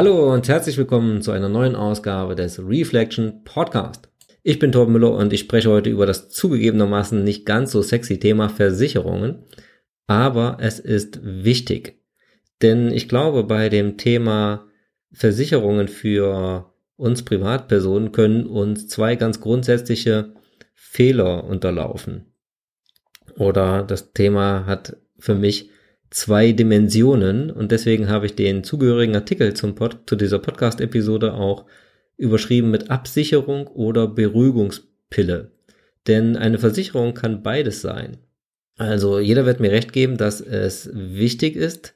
Hallo 0.00 0.32
und 0.32 0.48
herzlich 0.48 0.78
willkommen 0.78 1.20
zu 1.20 1.30
einer 1.30 1.50
neuen 1.50 1.76
Ausgabe 1.76 2.34
des 2.34 2.58
Reflection 2.58 3.44
Podcast. 3.44 4.08
Ich 4.42 4.58
bin 4.58 4.72
Torben 4.72 4.94
Müller 4.94 5.12
und 5.12 5.30
ich 5.34 5.40
spreche 5.40 5.68
heute 5.68 5.90
über 5.90 6.06
das 6.06 6.30
zugegebenermaßen 6.30 7.22
nicht 7.22 7.44
ganz 7.44 7.70
so 7.70 7.82
sexy 7.82 8.18
Thema 8.18 8.48
Versicherungen, 8.48 9.44
aber 10.06 10.56
es 10.58 10.78
ist 10.78 11.20
wichtig. 11.22 12.00
Denn 12.62 12.90
ich 12.90 13.10
glaube, 13.10 13.44
bei 13.44 13.68
dem 13.68 13.98
Thema 13.98 14.66
Versicherungen 15.12 15.86
für 15.86 16.72
uns 16.96 17.22
Privatpersonen 17.22 18.10
können 18.10 18.46
uns 18.46 18.88
zwei 18.88 19.16
ganz 19.16 19.42
grundsätzliche 19.42 20.32
Fehler 20.72 21.44
unterlaufen. 21.44 22.32
Oder 23.36 23.82
das 23.82 24.14
Thema 24.14 24.64
hat 24.64 24.96
für 25.18 25.34
mich 25.34 25.68
zwei 26.10 26.52
Dimensionen 26.52 27.50
und 27.50 27.72
deswegen 27.72 28.08
habe 28.08 28.26
ich 28.26 28.34
den 28.34 28.64
zugehörigen 28.64 29.14
Artikel 29.14 29.54
zum 29.54 29.74
Pod, 29.74 29.98
zu 30.06 30.16
dieser 30.16 30.38
Podcast-Episode 30.38 31.34
auch 31.34 31.66
überschrieben 32.16 32.70
mit 32.70 32.90
Absicherung 32.90 33.66
oder 33.68 34.06
Beruhigungspille. 34.06 35.52
Denn 36.06 36.36
eine 36.36 36.58
Versicherung 36.58 37.14
kann 37.14 37.42
beides 37.42 37.80
sein. 37.80 38.18
Also 38.76 39.18
jeder 39.18 39.46
wird 39.46 39.60
mir 39.60 39.70
recht 39.70 39.92
geben, 39.92 40.16
dass 40.16 40.40
es 40.40 40.90
wichtig 40.92 41.56
ist, 41.56 41.94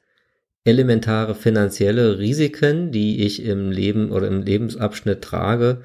elementare 0.63 1.35
finanzielle 1.35 2.19
Risiken, 2.19 2.91
die 2.91 3.23
ich 3.23 3.43
im 3.43 3.71
Leben 3.71 4.11
oder 4.11 4.27
im 4.27 4.41
Lebensabschnitt 4.41 5.21
trage, 5.21 5.81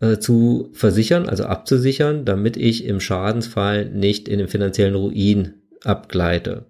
äh, 0.00 0.18
zu 0.18 0.70
versichern, 0.72 1.28
also 1.28 1.44
abzusichern, 1.44 2.24
damit 2.24 2.56
ich 2.56 2.84
im 2.84 3.00
Schadensfall 3.00 3.88
nicht 3.88 4.28
in 4.28 4.38
den 4.38 4.48
finanziellen 4.48 4.94
Ruin 4.94 5.54
abgleite. 5.84 6.66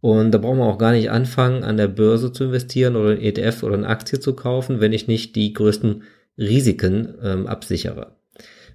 Und 0.00 0.30
da 0.32 0.38
brauchen 0.38 0.58
wir 0.58 0.66
auch 0.66 0.78
gar 0.78 0.92
nicht 0.92 1.10
anfangen, 1.10 1.64
an 1.64 1.76
der 1.76 1.88
Börse 1.88 2.32
zu 2.32 2.44
investieren 2.44 2.96
oder 2.96 3.10
ein 3.10 3.20
ETF 3.20 3.62
oder 3.64 3.74
eine 3.74 3.88
Aktie 3.88 4.20
zu 4.20 4.34
kaufen, 4.34 4.80
wenn 4.80 4.92
ich 4.92 5.08
nicht 5.08 5.34
die 5.34 5.52
größten 5.52 6.02
Risiken 6.38 7.14
ähm, 7.22 7.46
absichere. 7.46 8.16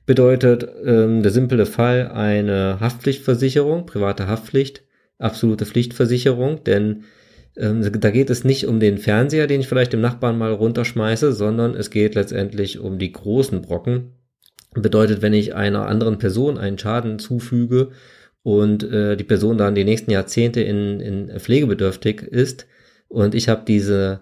Bedeutet 0.06 0.68
ähm, 0.86 1.24
der 1.24 1.32
simple 1.32 1.66
Fall 1.66 2.10
eine 2.10 2.80
Haftpflichtversicherung, 2.82 3.86
private 3.86 4.28
Haftpflicht, 4.28 4.84
absolute 5.18 5.66
Pflichtversicherung, 5.66 6.66
denn 6.66 7.06
ähm, 7.56 7.90
da 8.02 8.12
geht 8.12 8.30
es 8.30 8.44
nicht 8.44 8.68
um 8.68 8.82
den 8.82 8.98
Fernseher, 8.98 9.48
den 9.48 9.62
ich 9.62 9.68
vielleicht 9.68 9.94
dem 9.94 10.02
Nachbarn 10.02 10.38
mal 10.38 10.52
runterschmeiße, 10.52 11.32
sondern 11.32 11.76
es 11.76 11.90
geht 11.90 12.16
letztendlich 12.16 12.80
um 12.80 13.00
die 13.00 13.14
großen 13.14 13.62
Brocken. 13.62 14.14
Bedeutet, 14.74 15.22
wenn 15.22 15.34
ich 15.34 15.56
einer 15.56 15.88
anderen 15.88 16.18
Person 16.18 16.58
einen 16.58 16.80
Schaden 16.80 17.20
zufüge, 17.20 17.92
und 18.44 18.84
äh, 18.84 19.16
die 19.16 19.24
Person 19.24 19.58
dann 19.58 19.76
die 19.76 19.86
nächsten 19.86 20.12
Jahrzehnte 20.12 20.62
in, 20.62 21.00
in 21.00 21.40
pflegebedürftig 21.40 22.22
ist 22.22 22.68
und 23.08 23.36
ich 23.36 23.50
habe 23.50 23.64
diese, 23.68 24.22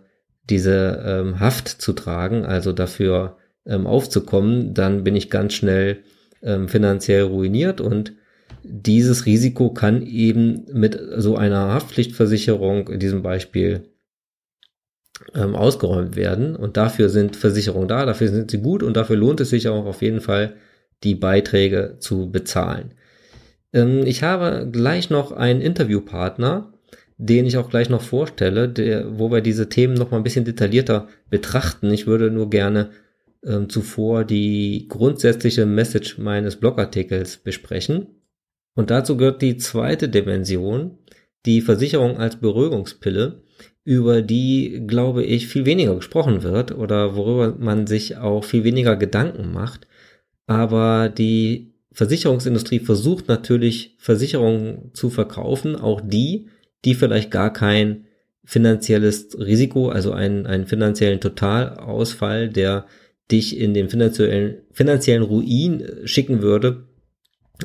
diese 0.49 1.03
ähm, 1.05 1.39
Haft 1.39 1.67
zu 1.67 1.93
tragen, 1.93 2.45
also 2.45 2.71
dafür 2.71 3.37
ähm, 3.65 3.87
aufzukommen, 3.87 4.73
dann 4.73 5.03
bin 5.03 5.15
ich 5.15 5.29
ganz 5.29 5.53
schnell 5.53 6.03
ähm, 6.43 6.67
finanziell 6.67 7.23
ruiniert 7.23 7.81
und 7.81 8.13
dieses 8.63 9.25
Risiko 9.25 9.71
kann 9.71 10.05
eben 10.05 10.65
mit 10.71 10.99
so 11.17 11.35
einer 11.35 11.73
Haftpflichtversicherung 11.73 12.89
in 12.89 12.99
diesem 12.99 13.21
Beispiel 13.23 13.91
ähm, 15.33 15.55
ausgeräumt 15.55 16.15
werden. 16.15 16.55
Und 16.55 16.77
dafür 16.77 17.09
sind 17.09 17.35
Versicherungen 17.35 17.87
da, 17.87 18.05
dafür 18.05 18.27
sind 18.27 18.51
sie 18.51 18.59
gut 18.59 18.83
und 18.83 18.97
dafür 18.97 19.15
lohnt 19.15 19.39
es 19.41 19.49
sich 19.49 19.67
auch 19.67 19.85
auf 19.85 20.01
jeden 20.01 20.21
Fall, 20.21 20.55
die 21.03 21.15
Beiträge 21.15 21.95
zu 21.99 22.29
bezahlen. 22.29 22.93
Ähm, 23.73 24.05
ich 24.05 24.23
habe 24.23 24.69
gleich 24.71 25.09
noch 25.09 25.31
einen 25.31 25.61
Interviewpartner, 25.61 26.73
den 27.17 27.45
ich 27.45 27.57
auch 27.57 27.69
gleich 27.69 27.89
noch 27.89 28.01
vorstelle, 28.01 28.67
der, 28.67 29.19
wo 29.19 29.31
wir 29.31 29.41
diese 29.41 29.69
Themen 29.69 29.93
noch 29.93 30.11
mal 30.11 30.17
ein 30.17 30.23
bisschen 30.23 30.45
detaillierter 30.45 31.07
betrachten. 31.29 31.91
Ich 31.91 32.07
würde 32.07 32.31
nur 32.31 32.49
gerne 32.49 32.89
ähm, 33.45 33.69
zuvor 33.69 34.25
die 34.25 34.87
grundsätzliche 34.89 35.65
Message 35.65 36.17
meines 36.17 36.55
Blogartikels 36.55 37.37
besprechen. 37.37 38.07
Und 38.75 38.89
dazu 38.89 39.17
gehört 39.17 39.41
die 39.41 39.57
zweite 39.57 40.09
Dimension, 40.09 40.97
die 41.45 41.61
Versicherung 41.61 42.17
als 42.17 42.37
Beruhigungspille, 42.37 43.43
über 43.83 44.21
die, 44.21 44.83
glaube 44.85 45.23
ich, 45.23 45.47
viel 45.47 45.65
weniger 45.65 45.95
gesprochen 45.95 46.43
wird 46.43 46.71
oder 46.71 47.15
worüber 47.15 47.55
man 47.57 47.87
sich 47.87 48.17
auch 48.17 48.43
viel 48.43 48.63
weniger 48.63 48.95
Gedanken 48.95 49.51
macht. 49.51 49.87
Aber 50.45 51.09
die 51.09 51.70
Versicherungsindustrie 51.93 52.79
versucht 52.79 53.27
natürlich 53.27 53.95
Versicherungen 53.99 54.91
zu 54.93 55.09
verkaufen, 55.09 55.75
auch 55.75 56.01
die, 56.01 56.47
die 56.85 56.95
vielleicht 56.95 57.31
gar 57.31 57.51
kein 57.51 58.05
finanzielles 58.43 59.37
Risiko, 59.37 59.89
also 59.89 60.13
einen, 60.13 60.45
einen 60.45 60.67
finanziellen 60.67 61.19
Totalausfall, 61.19 62.49
der 62.49 62.85
dich 63.29 63.57
in 63.57 63.73
den 63.73 63.89
finanziellen, 63.89 64.61
finanziellen 64.71 65.23
Ruin 65.23 65.85
schicken 66.05 66.41
würde, 66.41 66.87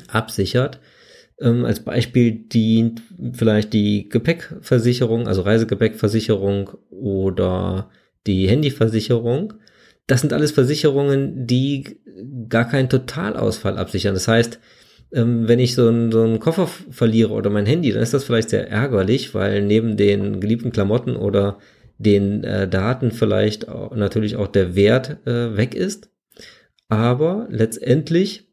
absichert. 0.07 0.79
Ähm, 1.39 1.65
als 1.65 1.81
Beispiel 1.81 2.31
dient 2.31 3.01
vielleicht 3.33 3.73
die 3.73 4.09
Gepäckversicherung, 4.09 5.27
also 5.27 5.41
Reisegepäckversicherung 5.41 6.71
oder 6.89 7.89
die 8.25 8.47
Handyversicherung. 8.47 9.53
Das 10.07 10.21
sind 10.21 10.33
alles 10.33 10.51
Versicherungen, 10.51 11.45
die 11.45 11.99
gar 12.49 12.67
keinen 12.67 12.89
Totalausfall 12.89 13.77
absichern. 13.77 14.13
Das 14.13 14.27
heißt, 14.27 14.59
ähm, 15.11 15.47
wenn 15.47 15.59
ich 15.59 15.75
so 15.75 15.87
einen, 15.87 16.11
so 16.11 16.23
einen 16.23 16.39
Koffer 16.39 16.67
verliere 16.67 17.33
oder 17.33 17.49
mein 17.49 17.65
Handy, 17.65 17.91
dann 17.91 18.01
ist 18.03 18.13
das 18.13 18.23
vielleicht 18.23 18.49
sehr 18.49 18.69
ärgerlich, 18.69 19.33
weil 19.33 19.61
neben 19.61 19.97
den 19.97 20.39
geliebten 20.39 20.71
Klamotten 20.71 21.15
oder 21.15 21.59
den 21.97 22.43
äh, 22.43 22.67
Daten 22.67 23.11
vielleicht 23.11 23.67
auch, 23.69 23.95
natürlich 23.95 24.35
auch 24.35 24.47
der 24.47 24.75
Wert 24.75 25.17
äh, 25.25 25.55
weg 25.57 25.75
ist. 25.75 26.09
Aber 26.89 27.47
letztendlich 27.49 28.47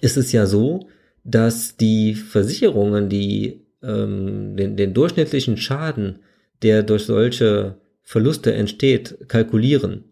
ist 0.00 0.16
es 0.16 0.32
ja 0.32 0.46
so, 0.46 0.88
dass 1.24 1.76
die 1.76 2.14
Versicherungen, 2.14 3.08
die 3.08 3.66
ähm, 3.82 4.56
den, 4.56 4.76
den 4.76 4.94
durchschnittlichen 4.94 5.56
Schaden, 5.56 6.20
der 6.62 6.82
durch 6.82 7.04
solche 7.04 7.78
Verluste 8.02 8.52
entsteht, 8.52 9.28
kalkulieren. 9.28 10.04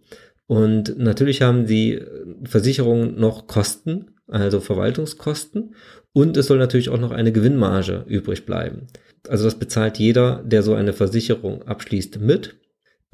Und 0.53 0.99
natürlich 0.99 1.41
haben 1.41 1.65
die 1.65 1.99
Versicherungen 2.45 3.19
noch 3.19 3.47
Kosten, 3.47 4.11
also 4.29 4.61
Verwaltungskosten. 4.61 5.75
Und 6.13 6.37
es 6.37 6.49
soll 6.49 6.59
natürlich 6.59 6.91
auch 6.91 7.01
noch 7.01 7.11
eine 7.11 7.33
Gewinnmarge 7.33 8.05
übrig 8.07 8.45
bleiben. 8.45 8.89
Also 9.27 9.47
das 9.47 9.55
bezahlt 9.55 9.99
jeder, 9.99 10.43
der 10.45 10.63
so 10.63 10.75
eine 10.75 10.93
Versicherung 10.93 11.63
abschließt 11.63 12.21
mit. 12.21 12.57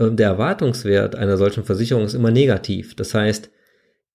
Ähm, 0.00 0.16
der 0.16 0.30
Erwartungswert 0.30 1.14
einer 1.14 1.36
solchen 1.36 1.62
Versicherung 1.62 2.06
ist 2.06 2.14
immer 2.14 2.32
negativ. 2.32 2.96
Das 2.96 3.14
heißt, 3.14 3.50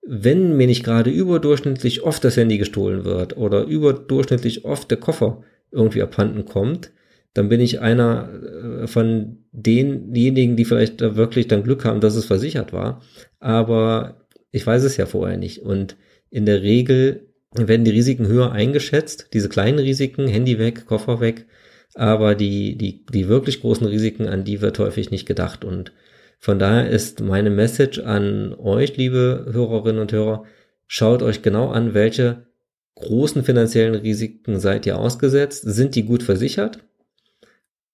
wenn 0.06 0.57
mir 0.57 0.67
nicht 0.67 0.83
gerade 0.83 1.09
überdurchschnittlich 1.09 2.03
oft 2.03 2.25
das 2.25 2.35
Handy 2.35 2.57
gestohlen 2.57 3.06
wird 3.06 3.38
oder 3.38 3.63
überdurchschnittlich 3.63 4.66
oft 4.66 4.91
der 4.91 5.00
Koffer 5.00 5.44
irgendwie 5.72 6.01
abhanden 6.01 6.44
kommt, 6.44 6.91
dann 7.33 7.47
bin 7.47 7.62
ich 7.62 7.79
einer 7.79 8.81
äh, 8.81 8.88
von 8.88 9.43
denjenigen, 9.53 10.57
die 10.57 10.65
vielleicht 10.65 11.00
da 11.01 11.15
wirklich 11.15 11.47
dann 11.47 11.63
Glück 11.63 11.85
haben, 11.85 12.01
dass 12.01 12.15
es 12.15 12.25
versichert 12.25 12.73
war. 12.73 13.01
Aber 13.39 14.25
ich 14.51 14.65
weiß 14.65 14.83
es 14.83 14.97
ja 14.97 15.05
vorher 15.05 15.38
nicht. 15.38 15.59
Und 15.61 15.95
in 16.29 16.45
der 16.45 16.61
Regel 16.63 17.27
werden 17.55 17.85
die 17.85 17.91
Risiken 17.91 18.27
höher 18.27 18.51
eingeschätzt, 18.51 19.29
diese 19.33 19.50
kleinen 19.50 19.79
Risiken, 19.79 20.27
Handy 20.27 20.57
weg, 20.57 20.88
Koffer 20.88 21.19
weg, 21.19 21.45
aber 21.94 22.33
die, 22.33 22.75
die, 22.75 23.05
die 23.05 23.27
wirklich 23.27 23.61
großen 23.61 23.85
Risiken, 23.85 24.27
an 24.27 24.44
die 24.44 24.61
wird 24.61 24.79
häufig 24.79 25.11
nicht 25.11 25.27
gedacht. 25.27 25.63
Und 25.63 25.94
von 26.39 26.57
daher 26.57 26.89
ist 26.89 27.21
meine 27.21 27.51
Message 27.51 27.99
an 27.99 28.56
euch, 28.56 28.97
liebe 28.97 29.45
Hörerinnen 29.51 30.01
und 30.01 30.11
Hörer, 30.11 30.45
schaut 30.88 31.21
euch 31.21 31.44
genau 31.44 31.69
an, 31.69 31.94
welche 31.94 32.47
großen 32.95 33.44
finanziellen 33.44 33.95
Risiken 33.95 34.59
seid 34.59 34.88
ihr 34.88 34.97
ausgesetzt, 34.97 35.63
sind 35.65 35.94
die 35.95 36.03
gut 36.03 36.23
versichert 36.23 36.79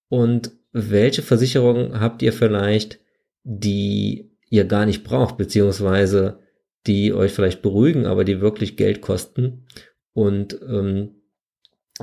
und 0.08 0.52
welche 0.72 1.22
Versicherungen 1.22 2.00
habt 2.00 2.22
ihr 2.22 2.32
vielleicht, 2.32 3.00
die 3.42 4.30
ihr 4.48 4.64
gar 4.64 4.86
nicht 4.86 5.04
braucht, 5.04 5.36
beziehungsweise 5.36 6.40
die 6.86 7.12
euch 7.12 7.32
vielleicht 7.32 7.62
beruhigen, 7.62 8.06
aber 8.06 8.24
die 8.24 8.40
wirklich 8.40 8.76
Geld 8.76 9.00
kosten 9.00 9.66
und 10.12 10.58
ähm, 10.66 11.16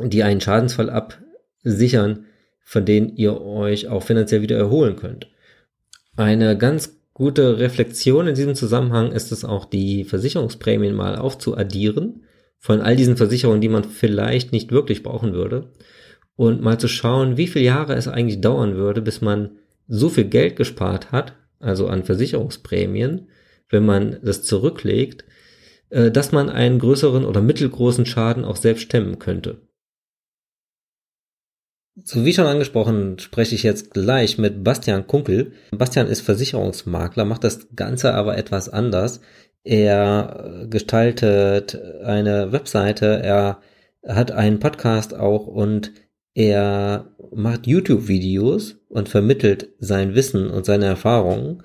die 0.02 0.24
einen 0.24 0.42
Schadensfall 0.42 0.90
absichern, 0.90 2.25
von 2.64 2.86
denen 2.86 3.16
ihr 3.16 3.42
euch 3.42 3.88
auch 3.88 4.04
finanziell 4.04 4.42
wieder 4.42 4.58
erholen 4.58 4.96
könnt. 4.96 5.30
Eine 6.16 6.58
ganz 6.58 7.00
gute 7.13 7.60
Reflexion 7.60 8.28
in 8.28 8.36
diesem 8.36 8.56
Zusammenhang 8.56 9.12
ist 9.12 9.31
es 9.31 9.44
auch, 9.44 9.66
die 9.66 10.04
Versicherungsprämien 10.04 10.96
mal 10.96 11.16
aufzuaddieren 11.16 12.24
von 12.60 12.81
all 12.81 12.96
diesen 12.96 13.18
Versicherungen, 13.18 13.62
die 13.62 13.70
man 13.70 13.84
vielleicht 13.84 14.52
nicht 14.52 14.72
wirklich 14.72 15.04
brauchen 15.04 15.34
würde 15.34 15.72
und 16.38 16.62
mal 16.62 16.80
zu 16.80 16.88
schauen, 16.88 17.36
wie 17.36 17.48
viele 17.48 17.66
Jahre 17.66 17.95
es 17.95 18.07
eigentlich 18.07 18.39
dauern 18.39 18.75
würde, 18.75 19.01
bis 19.01 19.19
man 19.19 19.57
so 19.88 20.07
viel 20.07 20.25
Geld 20.25 20.56
gespart 20.56 21.12
hat, 21.12 21.34
also 21.60 21.88
an 21.88 22.04
Versicherungsprämien, 22.04 23.28
wenn 23.69 23.86
man 23.86 24.19
das 24.24 24.44
zurücklegt, 24.44 25.25
äh, 25.89 26.12
dass 26.12 26.31
man 26.31 26.50
einen 26.50 26.80
größeren 26.80 27.25
oder 27.25 27.42
mittelgroßen 27.42 28.06
Schaden 28.06 28.45
auch 28.45 28.56
selbst 28.56 28.84
stemmen 28.84 29.19
könnte. 29.19 29.62
So 32.04 32.24
wie 32.24 32.34
schon 32.34 32.45
angesprochen, 32.45 33.18
spreche 33.18 33.56
ich 33.56 33.63
jetzt 33.63 33.92
gleich 33.92 34.38
mit 34.38 34.63
Bastian 34.63 35.07
Kunkel. 35.07 35.54
Bastian 35.72 36.06
ist 36.06 36.22
Versicherungsmakler, 36.22 37.25
macht 37.25 37.44
das 37.44 37.75
Ganze 37.75 38.13
aber 38.13 38.38
etwas 38.38 38.69
anders. 38.69 39.19
Er 39.63 40.68
gestaltet 40.69 41.75
eine 42.04 42.51
Webseite, 42.51 43.19
er 43.24 43.62
hat 44.07 44.31
einen 44.31 44.60
Podcast 44.60 45.16
auch 45.16 45.48
und 45.48 45.92
er 46.38 47.16
macht 47.34 47.66
YouTube-Videos 47.66 48.75
und 48.89 49.10
vermittelt 49.10 49.69
sein 49.80 50.13
Wissen 50.13 50.51
und 50.51 50.68
seine 50.68 50.86
Erfahrungen 50.86 51.63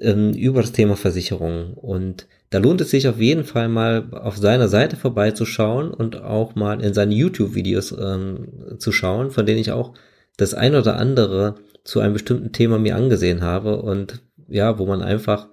ähm, 0.00 0.32
über 0.34 0.60
das 0.60 0.70
Thema 0.70 0.94
Versicherung. 0.94 1.74
Und 1.74 2.28
da 2.50 2.58
lohnt 2.58 2.80
es 2.80 2.90
sich 2.90 3.08
auf 3.08 3.18
jeden 3.18 3.42
Fall 3.42 3.68
mal 3.68 4.06
auf 4.12 4.36
seiner 4.36 4.68
Seite 4.68 4.94
vorbeizuschauen 4.94 5.90
und 5.90 6.22
auch 6.22 6.54
mal 6.54 6.80
in 6.84 6.94
seine 6.94 7.16
YouTube-Videos 7.16 7.96
ähm, 8.00 8.76
zu 8.78 8.92
schauen, 8.92 9.32
von 9.32 9.44
denen 9.44 9.58
ich 9.58 9.72
auch 9.72 9.92
das 10.36 10.54
ein 10.54 10.76
oder 10.76 10.98
andere 10.98 11.56
zu 11.82 11.98
einem 11.98 12.12
bestimmten 12.12 12.52
Thema 12.52 12.78
mir 12.78 12.94
angesehen 12.94 13.42
habe 13.42 13.82
und 13.82 14.22
ja, 14.46 14.78
wo 14.78 14.86
man 14.86 15.02
einfach 15.02 15.48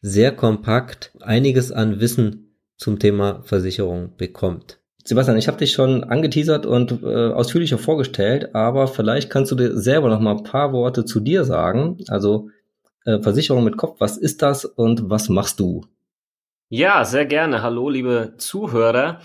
sehr 0.00 0.32
kompakt 0.32 1.12
einiges 1.20 1.72
an 1.72 2.00
Wissen 2.00 2.56
zum 2.78 2.98
Thema 2.98 3.42
Versicherung 3.42 4.16
bekommt. 4.16 4.80
Sebastian, 5.06 5.36
ich 5.36 5.48
habe 5.48 5.58
dich 5.58 5.72
schon 5.72 6.02
angeteasert 6.04 6.64
und 6.64 7.02
äh, 7.02 7.32
ausführlicher 7.32 7.76
vorgestellt, 7.76 8.54
aber 8.54 8.88
vielleicht 8.88 9.28
kannst 9.28 9.52
du 9.52 9.56
dir 9.56 9.76
selber 9.76 10.08
noch 10.08 10.20
mal 10.20 10.36
ein 10.36 10.44
paar 10.44 10.72
Worte 10.72 11.04
zu 11.04 11.20
dir 11.20 11.44
sagen. 11.44 11.98
Also 12.08 12.48
äh, 13.04 13.20
Versicherung 13.20 13.64
mit 13.64 13.76
Kopf, 13.76 13.96
was 14.00 14.16
ist 14.16 14.40
das 14.40 14.64
und 14.64 15.10
was 15.10 15.28
machst 15.28 15.60
du? 15.60 15.82
Ja, 16.70 17.04
sehr 17.04 17.26
gerne. 17.26 17.62
Hallo, 17.62 17.90
liebe 17.90 18.34
Zuhörer. 18.38 19.20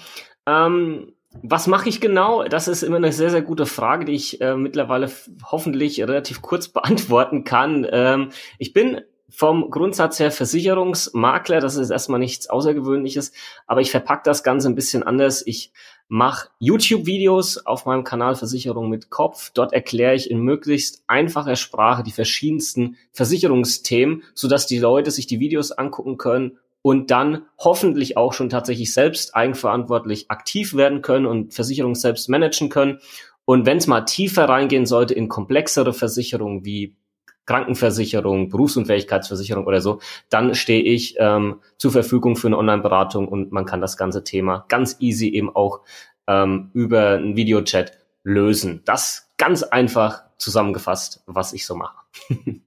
Ähm, 0.46 1.14
was 1.44 1.68
mache 1.68 1.88
ich 1.88 2.02
genau? 2.02 2.44
Das 2.44 2.68
ist 2.68 2.84
immer 2.84 2.98
eine 2.98 3.14
sehr, 3.14 3.30
sehr 3.30 3.42
gute 3.42 3.66
Frage, 3.66 4.04
die 4.04 4.16
ich 4.16 4.42
äh, 4.42 4.56
mittlerweile 4.56 5.10
hoffentlich 5.46 6.02
relativ 6.02 6.42
kurz 6.42 6.68
beantworten 6.68 7.46
kann. 7.46 7.88
Ähm, 7.90 8.30
ich 8.58 8.74
bin 8.74 9.00
vom 9.30 9.70
Grundsatz 9.70 10.20
her 10.20 10.32
Versicherungsmakler, 10.32 11.60
das 11.60 11.76
ist 11.76 11.90
erstmal 11.90 12.20
nichts 12.20 12.50
Außergewöhnliches, 12.50 13.32
aber 13.68 13.82
ich 13.82 13.92
verpacke 13.92 14.24
das 14.26 14.44
Ganze 14.44 14.70
ein 14.70 14.76
bisschen 14.76 15.04
anders. 15.04 15.46
Ich 15.46 15.72
mache 16.08 16.50
YouTube-Videos 16.60 17.66
auf 17.66 17.86
meinem 17.86 18.04
Kanal 18.04 18.36
Versicherung 18.36 18.90
mit 18.90 19.10
Kopf. 19.10 19.52
Dort 19.54 19.74
erkläre 19.74 20.16
ich 20.16 20.30
in 20.30 20.40
möglichst 20.40 21.04
einfacher 21.08 21.56
Sprache 21.56 22.04
die 22.04 22.12
verschiedensten 22.12 22.98
Versicherungsthemen, 23.14 24.24
sodass 24.34 24.66
die 24.66 24.80
Leute 24.80 25.12
sich 25.12 25.28
die 25.28 25.40
Videos 25.40 25.72
angucken 25.72 26.18
können 26.18 26.58
und 26.82 27.12
dann 27.12 27.44
hoffentlich 27.60 28.18
auch 28.18 28.34
schon 28.34 28.50
tatsächlich 28.50 28.94
selbst 28.94 29.36
eigenverantwortlich 29.36 30.32
aktiv 30.32 30.74
werden 30.76 31.02
können 31.02 31.28
und 31.28 31.54
Versicherungen 31.54 31.96
selbst 31.96 32.30
managen 32.30 32.70
können. 32.70 33.00
Und 33.46 33.66
wenn 33.66 33.78
es 33.78 33.88
mal 33.88 34.02
tiefer 34.02 34.46
reingehen 34.46 34.86
sollte 34.86 35.14
in 35.14 35.28
komplexere 35.28 35.94
Versicherungen 35.94 36.66
wie 36.66 36.96
Krankenversicherung, 37.50 38.50
Berufsunfähigkeitsversicherung 38.50 39.66
oder 39.66 39.82
so, 39.82 40.00
dann 40.30 40.54
stehe 40.54 40.84
ich 40.84 41.16
ähm, 41.18 41.62
zur 41.78 41.92
Verfügung 41.92 42.36
für 42.36 42.46
eine 42.46 42.60
Online-Beratung 42.60 43.28
und 43.28 43.52
man 43.52 43.66
kann 43.66 43.82
das 43.82 43.98
ganze 43.98 44.24
Thema 44.24 44.66
ganz 44.70 44.98
easy 45.00 45.30
eben 45.30 45.56
auch 45.56 45.82
ähm, 46.28 46.70
über 46.74 47.14
einen 47.14 47.36
Videochat 47.36 47.94
lösen. 48.24 48.84
Das 48.86 49.32
ganz 49.38 49.64
einfach 49.64 50.26
zusammengefasst, 50.38 51.24
was 51.26 51.54
ich 51.54 51.66
so 51.66 51.74
mache. 51.74 51.96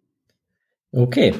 okay. 0.93 1.34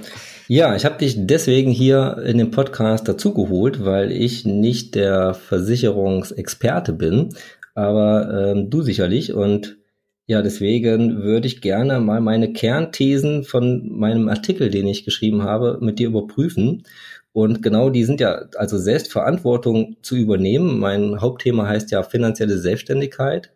Ja, 0.47 0.77
ich 0.77 0.85
habe 0.85 0.99
dich 0.99 1.17
deswegen 1.19 1.73
hier 1.73 2.23
in 2.25 2.39
dem 2.39 2.53
Podcast 2.53 3.09
dazugeholt, 3.09 3.85
weil 3.85 4.13
ich 4.13 4.45
nicht 4.45 4.95
der 4.95 5.35
Versicherungsexperte 5.35 6.93
bin, 6.93 7.35
aber 7.75 8.53
ähm, 8.53 8.71
du 8.71 8.83
sicherlich 8.83 9.33
und 9.33 9.82
ja, 10.27 10.41
deswegen 10.41 11.23
würde 11.23 11.47
ich 11.47 11.61
gerne 11.61 12.01
mal 12.01 12.21
meine 12.21 12.53
Kernthesen 12.53 13.45
von 13.45 13.89
meinem 13.91 14.29
Artikel, 14.29 14.71
den 14.71 14.87
ich 14.87 15.05
geschrieben 15.05 15.43
habe, 15.43 15.79
mit 15.81 15.99
dir 15.99 16.09
überprüfen. 16.09 16.85
Und 17.33 17.63
genau 17.63 17.91
die 17.91 18.05
sind 18.05 18.21
ja, 18.21 18.47
also 18.57 18.79
Selbstverantwortung 18.79 19.97
zu 20.03 20.17
übernehmen. 20.17 20.79
Mein 20.79 21.21
Hauptthema 21.21 21.67
heißt 21.67 21.91
ja 21.91 22.03
finanzielle 22.03 22.59
Selbstständigkeit 22.59 23.53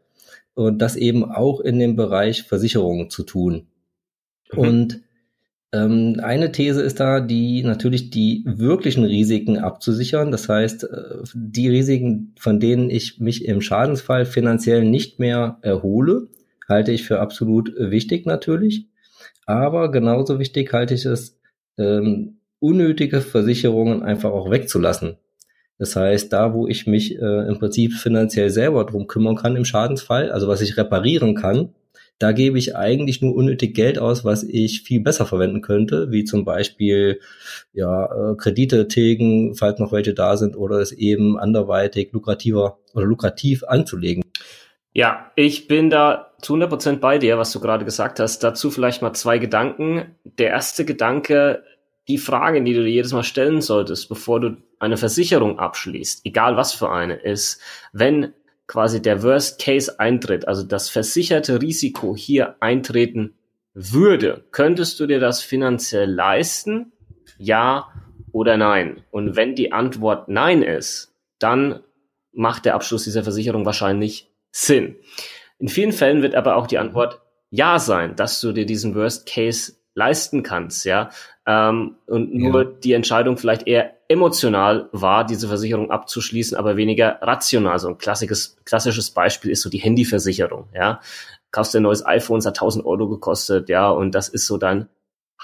und 0.54 0.78
das 0.78 0.96
eben 0.96 1.24
auch 1.24 1.60
in 1.60 1.78
dem 1.78 1.94
Bereich 1.94 2.42
Versicherungen 2.42 3.10
zu 3.10 3.22
tun. 3.22 3.66
Mhm. 4.52 4.58
Und 4.58 5.00
ähm, 5.72 6.20
eine 6.22 6.52
These 6.52 6.82
ist 6.82 7.00
da, 7.00 7.20
die 7.20 7.62
natürlich 7.62 8.10
die 8.10 8.42
wirklichen 8.46 9.04
Risiken 9.04 9.58
abzusichern. 9.58 10.30
Das 10.30 10.48
heißt, 10.48 10.84
äh, 10.84 11.22
die 11.34 11.68
Risiken, 11.68 12.34
von 12.38 12.58
denen 12.60 12.88
ich 12.90 13.20
mich 13.20 13.44
im 13.44 13.60
Schadensfall 13.60 14.24
finanziell 14.24 14.84
nicht 14.84 15.18
mehr 15.18 15.58
erhole, 15.62 16.28
halte 16.68 16.92
ich 16.92 17.04
für 17.04 17.20
absolut 17.20 17.72
wichtig 17.76 18.26
natürlich. 18.26 18.86
Aber 19.46 19.90
genauso 19.90 20.38
wichtig 20.38 20.72
halte 20.72 20.94
ich 20.94 21.04
es, 21.04 21.38
ähm, 21.78 22.38
unnötige 22.58 23.20
Versicherungen 23.20 24.02
einfach 24.02 24.30
auch 24.30 24.50
wegzulassen. 24.50 25.16
Das 25.78 25.94
heißt, 25.94 26.32
da, 26.32 26.54
wo 26.54 26.66
ich 26.66 26.86
mich 26.86 27.18
äh, 27.18 27.48
im 27.48 27.58
Prinzip 27.58 27.92
finanziell 27.92 28.50
selber 28.50 28.84
drum 28.84 29.06
kümmern 29.06 29.36
kann 29.36 29.56
im 29.56 29.66
Schadensfall, 29.66 30.30
also 30.30 30.48
was 30.48 30.62
ich 30.62 30.76
reparieren 30.76 31.34
kann, 31.34 31.74
da 32.18 32.32
gebe 32.32 32.58
ich 32.58 32.74
eigentlich 32.74 33.20
nur 33.20 33.34
unnötig 33.34 33.74
Geld 33.74 33.98
aus, 33.98 34.24
was 34.24 34.42
ich 34.42 34.82
viel 34.82 35.00
besser 35.00 35.26
verwenden 35.26 35.60
könnte, 35.60 36.10
wie 36.10 36.24
zum 36.24 36.46
Beispiel 36.46 37.20
ja, 37.74 38.06
äh, 38.06 38.36
Kredite 38.36 38.88
tilgen, 38.88 39.54
falls 39.54 39.78
noch 39.78 39.92
welche 39.92 40.14
da 40.14 40.38
sind, 40.38 40.56
oder 40.56 40.78
es 40.78 40.92
eben 40.92 41.38
anderweitig 41.38 42.12
lukrativer 42.12 42.78
oder 42.94 43.04
lukrativ 43.04 43.64
anzulegen. 43.64 44.22
Ja, 44.94 45.30
ich 45.36 45.68
bin 45.68 45.90
da 45.90 46.25
zu 46.40 46.54
100% 46.54 46.96
bei 46.96 47.18
dir, 47.18 47.38
was 47.38 47.52
du 47.52 47.60
gerade 47.60 47.84
gesagt 47.84 48.20
hast. 48.20 48.40
Dazu 48.40 48.70
vielleicht 48.70 49.02
mal 49.02 49.12
zwei 49.14 49.38
Gedanken. 49.38 50.16
Der 50.24 50.50
erste 50.50 50.84
Gedanke, 50.84 51.64
die 52.08 52.18
Frage, 52.18 52.62
die 52.62 52.74
du 52.74 52.82
dir 52.82 52.90
jedes 52.90 53.12
Mal 53.12 53.24
stellen 53.24 53.60
solltest, 53.60 54.08
bevor 54.08 54.40
du 54.40 54.56
eine 54.78 54.96
Versicherung 54.96 55.58
abschließt, 55.58 56.24
egal 56.24 56.56
was 56.56 56.72
für 56.72 56.90
eine, 56.90 57.14
ist, 57.14 57.60
wenn 57.92 58.32
quasi 58.66 59.00
der 59.00 59.22
Worst 59.22 59.60
Case 59.60 59.98
eintritt, 59.98 60.46
also 60.48 60.62
das 60.62 60.88
versicherte 60.88 61.62
Risiko 61.62 62.16
hier 62.16 62.56
eintreten 62.60 63.34
würde, 63.74 64.44
könntest 64.50 64.98
du 65.00 65.06
dir 65.06 65.20
das 65.20 65.42
finanziell 65.42 66.10
leisten? 66.10 66.92
Ja 67.38 67.88
oder 68.32 68.56
nein? 68.56 69.02
Und 69.10 69.36
wenn 69.36 69.54
die 69.54 69.72
Antwort 69.72 70.28
nein 70.28 70.62
ist, 70.62 71.14
dann 71.38 71.80
macht 72.32 72.64
der 72.64 72.74
Abschluss 72.74 73.04
dieser 73.04 73.22
Versicherung 73.22 73.64
wahrscheinlich 73.64 74.30
Sinn. 74.50 74.96
In 75.58 75.68
vielen 75.68 75.92
Fällen 75.92 76.22
wird 76.22 76.34
aber 76.34 76.56
auch 76.56 76.66
die 76.66 76.78
Antwort 76.78 77.20
ja 77.50 77.78
sein, 77.78 78.16
dass 78.16 78.40
du 78.40 78.52
dir 78.52 78.66
diesen 78.66 78.94
Worst 78.94 79.26
Case 79.26 79.72
leisten 79.94 80.42
kannst, 80.42 80.84
ja. 80.84 81.10
Ähm, 81.46 81.96
und 82.06 82.34
nur 82.34 82.64
ja. 82.64 82.70
die 82.84 82.92
Entscheidung 82.92 83.38
vielleicht 83.38 83.66
eher 83.66 83.94
emotional 84.08 84.88
war, 84.92 85.24
diese 85.24 85.48
Versicherung 85.48 85.90
abzuschließen, 85.90 86.56
aber 86.56 86.76
weniger 86.76 87.18
rational. 87.22 87.78
So 87.78 87.88
ein 87.88 87.98
klassisches, 87.98 88.58
klassisches 88.64 89.10
Beispiel 89.10 89.50
ist 89.50 89.62
so 89.62 89.70
die 89.70 89.78
Handyversicherung, 89.78 90.68
ja. 90.74 91.00
Kaufst 91.50 91.72
du 91.72 91.78
ein 91.78 91.84
neues 91.84 92.04
iPhone, 92.04 92.38
es 92.38 92.46
hat 92.46 92.56
1000 92.56 92.84
Euro 92.84 93.08
gekostet, 93.08 93.68
ja, 93.68 93.88
und 93.88 94.14
das 94.14 94.28
ist 94.28 94.46
so 94.46 94.58
dein 94.58 94.88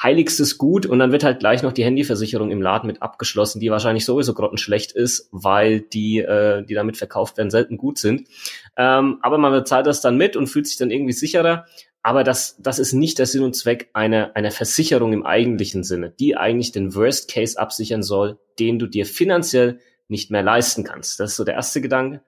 heiligstes 0.00 0.58
Gut 0.58 0.86
und 0.86 0.98
dann 0.98 1.12
wird 1.12 1.24
halt 1.24 1.40
gleich 1.40 1.62
noch 1.62 1.72
die 1.72 1.84
Handyversicherung 1.84 2.50
im 2.50 2.62
Laden 2.62 2.86
mit 2.86 3.02
abgeschlossen, 3.02 3.60
die 3.60 3.70
wahrscheinlich 3.70 4.04
sowieso 4.04 4.34
grottenschlecht 4.34 4.92
ist, 4.92 5.28
weil 5.32 5.80
die, 5.80 6.18
äh, 6.18 6.64
die 6.64 6.74
damit 6.74 6.96
verkauft 6.96 7.36
werden, 7.36 7.50
selten 7.50 7.76
gut 7.76 7.98
sind. 7.98 8.28
Ähm, 8.76 9.18
aber 9.22 9.38
man 9.38 9.52
bezahlt 9.52 9.86
das 9.86 10.00
dann 10.00 10.16
mit 10.16 10.36
und 10.36 10.46
fühlt 10.46 10.66
sich 10.66 10.76
dann 10.76 10.90
irgendwie 10.90 11.12
sicherer. 11.12 11.66
Aber 12.02 12.24
das, 12.24 12.56
das 12.58 12.78
ist 12.78 12.94
nicht 12.94 13.18
der 13.18 13.26
Sinn 13.26 13.44
und 13.44 13.54
Zweck 13.54 13.90
einer, 13.92 14.32
einer 14.34 14.50
Versicherung 14.50 15.12
im 15.12 15.24
eigentlichen 15.24 15.84
Sinne, 15.84 16.10
die 16.10 16.36
eigentlich 16.36 16.72
den 16.72 16.94
Worst 16.94 17.30
Case 17.30 17.58
absichern 17.58 18.02
soll, 18.02 18.38
den 18.58 18.78
du 18.78 18.86
dir 18.86 19.06
finanziell 19.06 19.78
nicht 20.08 20.30
mehr 20.30 20.42
leisten 20.42 20.84
kannst. 20.84 21.20
Das 21.20 21.30
ist 21.30 21.36
so 21.36 21.44
der 21.44 21.54
erste 21.54 21.80
Gedanke. 21.80 22.22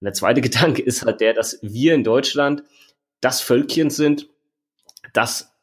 Und 0.00 0.04
der 0.04 0.12
zweite 0.12 0.40
Gedanke 0.42 0.82
ist 0.82 1.04
halt 1.06 1.20
der, 1.20 1.32
dass 1.32 1.58
wir 1.62 1.94
in 1.94 2.04
Deutschland 2.04 2.64
das 3.20 3.40
Völkchen 3.40 3.88
sind, 3.88 4.28
das 5.14 5.53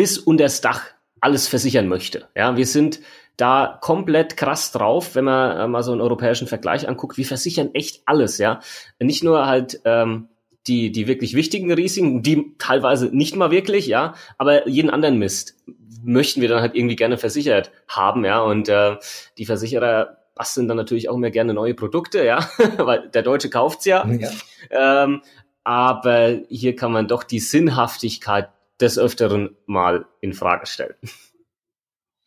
bis 0.00 0.16
unters 0.16 0.62
Dach 0.62 0.80
alles 1.20 1.46
versichern 1.46 1.86
möchte. 1.86 2.28
Ja, 2.34 2.56
wir 2.56 2.64
sind 2.64 3.00
da 3.36 3.76
komplett 3.82 4.38
krass 4.38 4.72
drauf, 4.72 5.14
wenn 5.14 5.26
man 5.26 5.58
äh, 5.58 5.68
mal 5.68 5.82
so 5.82 5.92
einen 5.92 6.00
europäischen 6.00 6.46
Vergleich 6.46 6.88
anguckt. 6.88 7.18
Wir 7.18 7.26
versichern 7.26 7.74
echt 7.74 8.00
alles, 8.06 8.38
ja. 8.38 8.60
Nicht 8.98 9.22
nur 9.22 9.44
halt 9.44 9.82
ähm, 9.84 10.28
die, 10.66 10.90
die 10.90 11.06
wirklich 11.06 11.34
wichtigen 11.34 11.70
Risiken, 11.70 12.22
die 12.22 12.54
teilweise 12.56 13.14
nicht 13.14 13.36
mal 13.36 13.50
wirklich, 13.50 13.88
ja, 13.88 14.14
aber 14.38 14.66
jeden 14.66 14.88
anderen 14.88 15.18
Mist 15.18 15.56
möchten 16.02 16.40
wir 16.40 16.48
dann 16.48 16.62
halt 16.62 16.74
irgendwie 16.74 16.96
gerne 16.96 17.18
versichert 17.18 17.70
haben, 17.86 18.24
ja. 18.24 18.40
Und 18.40 18.70
äh, 18.70 18.96
die 19.36 19.44
Versicherer 19.44 20.16
basteln 20.34 20.66
dann 20.66 20.78
natürlich 20.78 21.10
auch 21.10 21.16
immer 21.16 21.30
gerne 21.30 21.52
neue 21.52 21.74
Produkte, 21.74 22.24
ja, 22.24 22.48
weil 22.78 23.10
der 23.10 23.22
Deutsche 23.22 23.50
kauft's 23.50 23.84
ja. 23.84 24.08
ja. 24.08 24.30
Ähm, 24.70 25.20
aber 25.62 26.38
hier 26.48 26.74
kann 26.74 26.90
man 26.90 27.06
doch 27.06 27.22
die 27.22 27.38
Sinnhaftigkeit 27.38 28.48
des 28.80 28.98
Öfteren 28.98 29.56
mal 29.66 30.06
in 30.20 30.32
Frage 30.32 30.66
stellen. 30.66 30.94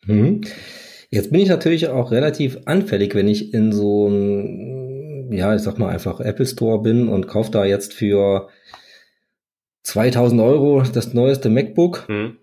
Mhm. 0.06 0.42
Jetzt 1.10 1.30
bin 1.30 1.40
ich 1.40 1.48
natürlich 1.48 1.88
auch 1.88 2.10
relativ 2.10 2.58
anfällig, 2.64 3.14
wenn 3.14 3.28
ich 3.28 3.54
in 3.54 3.72
so 3.72 4.06
einem, 4.06 5.32
ja, 5.32 5.54
ich 5.54 5.62
sag 5.62 5.78
mal 5.78 5.88
einfach 5.88 6.20
Apple 6.20 6.46
Store 6.46 6.82
bin 6.82 7.08
und 7.08 7.28
kaufe 7.28 7.50
da 7.50 7.64
jetzt 7.64 7.94
für 7.94 8.48
2000 9.84 10.40
Euro 10.40 10.82
das 10.82 11.14
neueste 11.14 11.50
MacBook, 11.50 12.08
mhm. 12.08 12.38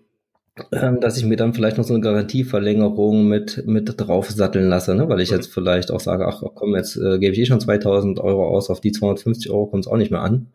ähm, 0.72 1.00
dass 1.00 1.18
ich 1.18 1.26
mir 1.26 1.36
dann 1.36 1.54
vielleicht 1.54 1.76
noch 1.76 1.84
so 1.84 1.92
eine 1.94 2.02
Garantieverlängerung 2.02 3.26
mit, 3.26 3.66
mit 3.66 3.92
draufsatteln 3.96 4.68
lasse, 4.68 4.94
ne? 4.94 5.08
weil 5.08 5.20
ich 5.20 5.30
mhm. 5.30 5.36
jetzt 5.36 5.52
vielleicht 5.52 5.90
auch 5.90 6.00
sage, 6.00 6.26
ach 6.26 6.42
komm, 6.54 6.74
jetzt 6.74 6.96
äh, 6.96 7.18
gebe 7.18 7.34
ich 7.34 7.40
eh 7.40 7.46
schon 7.46 7.60
2000 7.60 8.20
Euro 8.20 8.48
aus, 8.48 8.70
auf 8.70 8.80
die 8.80 8.92
250 8.92 9.50
Euro 9.50 9.66
kommt 9.66 9.84
es 9.84 9.90
auch 9.90 9.96
nicht 9.96 10.10
mehr 10.10 10.22
an. 10.22 10.46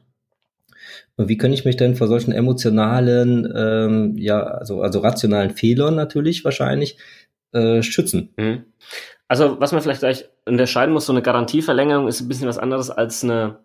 Und 1.16 1.30
wie 1.30 1.38
kann 1.38 1.54
ich 1.54 1.66
mich 1.66 1.78
denn 1.78 1.96
vor 1.96 2.08
solchen 2.08 2.32
emotionalen, 2.32 3.52
ähm, 3.56 4.18
ja, 4.18 4.42
also, 4.42 4.82
also 4.82 5.00
rationalen 5.00 5.52
Fehlern 5.52 5.96
natürlich 5.96 6.44
wahrscheinlich 6.46 6.98
äh, 7.54 7.82
schützen? 7.82 8.34
Mhm. 8.38 8.66
Also, 9.28 9.60
was 9.60 9.72
man 9.72 9.82
vielleicht 9.82 10.00
gleich 10.00 10.26
unterscheiden 10.46 10.94
muss, 10.94 11.06
so 11.06 11.14
eine 11.14 11.22
Garantieverlängerung 11.22 12.08
ist 12.08 12.22
ein 12.22 12.28
bisschen 12.28 12.48
was 12.48 12.58
anderes 12.58 12.90
als 12.90 13.24
eine, 13.24 13.60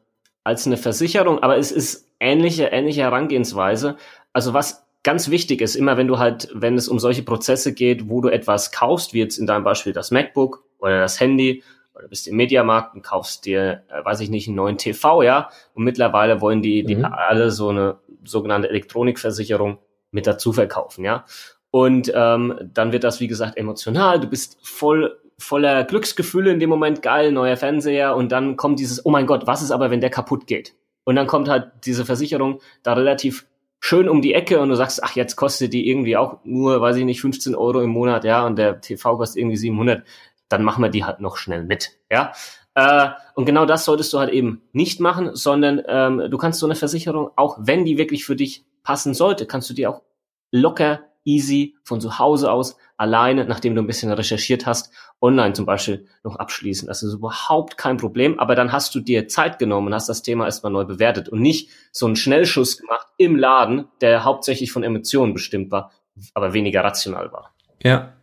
als 0.45 0.67
eine 0.67 0.77
Versicherung, 0.77 1.41
aber 1.43 1.57
es 1.57 1.71
ist 1.71 2.09
ähnliche, 2.19 2.67
ähnliche 2.67 3.03
Herangehensweise. 3.03 3.97
Also, 4.33 4.55
was 4.55 4.87
ganz 5.03 5.31
wichtig 5.31 5.61
ist, 5.61 5.75
immer 5.75 5.97
wenn 5.97 6.09
du 6.09 6.19
halt, 6.19 6.49
wenn 6.55 6.77
es 6.77 6.89
um 6.89 6.99
solche 6.99 7.23
Prozesse 7.23 7.75
geht, 7.75 8.09
wo 8.09 8.21
du 8.21 8.29
etwas 8.29 8.73
kaufst, 8.73 9.15
wie 9.15 9.19
jetzt 9.19 9.39
in 9.39 9.47
deinem 9.47 9.65
Beispiel 9.65 9.93
das 9.93 10.11
MacBook 10.11 10.65
oder 10.79 11.01
das 11.01 11.21
Handy, 11.21 11.63
oder 11.95 12.09
bist 12.09 12.29
im 12.29 12.37
Mediamarkt 12.37 12.95
und 12.95 13.03
kaufst 13.03 13.45
dir, 13.45 13.85
äh, 13.89 14.05
weiß 14.05 14.21
ich 14.21 14.31
nicht, 14.31 14.49
einen 14.49 14.57
neuen 14.57 14.79
TV, 14.79 15.23
ja, 15.23 15.51
und 15.75 15.85
mittlerweile 15.85 16.41
wollen 16.41 16.63
die, 16.63 16.85
die 16.85 16.97
mhm. 16.97 17.05
alle 17.05 17.51
so 17.51 17.69
eine 17.69 17.99
sogenannte 18.25 18.69
Elektronikversicherung 18.69 19.79
mit 20.11 20.27
dazu 20.27 20.53
verkaufen, 20.53 21.05
ja. 21.05 21.25
Und 21.71 22.13
ähm, 22.15 22.59
dann 22.75 22.93
wird 22.93 23.03
das, 23.03 23.21
wie 23.21 23.29
gesagt, 23.29 23.57
emotional. 23.57 24.21
Du 24.21 24.29
bist 24.29 24.59
voll 24.63 25.19
voller 25.39 25.85
Glücksgefühle 25.85 26.53
in 26.53 26.61
dem 26.61 26.71
Moment, 26.71 27.03
geil, 27.03 27.33
neuer 27.33 27.57
Fernseher 27.57 28.15
und 28.15 28.31
dann 28.31 28.57
kommt 28.57 28.79
dieses, 28.79 29.05
oh 29.05 29.11
mein 29.11 29.27
Gott, 29.27 29.47
was 29.47 29.63
ist 29.63 29.73
aber, 29.73 29.91
wenn 29.91 30.01
der 30.01 30.11
kaputt 30.11 30.47
geht? 30.47 30.75
Und 31.05 31.17
dann 31.17 31.27
kommt 31.27 31.49
halt 31.49 31.73
diese 31.85 32.05
Versicherung 32.05 32.61
da 32.83 32.93
relativ 32.93 33.47
schön 33.81 34.09
um 34.09 34.23
die 34.23 34.35
Ecke 34.35 34.61
und 34.61 34.69
du 34.69 34.77
sagst, 34.77 35.03
ach, 35.03 35.17
jetzt 35.17 35.35
kostet 35.35 35.73
die 35.73 35.89
irgendwie 35.89 36.17
auch 36.17 36.39
nur, 36.45 36.81
weiß 36.81 36.97
ich 36.97 37.05
nicht, 37.05 37.21
15 37.21 37.57
Euro 37.57 37.81
im 37.81 37.91
Monat, 37.91 38.25
ja, 38.25 38.47
und 38.47 38.57
der 38.57 38.81
TV 38.81 39.17
kostet 39.17 39.41
irgendwie 39.41 39.57
700, 39.57 40.05
dann 40.53 40.63
machen 40.63 40.83
wir 40.83 40.91
die 40.91 41.05
halt 41.05 41.21
noch 41.21 41.37
schnell 41.37 41.65
mit, 41.65 41.91
ja. 42.11 42.33
Äh, 42.75 43.11
und 43.35 43.45
genau 43.45 43.67
das 43.67 43.85
solltest 43.85 44.13
du 44.13 44.19
halt 44.19 44.31
eben 44.31 44.63
nicht 44.73 45.01
machen, 45.01 45.35
sondern 45.35 45.83
ähm, 45.87 46.31
du 46.31 46.39
kannst 46.39 46.59
so 46.59 46.67
eine 46.67 46.75
Versicherung, 46.75 47.31
auch 47.37 47.59
wenn 47.61 47.85
die 47.85 47.99
wirklich 47.99 48.25
für 48.25 48.37
dich 48.37 48.65
passen 48.83 49.15
sollte, 49.15 49.47
kannst 49.47 49.69
du 49.69 49.75
die 49.75 49.87
auch 49.87 50.03
locker 50.51 51.01
easy 51.25 51.77
von 51.85 52.01
zu 52.01 52.19
Hause 52.19 52.51
aus 52.51 52.77
alleine, 52.97 53.45
nachdem 53.45 53.75
du 53.75 53.83
ein 53.83 53.87
bisschen 53.87 54.13
recherchiert 54.13 54.67
hast, 54.67 54.93
online 55.21 55.53
zum 55.53 55.67
Beispiel 55.67 56.07
noch 56.25 56.37
abschließen. 56.37 56.89
Das 56.89 57.03
ist 57.03 57.15
überhaupt 57.15 57.79
kein 57.79 57.97
Problem, 57.97 58.39
aber 58.39 58.55
dann 58.55 58.73
hast 58.73 58.95
du 58.95 59.01
dir 59.01 59.29
Zeit 59.29 59.59
genommen 59.59 59.89
und 59.89 59.95
hast 59.95 60.09
das 60.09 60.23
Thema 60.23 60.47
erstmal 60.47 60.73
neu 60.73 60.85
bewertet 60.85 61.29
und 61.29 61.41
nicht 61.41 61.71
so 61.93 62.07
einen 62.07 62.17
Schnellschuss 62.17 62.79
gemacht 62.79 63.07
im 63.19 63.37
Laden, 63.37 63.89
der 64.01 64.25
hauptsächlich 64.25 64.73
von 64.73 64.83
Emotionen 64.83 65.33
bestimmt 65.33 65.71
war, 65.71 65.93
aber 66.35 66.55
weniger 66.55 66.83
rational 66.83 67.33
war. 67.33 67.55
Ja. 67.83 68.15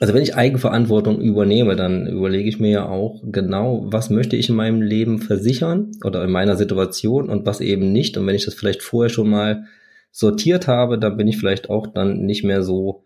Also 0.00 0.12
wenn 0.12 0.22
ich 0.22 0.34
Eigenverantwortung 0.34 1.20
übernehme, 1.20 1.76
dann 1.76 2.06
überlege 2.06 2.48
ich 2.48 2.58
mir 2.58 2.70
ja 2.70 2.88
auch 2.88 3.22
genau, 3.24 3.84
was 3.86 4.10
möchte 4.10 4.36
ich 4.36 4.48
in 4.48 4.56
meinem 4.56 4.82
Leben 4.82 5.20
versichern 5.20 5.92
oder 6.04 6.24
in 6.24 6.30
meiner 6.30 6.56
Situation 6.56 7.28
und 7.28 7.46
was 7.46 7.60
eben 7.60 7.92
nicht. 7.92 8.16
Und 8.16 8.26
wenn 8.26 8.34
ich 8.34 8.44
das 8.44 8.54
vielleicht 8.54 8.82
vorher 8.82 9.10
schon 9.10 9.30
mal 9.30 9.64
sortiert 10.10 10.68
habe, 10.68 10.98
dann 10.98 11.16
bin 11.16 11.28
ich 11.28 11.38
vielleicht 11.38 11.70
auch 11.70 11.86
dann 11.86 12.24
nicht 12.24 12.44
mehr 12.44 12.62
so, 12.62 13.04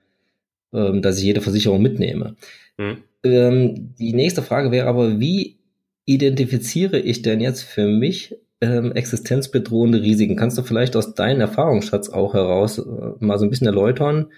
ähm, 0.72 1.02
dass 1.02 1.18
ich 1.18 1.24
jede 1.24 1.40
Versicherung 1.40 1.82
mitnehme. 1.82 2.36
Mhm. 2.78 2.98
Ähm, 3.24 3.94
die 3.98 4.12
nächste 4.12 4.42
Frage 4.42 4.70
wäre 4.70 4.86
aber, 4.86 5.20
wie 5.20 5.58
identifiziere 6.04 6.98
ich 6.98 7.22
denn 7.22 7.40
jetzt 7.40 7.62
für 7.62 7.86
mich 7.86 8.36
ähm, 8.60 8.92
existenzbedrohende 8.92 10.02
Risiken? 10.02 10.36
Kannst 10.36 10.56
du 10.56 10.62
vielleicht 10.62 10.96
aus 10.96 11.14
deinem 11.14 11.40
Erfahrungsschatz 11.40 12.08
auch 12.08 12.34
heraus 12.34 12.78
äh, 12.78 12.82
mal 13.18 13.38
so 13.38 13.44
ein 13.44 13.50
bisschen 13.50 13.66
erläutern, 13.66 14.28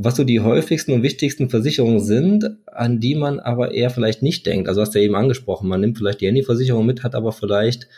was 0.00 0.14
so 0.14 0.22
die 0.22 0.38
häufigsten 0.38 0.92
und 0.92 1.02
wichtigsten 1.02 1.50
Versicherungen 1.50 1.98
sind, 1.98 2.56
an 2.66 3.00
die 3.00 3.16
man 3.16 3.40
aber 3.40 3.72
eher 3.72 3.90
vielleicht 3.90 4.22
nicht 4.22 4.46
denkt? 4.46 4.68
Also 4.68 4.80
hast 4.80 4.94
du 4.94 5.00
ja 5.00 5.04
eben 5.04 5.16
angesprochen, 5.16 5.68
man 5.68 5.80
nimmt 5.80 5.98
vielleicht 5.98 6.20
die 6.20 6.28
Handyversicherung 6.28 6.86
mit, 6.86 7.02
hat 7.02 7.16
aber 7.16 7.32
vielleicht 7.32 7.88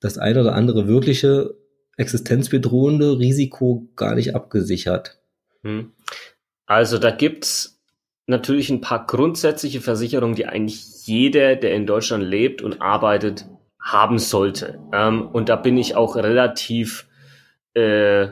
das 0.00 0.16
eine 0.16 0.40
oder 0.40 0.54
andere 0.54 0.88
wirkliche 0.88 1.54
existenzbedrohende 1.98 3.18
Risiko 3.18 3.86
gar 3.96 4.14
nicht 4.14 4.34
abgesichert. 4.34 5.20
Hm. 5.62 5.92
Also 6.64 6.96
da 6.96 7.10
gibt's 7.10 7.82
natürlich 8.26 8.70
ein 8.70 8.80
paar 8.80 9.06
grundsätzliche 9.06 9.82
Versicherungen, 9.82 10.34
die 10.34 10.46
eigentlich 10.46 11.06
jeder, 11.06 11.56
der 11.56 11.74
in 11.74 11.86
Deutschland 11.86 12.24
lebt 12.24 12.62
und 12.62 12.80
arbeitet, 12.80 13.46
haben 13.78 14.18
sollte. 14.18 14.80
Ähm, 14.94 15.28
und 15.28 15.50
da 15.50 15.56
bin 15.56 15.76
ich 15.76 15.96
auch 15.96 16.16
relativ, 16.16 17.06
äh, 17.74 18.28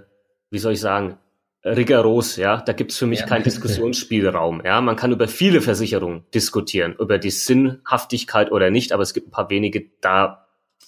wie 0.50 0.58
soll 0.58 0.72
ich 0.72 0.80
sagen, 0.80 1.18
rigoros, 1.64 2.36
ja. 2.36 2.58
Da 2.58 2.72
gibt's 2.72 2.96
für 2.96 3.06
mich 3.06 3.20
ja. 3.20 3.26
keinen 3.26 3.44
Diskussionsspielraum. 3.44 4.62
Ja, 4.64 4.80
man 4.80 4.96
kann 4.96 5.12
über 5.12 5.28
viele 5.28 5.60
Versicherungen 5.60 6.24
diskutieren, 6.34 6.94
über 6.98 7.18
die 7.18 7.30
Sinnhaftigkeit 7.30 8.50
oder 8.52 8.70
nicht, 8.70 8.92
aber 8.92 9.02
es 9.02 9.14
gibt 9.14 9.28
ein 9.28 9.32
paar 9.32 9.50
wenige, 9.50 9.86
da 10.00 10.46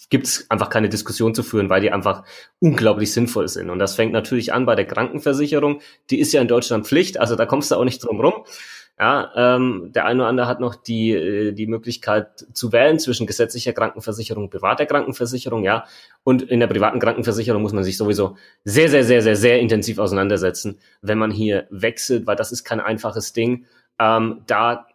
gibt 0.09 0.26
es 0.26 0.50
einfach 0.50 0.69
keine 0.69 0.91
Diskussion 0.91 1.35
zu 1.35 1.43
führen, 1.43 1.71
weil 1.71 1.81
die 1.81 1.91
einfach 1.91 2.25
unglaublich 2.61 3.12
sinnvoll 3.12 3.49
sind. 3.49 3.71
Und 3.71 3.79
das 3.79 3.95
fängt 3.95 4.12
natürlich 4.12 4.52
an 4.52 4.67
bei 4.67 4.75
der 4.75 4.87
Krankenversicherung. 4.87 5.81
Die 6.11 6.21
ist 6.21 6.33
ja 6.33 6.43
in 6.43 6.49
Deutschland 6.49 6.87
Pflicht, 6.87 7.19
also 7.19 7.35
da 7.35 7.47
kommst 7.47 7.71
du 7.71 7.76
auch 7.76 7.85
nicht 7.85 8.05
drum 8.05 8.21
rum. 8.21 8.45
Ja, 8.99 9.33
ähm, 9.35 9.91
der 9.95 10.05
eine 10.05 10.21
oder 10.21 10.29
andere 10.29 10.47
hat 10.47 10.61
noch 10.61 10.75
die, 10.75 11.13
äh, 11.13 11.53
die 11.53 11.67
Möglichkeit 11.67 12.47
zu 12.53 12.73
wählen 12.73 12.99
zwischen 12.99 13.27
gesetzlicher 13.27 13.73
Krankenversicherung 13.73 14.45
und 14.45 14.51
privater 14.51 14.87
Krankenversicherung, 14.87 15.65
ja. 15.65 15.87
Und 16.25 16.43
in 16.43 16.61
der 16.61 16.67
privaten 16.67 17.01
Krankenversicherung 17.01 17.63
muss 17.63 17.73
man 17.73 17.85
sich 17.85 17.97
sowieso 17.97 18.37
sehr, 18.65 18.89
sehr, 18.89 19.03
sehr, 19.03 19.23
sehr, 19.23 19.37
sehr 19.37 19.61
intensiv 19.61 19.99
auseinandersetzen, 19.99 20.79
wenn 21.01 21.19
man 21.19 21.31
hier 21.31 21.67
wechselt, 21.71 22.27
weil 22.27 22.37
das 22.37 22.53
ist 22.53 22.65
kein 22.65 22.81
einfaches 22.81 23.33
Ding. 23.33 23.67
Ähm, 23.99 24.43
da 24.47 24.87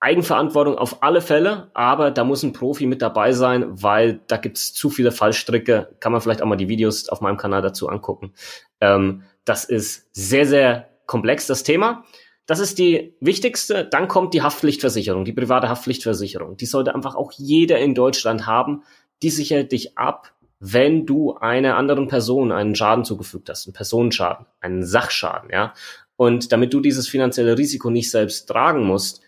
Eigenverantwortung 0.00 0.76
auf 0.76 1.02
alle 1.02 1.20
Fälle, 1.20 1.70
aber 1.72 2.10
da 2.10 2.24
muss 2.24 2.42
ein 2.42 2.52
Profi 2.52 2.86
mit 2.86 3.00
dabei 3.00 3.32
sein, 3.32 3.64
weil 3.82 4.20
da 4.26 4.36
gibt's 4.36 4.74
zu 4.74 4.90
viele 4.90 5.10
Fallstricke. 5.10 5.96
Kann 6.00 6.12
man 6.12 6.20
vielleicht 6.20 6.42
auch 6.42 6.46
mal 6.46 6.56
die 6.56 6.68
Videos 6.68 7.08
auf 7.08 7.20
meinem 7.20 7.38
Kanal 7.38 7.62
dazu 7.62 7.88
angucken. 7.88 8.32
Ähm, 8.80 9.22
das 9.44 9.64
ist 9.64 10.08
sehr, 10.12 10.46
sehr 10.46 10.88
komplex, 11.06 11.46
das 11.46 11.62
Thema. 11.62 12.04
Das 12.46 12.60
ist 12.60 12.78
die 12.78 13.14
wichtigste. 13.20 13.84
Dann 13.84 14.08
kommt 14.08 14.32
die 14.32 14.42
Haftpflichtversicherung, 14.42 15.24
die 15.24 15.32
private 15.32 15.68
Haftpflichtversicherung. 15.68 16.56
Die 16.56 16.66
sollte 16.66 16.94
einfach 16.94 17.16
auch 17.16 17.32
jeder 17.32 17.78
in 17.78 17.94
Deutschland 17.94 18.46
haben. 18.46 18.84
Die 19.22 19.30
sichert 19.30 19.72
dich 19.72 19.98
ab, 19.98 20.32
wenn 20.60 21.06
du 21.06 21.34
einer 21.34 21.76
anderen 21.76 22.08
Person 22.08 22.52
einen 22.52 22.74
Schaden 22.74 23.04
zugefügt 23.04 23.48
hast, 23.48 23.66
einen 23.66 23.74
Personenschaden, 23.74 24.46
einen 24.60 24.84
Sachschaden, 24.84 25.50
ja. 25.50 25.74
Und 26.16 26.50
damit 26.52 26.72
du 26.72 26.80
dieses 26.80 27.08
finanzielle 27.08 27.58
Risiko 27.58 27.90
nicht 27.90 28.10
selbst 28.10 28.46
tragen 28.46 28.84
musst, 28.84 29.20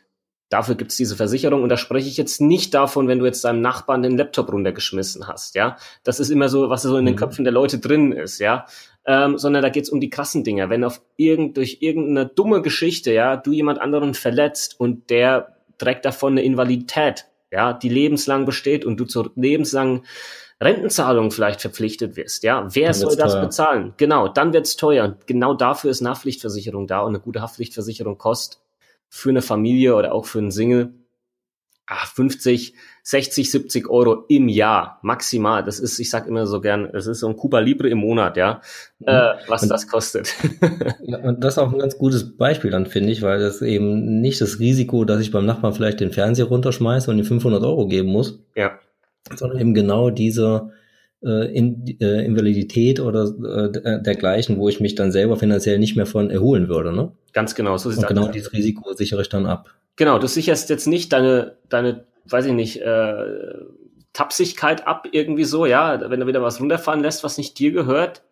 Dafür 0.51 0.77
gibt's 0.77 0.97
diese 0.97 1.15
Versicherung 1.15 1.63
und 1.63 1.69
da 1.69 1.77
spreche 1.77 2.09
ich 2.09 2.17
jetzt 2.17 2.41
nicht 2.41 2.73
davon, 2.73 3.07
wenn 3.07 3.19
du 3.19 3.27
jetzt 3.27 3.45
deinem 3.45 3.61
Nachbarn 3.61 4.03
den 4.03 4.17
Laptop 4.17 4.51
runtergeschmissen 4.51 5.29
hast, 5.29 5.55
ja. 5.55 5.77
Das 6.05 6.21
ist 6.21 6.31
immer 6.31 6.49
so, 6.49 6.71
was 6.71 6.83
so 6.83 6.97
in 6.97 7.05
den 7.05 7.15
mhm. 7.15 7.19
Köpfen 7.19 7.45
der 7.45 7.53
Leute 7.53 7.79
drin 7.79 8.13
ist, 8.13 8.39
ja. 8.39 8.67
Ähm, 9.05 9.37
sondern 9.37 9.63
da 9.63 9.69
geht's 9.69 9.91
um 9.91 10.01
die 10.01 10.11
krassen 10.11 10.45
Dinge. 10.45 10.71
Wenn 10.71 10.85
auf 10.85 11.03
irgend, 11.17 11.57
durch 11.59 11.79
irgendeine 11.81 12.27
dumme 12.27 12.63
Geschichte, 12.63 13.13
ja, 13.13 13.37
du 13.37 13.53
jemand 13.53 13.81
anderen 13.81 14.15
verletzt 14.15 14.81
und 14.81 15.11
der 15.11 15.57
trägt 15.77 16.05
davon 16.05 16.33
eine 16.33 16.43
Invalidität, 16.43 17.27
ja, 17.51 17.75
die 17.75 17.89
lebenslang 17.89 18.47
besteht 18.47 18.85
und 18.85 18.99
du 18.99 19.05
zur 19.05 19.31
lebenslangen 19.37 20.05
Rentenzahlung 20.61 21.31
vielleicht 21.31 21.61
verpflichtet 21.61 22.17
wirst, 22.17 22.43
ja, 22.43 22.67
wer 22.75 22.93
soll 22.93 23.17
das 23.17 23.35
teuer. 23.35 23.43
bezahlen? 23.43 23.95
Genau, 23.97 24.29
dann 24.29 24.53
wird's 24.53 24.77
teuer. 24.77 25.05
Und 25.05 25.27
genau 25.27 25.55
dafür 25.55 25.91
ist 25.91 26.01
eine 26.01 26.11
Haftpflichtversicherung 26.11 26.87
da 26.87 27.01
und 27.01 27.11
eine 27.11 27.21
gute 27.21 27.43
Haftpflichtversicherung 27.43 28.19
kostet 28.19 28.61
für 29.09 29.31
eine 29.31 29.43
Familie 29.43 29.95
oder 29.95 30.13
auch 30.13 30.27
für 30.27 30.39
einen 30.39 30.51
Single 30.51 30.95
ach, 31.89 32.07
50, 32.07 32.75
60, 33.03 33.51
70 33.51 33.89
Euro 33.89 34.25
im 34.29 34.49
Jahr 34.49 34.99
maximal. 35.03 35.65
Das 35.65 35.81
ist, 35.81 35.99
ich 35.99 36.11
sag 36.11 36.27
immer 36.27 36.47
so 36.47 36.61
gern, 36.61 36.91
es 36.93 37.07
ist 37.07 37.21
so 37.21 37.29
ein 37.29 37.37
Cuba 37.37 37.61
Libre 37.61 37.89
im 37.89 37.99
Monat, 37.99 38.37
ja, 38.37 38.61
mhm. 38.99 39.09
äh, 39.09 39.33
was 39.49 39.63
und, 39.63 39.71
das 39.71 39.89
kostet. 39.89 40.35
und 41.01 41.43
das 41.43 41.55
ist 41.55 41.59
auch 41.59 41.73
ein 41.73 41.79
ganz 41.79 41.97
gutes 41.97 42.37
Beispiel 42.37 42.71
dann, 42.71 42.87
finde 42.87 43.11
ich, 43.11 43.23
weil 43.23 43.41
das 43.41 43.63
eben 43.63 44.21
nicht 44.21 44.41
das 44.41 44.61
Risiko, 44.61 45.05
dass 45.05 45.21
ich 45.21 45.31
beim 45.31 45.47
Nachbarn 45.47 45.73
vielleicht 45.73 46.01
den 46.01 46.13
Fernseher 46.13 46.47
runterschmeiße 46.47 47.11
und 47.11 47.19
ihm 47.19 47.25
500 47.25 47.63
Euro 47.65 47.89
geben 47.89 48.11
muss, 48.11 48.39
ja. 48.55 48.79
sondern 49.35 49.59
eben 49.59 49.75
genau 49.75 50.11
diese 50.11 50.73
äh, 51.25 51.53
in, 51.53 51.85
äh, 52.01 52.25
Invalidität 52.25 53.01
oder 53.01 53.25
äh, 53.25 54.03
dergleichen, 54.03 54.59
wo 54.59 54.69
ich 54.69 54.81
mich 54.81 54.95
dann 54.95 55.13
selber 55.13 55.37
finanziell 55.37 55.79
nicht 55.79 55.97
mehr 55.97 56.07
von 56.07 56.31
erholen 56.31 56.69
würde. 56.69 56.93
Ne? 56.93 57.13
Ganz 57.33 57.55
genau. 57.55 57.77
So 57.77 57.89
Und 57.89 58.07
genau 58.07 58.29
dieses 58.29 58.53
Risiko 58.53 58.93
sichere 58.93 59.23
ich 59.23 59.29
dann 59.29 59.47
ab. 59.47 59.75
Genau, 59.97 60.19
du 60.19 60.29
sicherst 60.29 60.71
jetzt 60.71 60.87
nicht 60.87 61.13
deine, 61.13 61.57
deine, 61.69 62.05
weiß 62.27 62.47
ich 62.47 62.53
nicht, 62.53 62.81
äh, 62.81 63.25
Tapsigkeit 64.13 64.87
ab 64.87 65.09
irgendwie 65.13 65.45
so, 65.45 65.67
ja, 65.67 66.09
wenn 66.11 66.21
du 66.21 66.27
wieder 66.27 66.43
was 66.43 66.61
runterfahren 66.61 67.01
lässt, 67.01 67.25
was 67.25 67.37
nicht 67.37 67.59
dir 67.59 67.73
gehört, 67.73 68.23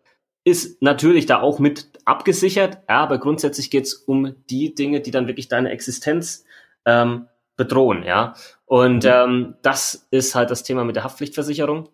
ist 0.43 0.81
natürlich 0.81 1.25
da 1.25 1.41
auch 1.41 1.59
mit 1.59 1.89
abgesichert, 2.05 2.77
ja, 2.87 3.01
aber 3.01 3.17
grundsätzlich 3.17 3.69
geht's 3.69 3.93
um 3.93 4.33
die 4.49 4.73
Dinge, 4.73 5.01
die 5.01 5.11
dann 5.11 5.27
wirklich 5.27 5.49
deine 5.49 5.71
Existenz 5.71 6.45
ähm, 6.85 7.27
bedrohen, 7.57 8.03
ja. 8.03 8.33
Und 8.65 9.03
mhm. 9.03 9.11
ähm, 9.13 9.55
das 9.61 10.07
ist 10.09 10.35
halt 10.35 10.51
das 10.51 10.63
Thema 10.63 10.85
mit 10.85 10.95
der 10.95 11.03
Haftpflichtversicherung. 11.03 11.89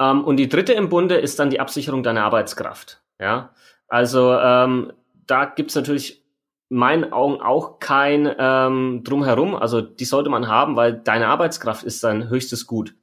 Ähm, 0.00 0.24
und 0.24 0.36
die 0.36 0.48
dritte 0.48 0.72
im 0.72 0.88
Bunde 0.88 1.16
ist 1.16 1.38
dann 1.38 1.50
die 1.50 1.60
Absicherung 1.60 2.02
deiner 2.02 2.24
Arbeitskraft. 2.24 3.00
Ja, 3.20 3.50
also 3.88 4.34
ähm, 4.34 4.92
da 5.26 5.44
gibt's 5.44 5.74
natürlich 5.74 6.22
in 6.70 6.76
meinen 6.76 7.12
Augen 7.12 7.40
auch 7.40 7.80
kein 7.80 8.32
ähm, 8.38 9.02
drumherum. 9.04 9.56
Also 9.56 9.80
die 9.80 10.04
sollte 10.04 10.30
man 10.30 10.48
haben, 10.48 10.76
weil 10.76 10.92
deine 10.92 11.28
Arbeitskraft 11.28 11.84
ist 11.84 12.04
dein 12.04 12.28
höchstes 12.28 12.66
Gut. 12.66 12.94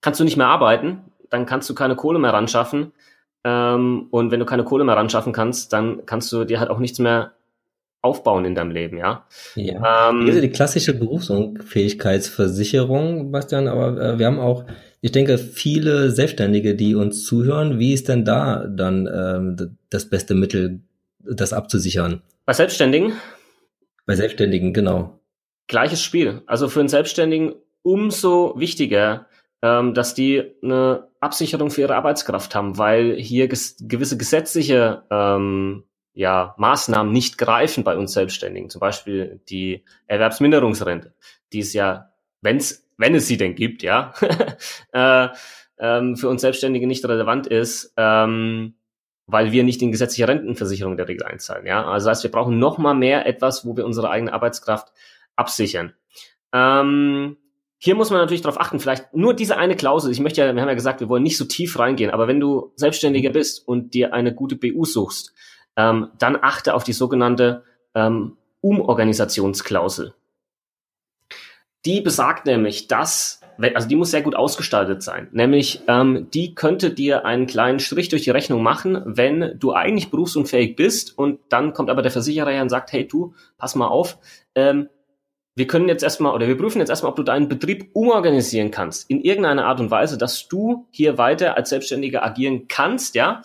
Kannst 0.00 0.20
du 0.20 0.24
nicht 0.24 0.36
mehr 0.36 0.48
arbeiten, 0.48 1.02
dann 1.30 1.46
kannst 1.46 1.70
du 1.70 1.74
keine 1.74 1.96
Kohle 1.96 2.18
mehr 2.18 2.32
ranschaffen. 2.32 2.92
Ähm, 3.44 4.08
und 4.10 4.30
wenn 4.30 4.40
du 4.40 4.46
keine 4.46 4.64
Kohle 4.64 4.84
mehr 4.84 4.96
ranschaffen 4.96 5.32
kannst, 5.32 5.72
dann 5.72 6.06
kannst 6.06 6.32
du 6.32 6.44
dir 6.44 6.60
halt 6.60 6.70
auch 6.70 6.78
nichts 6.78 6.98
mehr 6.98 7.32
aufbauen 8.02 8.44
in 8.44 8.54
deinem 8.54 8.72
Leben, 8.72 8.98
ja. 8.98 9.24
Ja. 9.54 10.10
Ähm, 10.10 10.24
Hier 10.24 10.34
ist 10.34 10.42
die 10.42 10.50
klassische 10.50 10.92
Berufsunfähigkeitsversicherung, 10.94 13.30
Bastian, 13.30 13.68
aber 13.68 13.96
äh, 13.96 14.18
wir 14.18 14.26
haben 14.26 14.40
auch, 14.40 14.64
ich 15.02 15.10
denke, 15.10 15.36
viele 15.36 16.12
Selbstständige, 16.12 16.76
die 16.76 16.94
uns 16.94 17.24
zuhören. 17.24 17.80
Wie 17.80 17.92
ist 17.92 18.08
denn 18.08 18.24
da 18.24 18.64
dann 18.64 19.08
ähm, 19.12 19.76
das 19.90 20.08
beste 20.08 20.34
Mittel, 20.34 20.80
das 21.18 21.52
abzusichern? 21.52 22.22
Bei 22.46 22.52
Selbstständigen? 22.52 23.12
Bei 24.06 24.14
Selbstständigen, 24.14 24.72
genau. 24.72 25.20
Gleiches 25.66 26.02
Spiel. 26.02 26.42
Also 26.46 26.68
für 26.68 26.80
einen 26.80 26.88
Selbstständigen 26.88 27.54
umso 27.82 28.54
wichtiger, 28.56 29.26
ähm, 29.60 29.92
dass 29.92 30.14
die 30.14 30.54
eine 30.62 31.08
Absicherung 31.18 31.72
für 31.72 31.80
ihre 31.80 31.96
Arbeitskraft 31.96 32.54
haben, 32.54 32.78
weil 32.78 33.16
hier 33.16 33.48
ges 33.48 33.76
gewisse 33.80 34.16
gesetzliche 34.16 35.02
ähm, 35.10 35.82
ja, 36.14 36.54
Maßnahmen 36.58 37.12
nicht 37.12 37.38
greifen 37.38 37.82
bei 37.82 37.96
uns 37.96 38.12
Selbstständigen. 38.12 38.70
Zum 38.70 38.78
Beispiel 38.78 39.40
die 39.48 39.84
Erwerbsminderungsrente, 40.06 41.12
die 41.52 41.58
es 41.58 41.72
ja, 41.72 42.12
wenn's, 42.40 42.88
wenn 43.02 43.14
es 43.14 43.28
sie 43.28 43.36
denn 43.36 43.54
gibt, 43.54 43.82
ja, 43.82 44.14
äh, 44.92 45.28
ähm, 45.78 46.16
für 46.16 46.30
uns 46.30 46.40
Selbstständige 46.40 46.86
nicht 46.86 47.04
relevant 47.04 47.46
ist. 47.46 47.92
Ähm, 47.98 48.74
weil 49.26 49.52
wir 49.52 49.64
nicht 49.64 49.80
in 49.82 49.92
gesetzliche 49.92 50.28
Rentenversicherung 50.28 50.96
der 50.96 51.08
Regel 51.08 51.24
einzahlen. 51.24 51.64
Ja, 51.64 51.86
also 51.86 52.08
das 52.08 52.18
heißt, 52.18 52.24
wir 52.24 52.30
brauchen 52.30 52.58
noch 52.58 52.78
mal 52.78 52.94
mehr 52.94 53.24
etwas, 53.26 53.64
wo 53.64 53.76
wir 53.76 53.86
unsere 53.86 54.10
eigene 54.10 54.32
Arbeitskraft 54.32 54.92
absichern. 55.36 55.94
Ähm, 56.52 57.36
hier 57.78 57.94
muss 57.94 58.10
man 58.10 58.20
natürlich 58.20 58.42
darauf 58.42 58.60
achten, 58.60 58.78
vielleicht 58.78 59.14
nur 59.14 59.34
diese 59.34 59.56
eine 59.56 59.74
Klausel. 59.74 60.12
Ich 60.12 60.20
möchte 60.20 60.40
ja, 60.40 60.54
wir 60.54 60.60
haben 60.60 60.68
ja 60.68 60.74
gesagt, 60.74 61.00
wir 61.00 61.08
wollen 61.08 61.22
nicht 61.22 61.38
so 61.38 61.44
tief 61.44 61.78
reingehen, 61.78 62.10
aber 62.10 62.28
wenn 62.28 62.40
du 62.40 62.72
Selbstständiger 62.76 63.30
mhm. 63.30 63.34
bist 63.34 63.66
und 63.66 63.94
dir 63.94 64.12
eine 64.12 64.34
gute 64.34 64.56
BU 64.56 64.84
suchst, 64.84 65.32
ähm, 65.76 66.10
dann 66.18 66.38
achte 66.40 66.74
auf 66.74 66.84
die 66.84 66.92
sogenannte 66.92 67.64
ähm, 67.94 68.36
Umorganisationsklausel. 68.60 70.14
Die 71.84 72.00
besagt 72.00 72.46
nämlich, 72.46 72.88
dass 72.88 73.42
also 73.74 73.88
die 73.88 73.96
muss 73.96 74.10
sehr 74.10 74.22
gut 74.22 74.34
ausgestaltet 74.34 75.02
sein. 75.02 75.28
Nämlich, 75.32 75.82
ähm, 75.86 76.28
die 76.32 76.54
könnte 76.54 76.90
dir 76.90 77.24
einen 77.24 77.46
kleinen 77.46 77.80
Strich 77.80 78.08
durch 78.08 78.22
die 78.22 78.30
Rechnung 78.30 78.62
machen, 78.62 79.02
wenn 79.04 79.58
du 79.58 79.72
eigentlich 79.72 80.10
berufsunfähig 80.10 80.74
bist 80.74 81.16
und 81.16 81.38
dann 81.48 81.72
kommt 81.72 81.90
aber 81.90 82.02
der 82.02 82.10
Versicherer 82.10 82.50
her 82.50 82.62
und 82.62 82.70
sagt, 82.70 82.92
hey 82.92 83.06
du, 83.06 83.34
pass 83.58 83.74
mal 83.74 83.88
auf, 83.88 84.18
ähm, 84.54 84.88
wir 85.54 85.66
können 85.66 85.88
jetzt 85.88 86.02
erstmal 86.02 86.34
oder 86.34 86.48
wir 86.48 86.56
prüfen 86.56 86.78
jetzt 86.78 86.88
erstmal, 86.88 87.10
ob 87.10 87.16
du 87.16 87.22
deinen 87.22 87.48
Betrieb 87.48 87.90
umorganisieren 87.92 88.70
kannst 88.70 89.10
in 89.10 89.20
irgendeiner 89.20 89.66
Art 89.66 89.80
und 89.80 89.90
Weise, 89.90 90.16
dass 90.16 90.48
du 90.48 90.86
hier 90.90 91.18
weiter 91.18 91.56
als 91.56 91.68
Selbstständiger 91.68 92.24
agieren 92.24 92.68
kannst, 92.68 93.14
ja. 93.14 93.42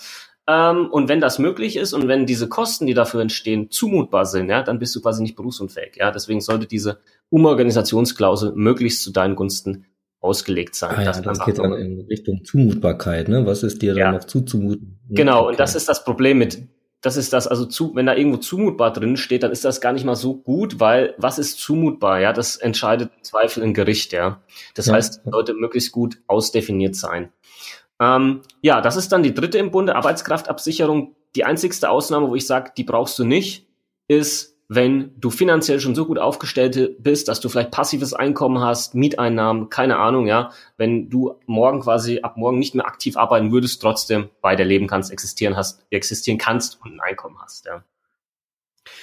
Ähm, 0.48 0.90
und 0.90 1.10
wenn 1.10 1.20
das 1.20 1.38
möglich 1.38 1.76
ist 1.76 1.92
und 1.92 2.08
wenn 2.08 2.26
diese 2.26 2.48
Kosten, 2.48 2.88
die 2.88 2.94
dafür 2.94 3.20
entstehen, 3.20 3.70
zumutbar 3.70 4.26
sind, 4.26 4.50
ja, 4.50 4.64
dann 4.64 4.80
bist 4.80 4.96
du 4.96 5.02
quasi 5.02 5.22
nicht 5.22 5.36
berufsunfähig, 5.36 5.98
ja. 5.98 6.12
Deswegen 6.12 6.40
sollte 6.40 6.66
diese 6.66 7.00
Umorganisationsklausel 7.30 8.54
möglichst 8.56 9.04
zu 9.04 9.12
deinen 9.12 9.36
Gunsten 9.36 9.86
ausgelegt 10.20 10.76
sein. 10.76 10.96
Ah, 10.96 11.02
ja, 11.02 11.12
das, 11.12 11.22
das 11.22 11.46
geht 11.46 11.60
dann 11.60 11.74
in 11.74 12.02
Richtung 12.02 12.44
Zumutbarkeit, 12.44 13.30
ne? 13.30 13.46
Was 13.46 13.64
ist 13.64 13.82
dir 13.82 13.96
ja. 13.96 14.06
dann 14.06 14.16
noch 14.16 14.24
zuzumuten? 14.26 15.00
Genau, 15.10 15.48
und 15.48 15.60
das 15.60 15.76
ist 15.76 15.88
das 15.88 16.04
Problem 16.04 16.38
mit, 16.40 16.68
das 17.02 17.18
ist 17.18 17.34
das, 17.34 17.48
also 17.48 17.66
zu, 17.66 17.96
wenn 17.96 18.08
da 18.08 18.16
irgendwo 18.16 18.38
zumutbar 18.38 18.92
drin 18.92 19.18
steht, 19.18 19.44
dann 19.44 19.52
ist 19.52 19.64
das 19.64 19.80
gar 19.80 19.94
nicht 19.94 20.06
mal 20.06 20.16
so 20.16 20.36
gut, 20.36 20.80
weil 20.80 21.14
was 21.18 21.38
ist 21.38 21.60
zumutbar, 21.60 22.20
ja? 22.20 22.34
Das 22.34 22.58
entscheidet 22.58 23.12
im 23.16 23.24
Zweifel 23.24 23.64
ein 23.64 23.74
Gericht, 23.74 24.14
ja. 24.14 24.42
Das 24.74 24.88
ja. 24.88 24.94
heißt, 24.94 25.22
sollte 25.26 25.54
möglichst 25.54 25.92
gut 25.92 26.20
ausdefiniert 26.28 26.96
sein. 26.96 27.32
Ähm, 28.00 28.42
ja, 28.62 28.82
das 28.82 28.96
ist 28.96 29.12
dann 29.12 29.24
die 29.24 29.34
dritte 29.34 29.58
im 29.58 29.72
Bunde, 29.72 29.96
Arbeitskraftabsicherung. 29.96 31.16
Die 31.36 31.46
einzigste 31.46 31.90
Ausnahme, 31.90 32.30
wo 32.30 32.36
ich 32.36 32.48
sage, 32.48 32.72
die 32.76 32.84
brauchst 32.84 33.20
du 33.20 33.24
nicht, 33.24 33.68
ist 34.08 34.57
wenn 34.70 35.14
du 35.18 35.30
finanziell 35.30 35.80
schon 35.80 35.96
so 35.96 36.06
gut 36.06 36.20
aufgestellt 36.20 36.98
bist, 37.02 37.30
dass 37.30 37.40
du 37.40 37.48
vielleicht 37.48 37.72
passives 37.72 38.14
Einkommen 38.14 38.60
hast, 38.60 38.96
Mieteinnahmen, 38.96 39.70
keine 39.70 39.98
Ahnung, 39.98 40.28
ja, 40.28 40.52
wenn 40.76 41.10
du 41.10 41.40
morgen 41.46 41.80
quasi 41.80 42.20
ab 42.22 42.36
morgen 42.36 42.60
nicht 42.60 42.76
mehr 42.76 42.86
aktiv 42.86 43.16
arbeiten 43.16 43.52
würdest, 43.52 43.82
trotzdem 43.82 44.30
weiter 44.42 44.66
leben 44.66 44.88
kannst, 44.88 45.12
existieren 45.12 45.56
hast, 45.56 45.86
existieren 45.90 46.38
kannst 46.38 46.82
und 46.84 46.96
ein 46.96 47.00
Einkommen 47.00 47.38
hast, 47.42 47.66
ja. 47.66 47.84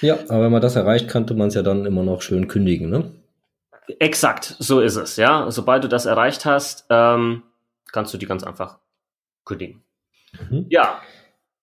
Ja, 0.01 0.15
aber 0.29 0.43
wenn 0.43 0.51
man 0.51 0.61
das 0.61 0.75
erreicht, 0.75 1.07
könnte 1.07 1.33
man 1.33 1.47
es 1.47 1.55
ja 1.55 1.61
dann 1.61 1.85
immer 1.85 2.03
noch 2.03 2.21
schön 2.21 2.47
kündigen, 2.47 2.89
ne? 2.89 3.11
Exakt, 3.99 4.55
so 4.59 4.79
ist 4.81 4.95
es, 4.95 5.15
ja. 5.15 5.49
Sobald 5.51 5.83
du 5.83 5.87
das 5.87 6.05
erreicht 6.05 6.45
hast, 6.45 6.85
ähm, 6.89 7.43
kannst 7.91 8.13
du 8.13 8.17
die 8.17 8.25
ganz 8.25 8.43
einfach 8.43 8.79
kündigen. 9.45 9.83
Mhm. 10.49 10.65
Ja, 10.69 11.01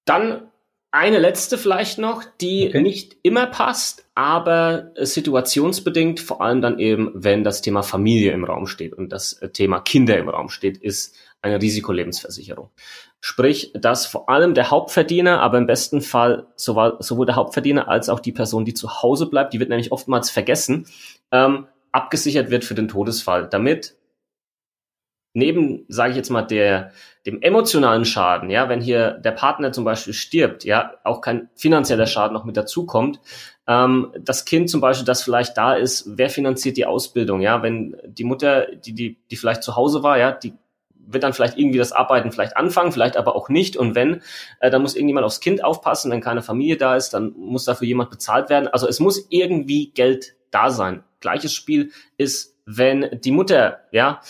dann 0.05 0.52
eine 0.93 1.19
letzte 1.19 1.57
vielleicht 1.57 1.99
noch, 1.99 2.23
die 2.41 2.69
okay. 2.69 2.83
nicht 2.83 3.17
immer 3.23 3.47
passt, 3.47 4.05
aber 4.15 4.91
situationsbedingt, 4.97 6.21
vor 6.21 6.43
allem 6.43 6.61
dann 6.61 6.79
eben, 6.79 7.11
wenn 7.15 7.45
das 7.45 7.63
Thema 7.63 7.83
Familie 7.83 8.33
im 8.33 8.45
Raum 8.45 8.67
steht 8.67 8.93
und 8.93 9.11
das 9.11 9.41
Thema 9.55 9.81
Kinder 9.81 10.19
im 10.19 10.29
Raum 10.29 10.51
steht, 10.51 10.77
ist 10.77 11.17
eine 11.41 11.61
Risikolebensversicherung. 11.61 12.71
Sprich, 13.21 13.73
dass 13.75 14.07
vor 14.07 14.29
allem 14.29 14.53
der 14.53 14.71
Hauptverdiener, 14.71 15.41
aber 15.41 15.59
im 15.59 15.67
besten 15.67 16.03
Fall 16.03 16.47
sowohl, 16.57 16.97
sowohl 17.01 17.25
der 17.25 17.37
Hauptverdiener 17.37 17.89
als 17.89 18.09
auch 18.09 18.21
die 18.21 18.33
Person, 18.33 18.65
die 18.65 18.75
zu 18.75 19.03
Hause 19.03 19.27
bleibt, 19.27 19.55
die 19.55 19.61
wird 19.61 19.71
nämlich 19.71 19.93
oftmals 19.93 20.29
vergessen, 20.31 20.87
ähm, 21.31 21.67
abgesichert 21.91 22.51
wird 22.51 22.65
für 22.65 22.75
den 22.75 22.89
Todesfall, 22.89 23.49
damit 23.49 23.97
neben, 25.35 25.85
sage 25.89 26.11
ich 26.11 26.17
jetzt 26.17 26.31
mal, 26.31 26.43
der 26.43 26.93
dem 27.25 27.41
emotionalen 27.41 28.05
Schaden, 28.05 28.51
ja, 28.51 28.69
wenn 28.69 28.81
hier 28.81 29.13
der 29.13 29.31
Partner 29.31 29.73
zum 29.73 29.85
Beispiel 29.85 30.13
stirbt, 30.13 30.65
ja, 30.65 30.95
auch 31.05 31.21
kein 31.21 31.49
finanzieller 31.55 32.07
Schaden 32.07 32.35
noch 32.35 32.45
mit 32.45 32.57
dazukommt, 32.57 33.21
ähm, 33.67 34.13
das 34.19 34.45
Kind 34.45 34.69
zum 34.69 34.81
Beispiel, 34.81 35.07
das 35.07 35.23
vielleicht 35.23 35.57
da 35.57 35.75
ist, 35.75 36.05
wer 36.19 36.31
finanziert 36.31 36.77
die 36.77 36.87
Ausbildung, 36.87 37.41
ja, 37.41 37.63
wenn 37.63 37.97
die 38.05 38.25
Mutter, 38.25 38.67
die, 38.75 38.93
die, 38.93 39.19
die 39.31 39.37
vielleicht 39.37 39.63
zu 39.63 39.77
Hause 39.77 40.03
war, 40.03 40.19
ja, 40.19 40.33
die 40.33 40.55
wird 41.07 41.25
dann 41.25 41.33
vielleicht 41.33 41.59
irgendwie 41.59 41.79
das 41.79 41.93
Arbeiten 41.93 42.33
vielleicht 42.33 42.57
anfangen, 42.57 42.93
vielleicht 42.93 43.17
aber 43.17 43.35
auch 43.35 43.49
nicht. 43.49 43.77
Und 43.77 43.95
wenn, 43.95 44.23
äh, 44.61 44.71
dann 44.71 44.83
muss 44.83 44.95
irgendjemand 44.95 45.27
aufs 45.27 45.41
Kind 45.41 45.65
aufpassen, 45.65 46.11
wenn 46.11 46.21
keine 46.21 46.43
Familie 46.43 46.77
da 46.77 46.97
ist, 46.97 47.11
dann 47.11 47.33
muss 47.37 47.65
dafür 47.65 47.89
jemand 47.89 48.11
bezahlt 48.11 48.51
werden. 48.51 48.69
Also 48.69 48.89
es 48.89 49.01
muss 49.01 49.27
irgendwie 49.31 49.91
Geld 49.93 50.37
da 50.51 50.71
sein. 50.71 51.03
Gleiches 51.21 51.55
Spiel 51.55 51.91
ist, 52.17 52.57
wenn 52.67 53.19
die 53.21 53.33
Mutter, 53.33 53.81
ja, 53.91 54.21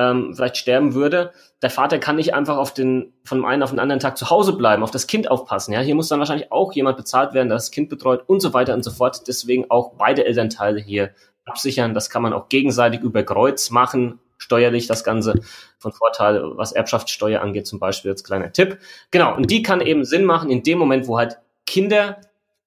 ähm, 0.00 0.32
vielleicht 0.34 0.56
sterben 0.56 0.94
würde, 0.94 1.32
der 1.60 1.68
Vater 1.68 1.98
kann 1.98 2.16
nicht 2.16 2.32
einfach 2.32 2.56
auf 2.56 2.72
den, 2.72 3.12
von 3.22 3.38
einem 3.38 3.44
einen 3.44 3.62
auf 3.62 3.70
den 3.70 3.78
anderen 3.78 4.00
Tag 4.00 4.16
zu 4.16 4.30
Hause 4.30 4.54
bleiben, 4.54 4.82
auf 4.82 4.90
das 4.90 5.06
Kind 5.06 5.30
aufpassen. 5.30 5.74
Ja, 5.74 5.80
hier 5.80 5.94
muss 5.94 6.08
dann 6.08 6.18
wahrscheinlich 6.18 6.50
auch 6.50 6.72
jemand 6.72 6.96
bezahlt 6.96 7.34
werden, 7.34 7.48
der 7.48 7.56
das 7.56 7.70
Kind 7.70 7.90
betreut 7.90 8.22
und 8.26 8.40
so 8.40 8.54
weiter 8.54 8.72
und 8.72 8.82
so 8.82 8.90
fort. 8.90 9.28
Deswegen 9.28 9.70
auch 9.70 9.92
beide 9.98 10.24
Elternteile 10.24 10.80
hier 10.80 11.10
absichern. 11.44 11.92
Das 11.92 12.08
kann 12.08 12.22
man 12.22 12.32
auch 12.32 12.48
gegenseitig 12.48 13.02
über 13.02 13.22
Kreuz 13.22 13.68
machen, 13.68 14.20
steuerlich 14.38 14.86
das 14.86 15.04
Ganze 15.04 15.34
von 15.78 15.92
Vorteil, 15.92 16.42
was 16.56 16.72
Erbschaftssteuer 16.72 17.42
angeht, 17.42 17.66
zum 17.66 17.78
Beispiel 17.78 18.10
als 18.10 18.24
kleiner 18.24 18.52
Tipp. 18.52 18.78
Genau, 19.10 19.36
und 19.36 19.50
die 19.50 19.62
kann 19.62 19.82
eben 19.82 20.04
Sinn 20.04 20.24
machen 20.24 20.48
in 20.48 20.62
dem 20.62 20.78
Moment, 20.78 21.08
wo 21.08 21.18
halt 21.18 21.38
Kinder 21.66 22.22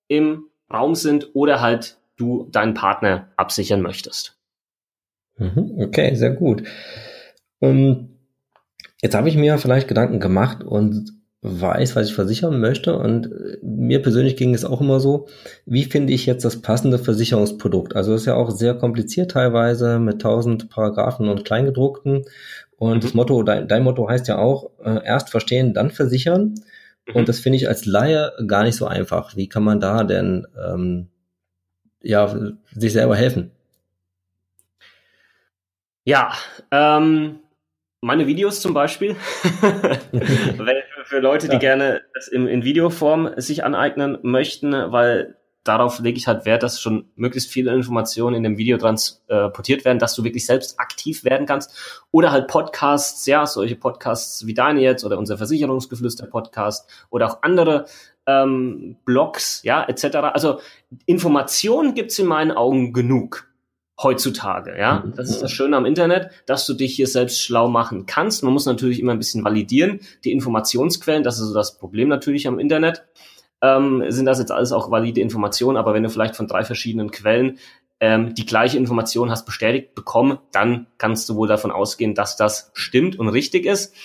im 0.08 0.46
Raum 0.72 0.94
sind 0.94 1.32
oder 1.34 1.62
halt 1.62 1.98
du 2.16 2.48
deinen 2.52 2.76
Partner 2.76 3.30
absichern 3.38 3.82
möchtest. 3.82 4.38
Mhm, 5.38 5.80
okay, 5.80 6.14
sehr 6.14 6.32
gut. 6.32 6.64
Und 7.64 8.10
jetzt 9.02 9.16
habe 9.16 9.30
ich 9.30 9.38
mir 9.38 9.58
vielleicht 9.58 9.88
Gedanken 9.88 10.20
gemacht 10.20 10.66
und 10.66 11.14
weiß, 11.44 11.96
was 11.96 12.10
ich 12.10 12.14
versichern 12.14 12.60
möchte. 12.60 12.98
Und 12.98 13.28
äh, 13.28 13.58
mir 13.62 14.02
persönlich 14.02 14.36
ging 14.36 14.54
es 14.54 14.66
auch 14.66 14.82
immer 14.82 15.00
so, 15.00 15.30
wie 15.66 15.86
finde 15.86 16.12
ich 16.12 16.26
jetzt 16.26 16.44
das 16.44 16.62
passende 16.62 17.00
Versicherungsprodukt? 17.00 17.96
Also 17.96 18.16
ist 18.16 18.26
ja 18.26 18.36
auch 18.36 18.52
sehr 18.52 18.74
kompliziert 18.74 19.32
teilweise 19.32 19.98
mit 20.00 20.22
tausend 20.22 20.70
Paragraphen 20.70 21.30
und 21.30 21.46
Kleingedruckten. 21.46 22.26
Und 22.76 22.98
mhm. 22.98 23.00
das 23.00 23.14
Motto, 23.14 23.44
dein, 23.44 23.70
dein, 23.70 23.84
Motto 23.84 24.10
heißt 24.10 24.28
ja 24.28 24.40
auch, 24.40 24.72
äh, 24.84 25.00
erst 25.06 25.30
verstehen, 25.30 25.74
dann 25.74 25.90
versichern. 25.90 26.56
Mhm. 27.08 27.16
Und 27.16 27.30
das 27.30 27.40
finde 27.40 27.56
ich 27.56 27.70
als 27.70 27.86
Laie 27.86 28.34
gar 28.46 28.64
nicht 28.64 28.76
so 28.76 28.88
einfach. 28.88 29.38
Wie 29.38 29.48
kann 29.48 29.64
man 29.64 29.80
da 29.80 30.04
denn 30.04 30.46
ähm, 30.62 31.08
ja 32.02 32.36
sich 32.76 32.92
selber 32.92 33.16
helfen? 33.16 33.52
Ja, 36.06 36.34
ähm, 36.70 37.40
meine 38.04 38.28
Videos 38.28 38.60
zum 38.60 38.74
Beispiel, 38.74 39.16
für 41.06 41.20
Leute, 41.20 41.48
die 41.48 41.54
ja. 41.54 41.60
gerne 41.60 42.02
das 42.14 42.28
in, 42.28 42.48
in 42.48 42.64
Videoform 42.64 43.32
sich 43.38 43.64
aneignen 43.64 44.18
möchten, 44.24 44.74
weil 44.74 45.38
darauf 45.64 46.00
lege 46.00 46.18
ich 46.18 46.28
halt 46.28 46.46
Wert, 46.46 46.64
dass 46.64 46.82
schon 46.82 47.06
möglichst 47.16 47.50
viele 47.50 47.74
Informationen 47.74 48.36
in 48.36 48.44
dem 48.44 48.58
Video 48.58 48.78
transportiert 48.78 49.86
werden, 49.86 50.00
dass 50.00 50.16
du 50.16 50.26
wirklich 50.26 50.46
selbst 50.46 50.80
aktiv 50.82 51.24
werden 51.24 51.48
kannst. 51.48 52.04
Oder 52.12 52.34
halt 52.34 52.50
Podcasts, 52.50 53.26
ja, 53.26 53.46
solche 53.46 53.78
Podcasts 53.78 54.46
wie 54.46 54.54
deine 54.54 54.82
jetzt 54.82 55.06
oder 55.06 55.18
unser 55.18 55.38
Versicherungsgeflüster-Podcast 55.38 56.90
oder 57.10 57.28
auch 57.28 57.42
andere 57.42 57.86
ähm, 58.28 58.98
Blogs, 59.06 59.64
ja, 59.64 59.82
etc. 59.88 60.18
Also 60.34 60.60
Informationen 61.06 61.94
gibt's 61.94 62.20
in 62.20 62.28
meinen 62.28 62.52
Augen 62.52 62.92
genug 62.92 63.53
heutzutage, 64.02 64.78
ja. 64.78 65.04
Das 65.16 65.30
ist 65.30 65.42
das 65.42 65.52
Schöne 65.52 65.78
am 65.78 65.86
Internet, 65.86 66.30
dass 66.46 66.66
du 66.66 66.74
dich 66.74 66.96
hier 66.96 67.08
selbst 67.08 67.42
schlau 67.42 67.68
machen 67.68 68.06
kannst. 68.06 68.44
Man 68.44 68.54
muss 68.54 68.66
natürlich 68.66 69.00
immer 69.00 69.12
ein 69.12 69.20
bisschen 69.20 69.44
validieren, 69.44 70.00
die 70.24 70.32
Informationsquellen, 70.32 71.24
das 71.24 71.40
ist 71.40 71.48
so 71.48 71.54
das 71.54 71.78
Problem 71.78 72.10
natürlich 72.10 72.48
am 72.48 72.60
Internet. 72.60 73.04
Ähm, 73.62 74.04
sind 74.10 74.26
das 74.26 74.40
jetzt 74.40 74.52
alles 74.52 74.72
auch 74.72 74.92
valide 74.92 75.22
Informationen, 75.22 75.78
aber 75.78 75.94
wenn 75.94 76.04
du 76.04 76.10
vielleicht 76.10 76.36
von 76.36 76.48
drei 76.48 76.64
verschiedenen 76.66 77.12
Quellen 77.12 77.60
ähm, 78.00 78.36
die 78.36 78.46
gleiche 78.46 78.78
Information 78.78 79.30
hast 79.30 79.46
bestätigt 79.46 79.96
bekommen, 79.96 80.38
dann 80.52 80.88
kannst 80.98 81.30
du 81.30 81.36
wohl 81.36 81.48
davon 81.48 81.72
ausgehen, 81.72 82.16
dass 82.16 82.36
das 82.36 82.72
stimmt 82.74 83.18
und 83.18 83.30
richtig 83.30 83.66
ist. 83.66 83.96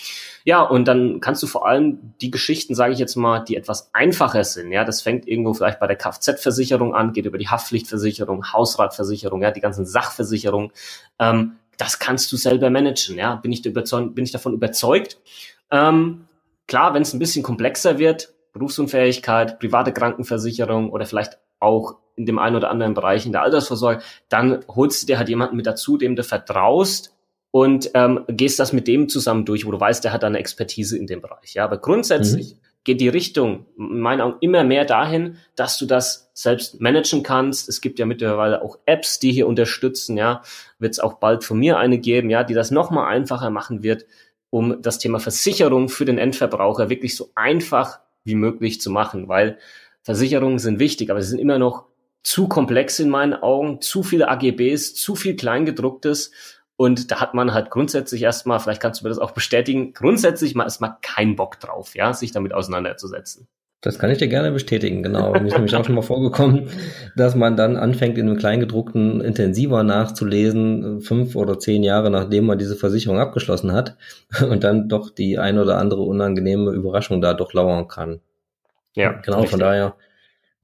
Ja, 0.48 0.62
und 0.62 0.88
dann 0.88 1.20
kannst 1.20 1.42
du 1.42 1.46
vor 1.46 1.66
allem 1.66 2.14
die 2.22 2.30
Geschichten, 2.30 2.74
sage 2.74 2.94
ich 2.94 2.98
jetzt 2.98 3.16
mal, 3.16 3.40
die 3.40 3.54
etwas 3.54 3.90
einfacher 3.92 4.44
sind. 4.44 4.72
Ja, 4.72 4.82
das 4.82 5.02
fängt 5.02 5.28
irgendwo 5.28 5.52
vielleicht 5.52 5.78
bei 5.78 5.86
der 5.86 5.96
Kfz-Versicherung 5.96 6.94
an, 6.94 7.12
geht 7.12 7.26
über 7.26 7.36
die 7.36 7.48
Haftpflichtversicherung, 7.48 8.50
Hausratversicherung, 8.50 9.42
ja, 9.42 9.50
die 9.50 9.60
ganzen 9.60 9.84
Sachversicherungen. 9.84 10.72
Ähm, 11.18 11.56
das 11.76 11.98
kannst 11.98 12.32
du 12.32 12.38
selber 12.38 12.70
managen. 12.70 13.18
Ja, 13.18 13.34
bin 13.34 13.52
ich, 13.52 13.60
bin 13.60 14.24
ich 14.24 14.32
davon 14.32 14.54
überzeugt. 14.54 15.18
Ähm, 15.70 16.24
klar, 16.66 16.94
wenn 16.94 17.02
es 17.02 17.12
ein 17.12 17.18
bisschen 17.18 17.42
komplexer 17.42 17.98
wird, 17.98 18.32
Berufsunfähigkeit, 18.54 19.58
private 19.58 19.92
Krankenversicherung 19.92 20.88
oder 20.92 21.04
vielleicht 21.04 21.36
auch 21.60 21.96
in 22.16 22.24
dem 22.24 22.38
einen 22.38 22.56
oder 22.56 22.70
anderen 22.70 22.94
Bereich 22.94 23.26
in 23.26 23.32
der 23.32 23.42
Altersvorsorge, 23.42 24.02
dann 24.30 24.64
holst 24.66 25.02
du 25.02 25.08
dir 25.08 25.18
halt 25.18 25.28
jemanden 25.28 25.56
mit 25.56 25.66
dazu, 25.66 25.98
dem 25.98 26.16
du 26.16 26.24
vertraust, 26.24 27.17
und 27.50 27.90
ähm, 27.94 28.24
gehst 28.28 28.58
das 28.58 28.72
mit 28.72 28.86
dem 28.88 29.08
zusammen 29.08 29.44
durch, 29.44 29.66
wo 29.66 29.70
du 29.70 29.80
weißt, 29.80 30.04
der 30.04 30.12
hat 30.12 30.24
eine 30.24 30.38
Expertise 30.38 30.98
in 30.98 31.06
dem 31.06 31.20
Bereich. 31.20 31.54
Ja, 31.54 31.64
aber 31.64 31.78
grundsätzlich 31.78 32.54
mhm. 32.54 32.58
geht 32.84 33.00
die 33.00 33.08
Richtung 33.08 33.66
in 33.78 34.00
meinen 34.00 34.20
Augen 34.20 34.36
immer 34.40 34.64
mehr 34.64 34.84
dahin, 34.84 35.36
dass 35.56 35.78
du 35.78 35.86
das 35.86 36.30
selbst 36.34 36.80
managen 36.80 37.22
kannst. 37.22 37.68
Es 37.68 37.80
gibt 37.80 37.98
ja 37.98 38.06
mittlerweile 38.06 38.62
auch 38.62 38.78
Apps, 38.84 39.18
die 39.18 39.32
hier 39.32 39.46
unterstützen. 39.46 40.16
Ja, 40.16 40.42
wird 40.78 40.92
es 40.92 41.00
auch 41.00 41.14
bald 41.14 41.42
von 41.42 41.58
mir 41.58 41.78
eine 41.78 41.98
geben, 41.98 42.28
ja, 42.28 42.44
die 42.44 42.54
das 42.54 42.70
noch 42.70 42.90
mal 42.90 43.08
einfacher 43.08 43.50
machen 43.50 43.82
wird, 43.82 44.04
um 44.50 44.82
das 44.82 44.98
Thema 44.98 45.18
Versicherung 45.18 45.88
für 45.88 46.04
den 46.04 46.18
Endverbraucher 46.18 46.90
wirklich 46.90 47.16
so 47.16 47.30
einfach 47.34 48.00
wie 48.24 48.34
möglich 48.34 48.80
zu 48.80 48.90
machen, 48.90 49.28
weil 49.28 49.58
Versicherungen 50.02 50.58
sind 50.58 50.78
wichtig, 50.78 51.10
aber 51.10 51.22
sie 51.22 51.30
sind 51.30 51.38
immer 51.38 51.58
noch 51.58 51.86
zu 52.22 52.48
komplex 52.48 52.98
in 52.98 53.08
meinen 53.08 53.34
Augen, 53.34 53.80
zu 53.80 54.02
viele 54.02 54.28
AGBs, 54.28 54.94
zu 54.94 55.14
viel 55.14 55.36
Kleingedrucktes 55.36 56.30
und 56.78 57.10
da 57.10 57.20
hat 57.20 57.34
man 57.34 57.52
halt 57.52 57.70
grundsätzlich 57.70 58.22
erstmal, 58.22 58.60
vielleicht 58.60 58.80
kannst 58.80 59.00
du 59.00 59.04
mir 59.04 59.08
das 59.08 59.18
auch 59.18 59.32
bestätigen, 59.32 59.94
grundsätzlich 59.94 60.54
mal 60.54 60.62
erstmal 60.62 60.94
keinen 61.02 61.34
Bock 61.34 61.58
drauf, 61.58 61.96
ja, 61.96 62.14
sich 62.14 62.30
damit 62.30 62.54
auseinanderzusetzen. 62.54 63.48
Das 63.80 63.98
kann 63.98 64.10
ich 64.10 64.18
dir 64.18 64.28
gerne 64.28 64.52
bestätigen, 64.52 65.02
genau. 65.02 65.32
Mir 65.32 65.46
ist 65.46 65.54
nämlich 65.54 65.74
auch 65.74 65.84
schon 65.84 65.96
mal 65.96 66.02
vorgekommen, 66.02 66.68
dass 67.16 67.34
man 67.34 67.56
dann 67.56 67.76
anfängt, 67.76 68.16
in 68.16 68.28
einem 68.28 68.36
Kleingedruckten 68.36 69.20
intensiver 69.20 69.82
nachzulesen, 69.82 71.00
fünf 71.00 71.34
oder 71.34 71.58
zehn 71.58 71.82
Jahre 71.82 72.10
nachdem 72.10 72.46
man 72.46 72.58
diese 72.58 72.76
Versicherung 72.76 73.18
abgeschlossen 73.18 73.72
hat 73.72 73.96
und 74.48 74.62
dann 74.62 74.88
doch 74.88 75.10
die 75.10 75.36
ein 75.38 75.58
oder 75.58 75.78
andere 75.78 76.02
unangenehme 76.02 76.70
Überraschung 76.70 77.20
da 77.20 77.34
doch 77.34 77.52
lauern 77.54 77.88
kann. 77.88 78.20
Ja, 78.94 79.12
genau, 79.12 79.38
richtig. 79.38 79.50
von 79.50 79.60
daher 79.60 79.96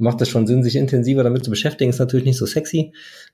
macht 0.05 0.21
es 0.21 0.29
schon 0.29 0.47
Sinn, 0.47 0.62
sich 0.62 0.77
intensiver 0.77 1.25
damit 1.25 1.45
zu 1.45 1.51
beschäftigen. 1.51 1.90
Ist 1.90 1.99
natürlich 1.99 2.27
nicht 2.27 2.38
so 2.38 2.47
sexy, 2.47 2.93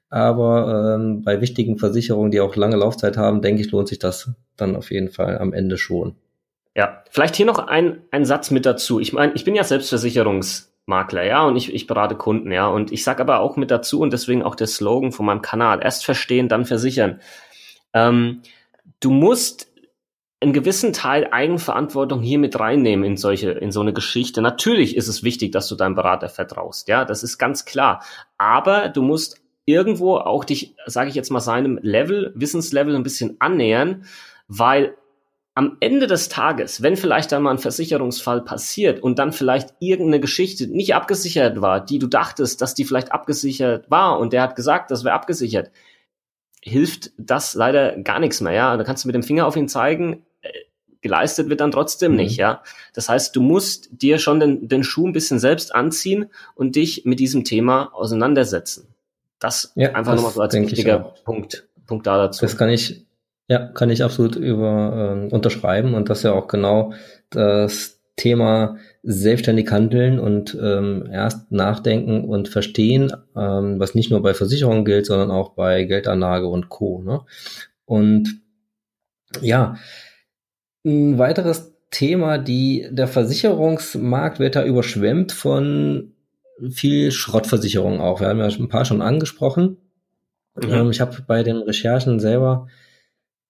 aber 0.09 0.97
ähm, 0.97 1.23
bei 1.23 1.41
wichtigen 1.41 1.77
Versicherungen, 1.77 2.31
die 2.31 2.41
auch 2.41 2.57
lange 2.57 2.77
Laufzeit 2.77 3.19
haben, 3.19 3.43
denke 3.43 3.61
ich, 3.61 3.71
lohnt 3.71 3.89
sich 3.89 3.99
das 3.99 4.31
dann 4.57 4.77
auf 4.77 4.91
jeden 4.91 5.11
Fall 5.11 5.39
am 5.39 5.53
Ende 5.53 5.77
schon. 5.77 6.15
Ja, 6.75 7.03
vielleicht 7.11 7.37
hier 7.37 7.47
noch 7.47 7.59
ein, 7.59 7.99
ein 8.11 8.25
Satz 8.25 8.51
mit 8.51 8.65
dazu. 8.65 9.01
Ich 9.01 9.13
meine, 9.13 9.33
ich 9.35 9.45
bin 9.45 9.55
ja 9.57 9.65
Selbstversicherungsmakler, 9.65 11.25
ja, 11.25 11.43
und 11.43 11.57
ich, 11.57 11.75
ich 11.75 11.87
berate 11.87 12.15
Kunden, 12.15 12.53
ja, 12.53 12.69
und 12.69 12.93
ich 12.93 13.03
sage 13.03 13.21
aber 13.21 13.41
auch 13.41 13.57
mit 13.57 13.71
dazu 13.71 14.01
und 14.01 14.13
deswegen 14.13 14.43
auch 14.43 14.55
der 14.55 14.69
Slogan 14.69 15.13
von 15.13 15.27
meinem 15.27 15.43
Kanal: 15.43 15.81
Erst 15.83 16.05
verstehen, 16.05 16.49
dann 16.49 16.65
versichern. 16.65 17.21
Ähm, 17.93 18.43
du 19.01 19.11
musst 19.11 19.70
einen 20.41 20.53
gewissen 20.55 20.93
Teil 20.93 21.29
Eigenverantwortung 21.31 22.23
hier 22.23 22.39
mit 22.39 22.59
reinnehmen 22.59 23.05
in 23.05 23.17
solche, 23.17 23.51
in 23.51 23.73
so 23.73 23.81
eine 23.81 23.93
Geschichte. 23.93 24.41
Natürlich 24.41 24.97
ist 24.97 25.09
es 25.09 25.23
wichtig, 25.23 25.53
dass 25.53 25.69
du 25.69 25.75
deinem 25.75 25.95
Berater 25.95 26.31
vertraust. 26.31 26.89
Ja, 26.89 27.05
das 27.05 27.23
ist 27.23 27.37
ganz 27.37 27.67
klar. 27.67 28.03
Aber 28.39 28.89
du 28.89 29.03
musst 29.03 29.41
irgendwo 29.67 30.17
auch 30.17 30.45
dich, 30.45 30.75
sage 30.87 31.11
ich 31.11 31.15
jetzt 31.15 31.31
mal, 31.31 31.41
seinem 31.41 31.79
Level, 31.83 32.33
Wissenslevel 32.35 32.97
ein 32.97 33.03
bisschen 33.03 33.37
annähern, 33.39 34.05
weil 34.49 34.95
am 35.55 35.77
Ende 35.81 36.07
des 36.07 36.31
Tages, 36.31 36.83
wenn 36.83 36.97
vielleicht 36.97 37.33
einmal 37.35 37.53
ein 37.53 37.59
Versicherungsfall 37.59 38.43
passiert 38.43 39.03
und 39.03 39.19
dann 39.19 39.33
vielleicht 39.33 39.75
irgendeine 39.79 40.21
Geschichte 40.21 40.69
nicht 40.69 40.95
abgesichert 40.95 41.61
war, 41.61 41.85
die 41.85 41.99
du 41.99 42.07
dachtest, 42.07 42.63
dass 42.63 42.75
die 42.75 42.85
vielleicht 42.85 43.13
abgesichert 43.13 43.91
war 43.91 44.19
und 44.19 44.33
der 44.33 44.43
hat 44.43 44.57
gesagt, 44.57 44.91
das 44.91 45.05
wäre 45.05 45.15
abgesichert, 45.15 45.71
hilft 46.63 47.11
das 47.19 47.55
leider 47.55 48.01
gar 48.03 48.21
nichts 48.21 48.41
mehr. 48.41 48.53
Ja, 48.53 48.77
da 48.77 48.85
kannst 48.85 49.05
du 49.05 49.09
mit 49.09 49.15
dem 49.15 49.23
Finger 49.23 49.47
auf 49.47 49.57
ihn 49.57 49.69
zeigen, 49.69 50.25
geleistet 51.03 51.49
wird 51.49 51.61
dann 51.61 51.71
trotzdem 51.71 52.13
mhm. 52.13 52.19
nicht, 52.19 52.37
ja. 52.37 52.63
Das 52.95 53.09
heißt, 53.09 53.35
du 53.35 53.41
musst 53.41 53.89
dir 54.03 54.19
schon 54.19 54.41
den, 54.41 54.69
den 54.69 54.85
Schuh 54.85 55.07
ein 55.07 55.13
bisschen 55.13 55.39
selbst 55.39 55.75
anziehen 55.75 56.27
und 56.55 56.77
dich 56.77 57.05
mit 57.05 57.21
diesem 57.21 57.45
Thema 57.45 57.91
auseinandersetzen. 57.95 58.89
Das 59.39 59.73
ja, 59.75 59.93
einfach 59.93 60.15
nochmal 60.15 60.33
so 60.33 60.43
als 60.43 60.55
wichtiger 60.55 61.15
Punkt, 61.25 61.67
Punkt 61.87 62.07
da 62.07 62.19
dazu. 62.19 62.45
Das 62.45 62.57
kann 62.57 62.69
ich, 62.69 63.07
ja, 63.49 63.67
kann 63.67 63.91
ich 63.91 64.05
absolut 64.05 64.37
über, 64.37 65.27
äh, 65.29 65.35
unterschreiben 65.35 65.95
und 65.95 66.11
das 66.11 66.19
ist 66.19 66.25
ja 66.25 66.33
auch 66.33 66.47
genau 66.47 66.93
das 67.31 68.01
Thema 68.17 68.77
selbstständig 69.03 69.71
handeln 69.71 70.19
und 70.19 70.57
ähm, 70.61 71.09
erst 71.11 71.51
nachdenken 71.51 72.25
und 72.25 72.51
verstehen, 72.51 73.11
ähm, 73.35 73.81
was 73.81 73.95
nicht 73.95 74.11
nur 74.11 74.21
bei 74.21 74.35
Versicherungen 74.35 74.85
gilt, 74.85 75.07
sondern 75.07 75.31
auch 75.31 75.55
bei 75.55 75.85
Geldanlage 75.85 76.47
und 76.47 76.69
Co. 76.69 77.01
Ne? 77.03 77.23
Und 77.87 78.43
ja, 79.41 79.77
ein 80.85 81.19
weiteres 81.19 81.73
Thema, 81.91 82.39
die, 82.39 82.89
der 82.91 83.09
Versicherungsmarkt 83.09 84.39
wird 84.39 84.57
da 84.57 84.65
überschwemmt 84.65 85.33
von 85.33 86.13
viel 86.71 87.11
Schrottversicherungen 87.11 88.01
auch. 88.01 88.21
Wir 88.21 88.29
haben 88.29 88.39
ja 88.39 88.47
ein 88.47 88.69
paar 88.69 88.85
schon 88.85 89.03
angesprochen. 89.03 89.79
Mhm. 90.57 90.71
Ähm, 90.71 90.91
ich 90.91 91.01
habe 91.01 91.17
bei 91.27 91.43
den 91.43 91.57
Recherchen 91.57 92.21
selber 92.21 92.69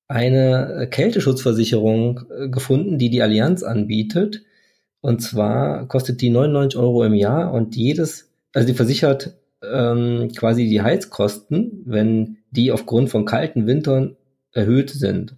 eine 0.08 0.88
Kälteschutzversicherung 0.90 2.22
äh, 2.30 2.48
gefunden, 2.48 2.98
die 2.98 3.10
die 3.10 3.22
Allianz 3.22 3.62
anbietet. 3.62 4.42
Und 5.00 5.22
zwar 5.22 5.86
kostet 5.86 6.20
die 6.20 6.30
99 6.30 6.78
Euro 6.78 7.04
im 7.04 7.14
Jahr 7.14 7.52
und 7.52 7.76
jedes, 7.76 8.30
also 8.52 8.66
die 8.66 8.74
versichert 8.74 9.36
ähm, 9.62 10.30
quasi 10.36 10.68
die 10.68 10.82
Heizkosten, 10.82 11.82
wenn 11.86 12.38
die 12.50 12.72
aufgrund 12.72 13.10
von 13.10 13.24
kalten 13.24 13.66
Wintern 13.66 14.16
erhöht 14.52 14.90
sind. 14.90 15.36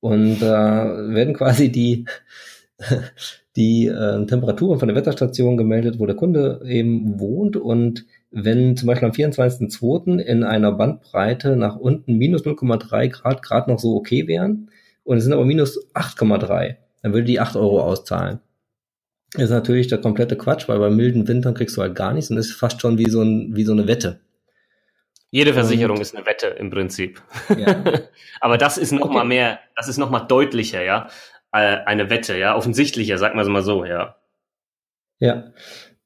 Und 0.00 0.42
äh, 0.42 0.44
werden 0.44 1.34
quasi 1.34 1.70
die, 1.70 2.06
die 3.56 3.86
äh, 3.86 4.26
Temperaturen 4.26 4.78
von 4.78 4.88
der 4.88 4.96
Wetterstation 4.96 5.56
gemeldet, 5.56 5.98
wo 5.98 6.06
der 6.06 6.16
Kunde 6.16 6.60
eben 6.64 7.18
wohnt. 7.18 7.56
Und 7.56 8.04
wenn 8.30 8.76
zum 8.76 8.86
Beispiel 8.86 9.08
am 9.08 9.14
24.02. 9.14 10.18
in 10.18 10.44
einer 10.44 10.72
Bandbreite 10.72 11.56
nach 11.56 11.76
unten 11.76 12.16
minus 12.16 12.44
0,3 12.44 13.08
Grad 13.08 13.42
gerade 13.42 13.70
noch 13.70 13.78
so 13.78 13.96
okay 13.96 14.28
wären 14.28 14.70
und 15.04 15.16
es 15.16 15.24
sind 15.24 15.32
aber 15.32 15.44
minus 15.44 15.92
8,3, 15.94 16.76
dann 17.02 17.12
würde 17.12 17.24
die 17.24 17.40
8 17.40 17.56
Euro 17.56 17.82
auszahlen. 17.82 18.40
Das 19.32 19.44
ist 19.44 19.50
natürlich 19.50 19.88
der 19.88 19.98
komplette 19.98 20.36
Quatsch, 20.36 20.68
weil 20.68 20.78
bei 20.78 20.90
milden 20.90 21.28
Wintern 21.28 21.54
kriegst 21.54 21.76
du 21.76 21.82
halt 21.82 21.94
gar 21.94 22.14
nichts 22.14 22.30
und 22.30 22.38
ist 22.38 22.52
fast 22.52 22.80
schon 22.80 22.98
wie 22.98 23.10
so, 23.10 23.22
ein, 23.22 23.54
wie 23.54 23.64
so 23.64 23.72
eine 23.72 23.86
Wette. 23.86 24.20
Jede 25.30 25.52
Versicherung 25.52 25.96
und, 25.96 26.02
ist 26.02 26.16
eine 26.16 26.26
Wette 26.26 26.46
im 26.46 26.70
Prinzip. 26.70 27.22
Ja. 27.56 27.84
Aber 28.40 28.58
das 28.58 28.78
ist 28.78 28.92
noch 28.92 29.06
okay. 29.06 29.14
mal 29.14 29.24
mehr, 29.24 29.60
das 29.76 29.88
ist 29.88 29.98
noch 29.98 30.10
mal 30.10 30.20
deutlicher, 30.20 30.82
ja, 30.82 31.08
äh, 31.52 31.78
eine 31.84 32.10
Wette, 32.10 32.38
ja, 32.38 32.56
offensichtlicher, 32.56 33.18
sagen 33.18 33.36
wir 33.36 33.42
es 33.42 33.48
mal 33.48 33.62
so, 33.62 33.84
ja. 33.84 34.16
Ja. 35.20 35.52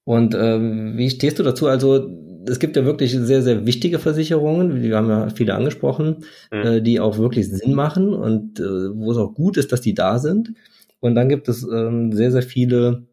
Und 0.05 0.35
ähm, 0.35 0.97
wie 0.97 1.11
stehst 1.11 1.39
du 1.39 1.45
dazu? 1.45 1.69
Also 1.69 2.11
es 2.49 2.59
gibt 2.59 2.77
ja 2.77 2.85
wirklich 2.85 3.13
sehr, 3.13 3.43
sehr 3.43 3.67
wichtige 3.67 4.01
Versicherungen, 4.01 4.83
wir 4.83 4.97
haben 4.97 5.09
ja 5.09 5.29
viele 5.31 5.55
angesprochen, 5.55 6.25
mhm. 6.51 6.59
äh, 6.59 6.81
die 6.81 6.99
auch 6.99 7.19
wirklich 7.19 7.49
Sinn 7.49 7.75
machen 7.75 8.15
und 8.15 8.59
äh, 8.59 8.65
wo 8.65 9.13
es 9.13 9.19
auch 9.19 9.35
gut 9.35 9.57
ist, 9.57 9.71
dass 9.71 9.81
die 9.81 9.95
da 9.95 10.19
sind. 10.19 10.55
Und 10.99 11.15
dann 11.15 11.29
gibt 11.29 11.49
es 11.49 11.63
ähm, 11.63 12.13
sehr, 12.13 12.33
sehr 12.33 12.43
viele, 12.43 13.07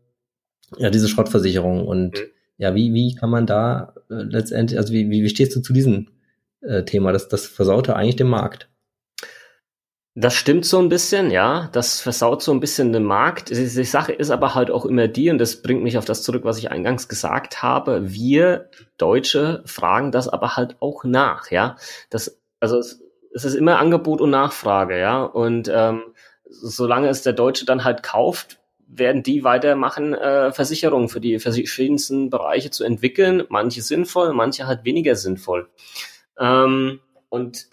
ja, 0.77 0.89
diese 0.89 1.07
Schrottversicherungen 1.07 1.85
und 1.85 2.17
mhm 2.17 2.25
ja, 2.59 2.75
wie, 2.75 2.93
wie 2.93 3.15
kann 3.15 3.29
man 3.29 3.47
da 3.47 3.93
äh, 4.09 4.23
letztendlich, 4.23 4.77
also 4.77 4.93
wie, 4.93 5.09
wie, 5.09 5.23
wie 5.23 5.29
stehst 5.29 5.55
du 5.55 5.61
zu 5.61 5.73
diesem 5.73 6.07
äh, 6.61 6.83
Thema? 6.83 7.11
Das, 7.11 7.27
das 7.27 7.45
versaute 7.45 7.95
eigentlich 7.95 8.15
den 8.15 8.27
Markt. 8.27 8.69
Das 10.15 10.33
stimmt 10.33 10.65
so 10.65 10.79
ein 10.79 10.89
bisschen, 10.89 11.31
ja. 11.31 11.69
Das 11.71 12.01
versaut 12.01 12.41
so 12.41 12.51
ein 12.51 12.59
bisschen 12.59 12.91
den 12.91 13.03
Markt. 13.03 13.51
Die 13.51 13.65
Sache 13.85 14.11
ist 14.11 14.31
aber 14.31 14.55
halt 14.55 14.69
auch 14.69 14.85
immer 14.85 15.07
die, 15.07 15.29
und 15.29 15.37
das 15.37 15.61
bringt 15.61 15.83
mich 15.83 15.97
auf 15.97 16.05
das 16.05 16.23
zurück, 16.23 16.43
was 16.43 16.57
ich 16.57 16.71
eingangs 16.71 17.07
gesagt 17.07 17.63
habe. 17.63 18.11
Wir 18.11 18.69
Deutsche 18.97 19.61
fragen 19.65 20.11
das 20.11 20.27
aber 20.27 20.57
halt 20.57 20.75
auch 20.81 21.03
nach, 21.03 21.51
ja. 21.51 21.77
Das, 22.09 22.41
also 22.59 22.79
es, 22.79 23.01
es 23.33 23.45
ist 23.45 23.53
immer 23.53 23.79
Angebot 23.79 24.19
und 24.19 24.31
Nachfrage, 24.31 24.99
ja. 24.99 25.23
Und 25.23 25.71
ähm, 25.73 26.01
solange 26.49 27.07
es 27.07 27.21
der 27.21 27.33
Deutsche 27.33 27.65
dann 27.65 27.83
halt 27.83 28.03
kauft, 28.03 28.58
werden 28.89 29.23
die 29.23 29.43
weitermachen, 29.43 30.13
äh, 30.13 30.51
Versicherungen 30.51 31.09
für 31.09 31.21
die 31.21 31.39
verschiedensten 31.39 32.29
Bereiche 32.29 32.71
zu 32.71 32.83
entwickeln. 32.83 33.43
Manche 33.49 33.81
sinnvoll, 33.81 34.33
manche 34.33 34.67
halt 34.67 34.83
weniger 34.83 35.15
sinnvoll. 35.15 35.69
Ähm, 36.39 36.99
und 37.29 37.67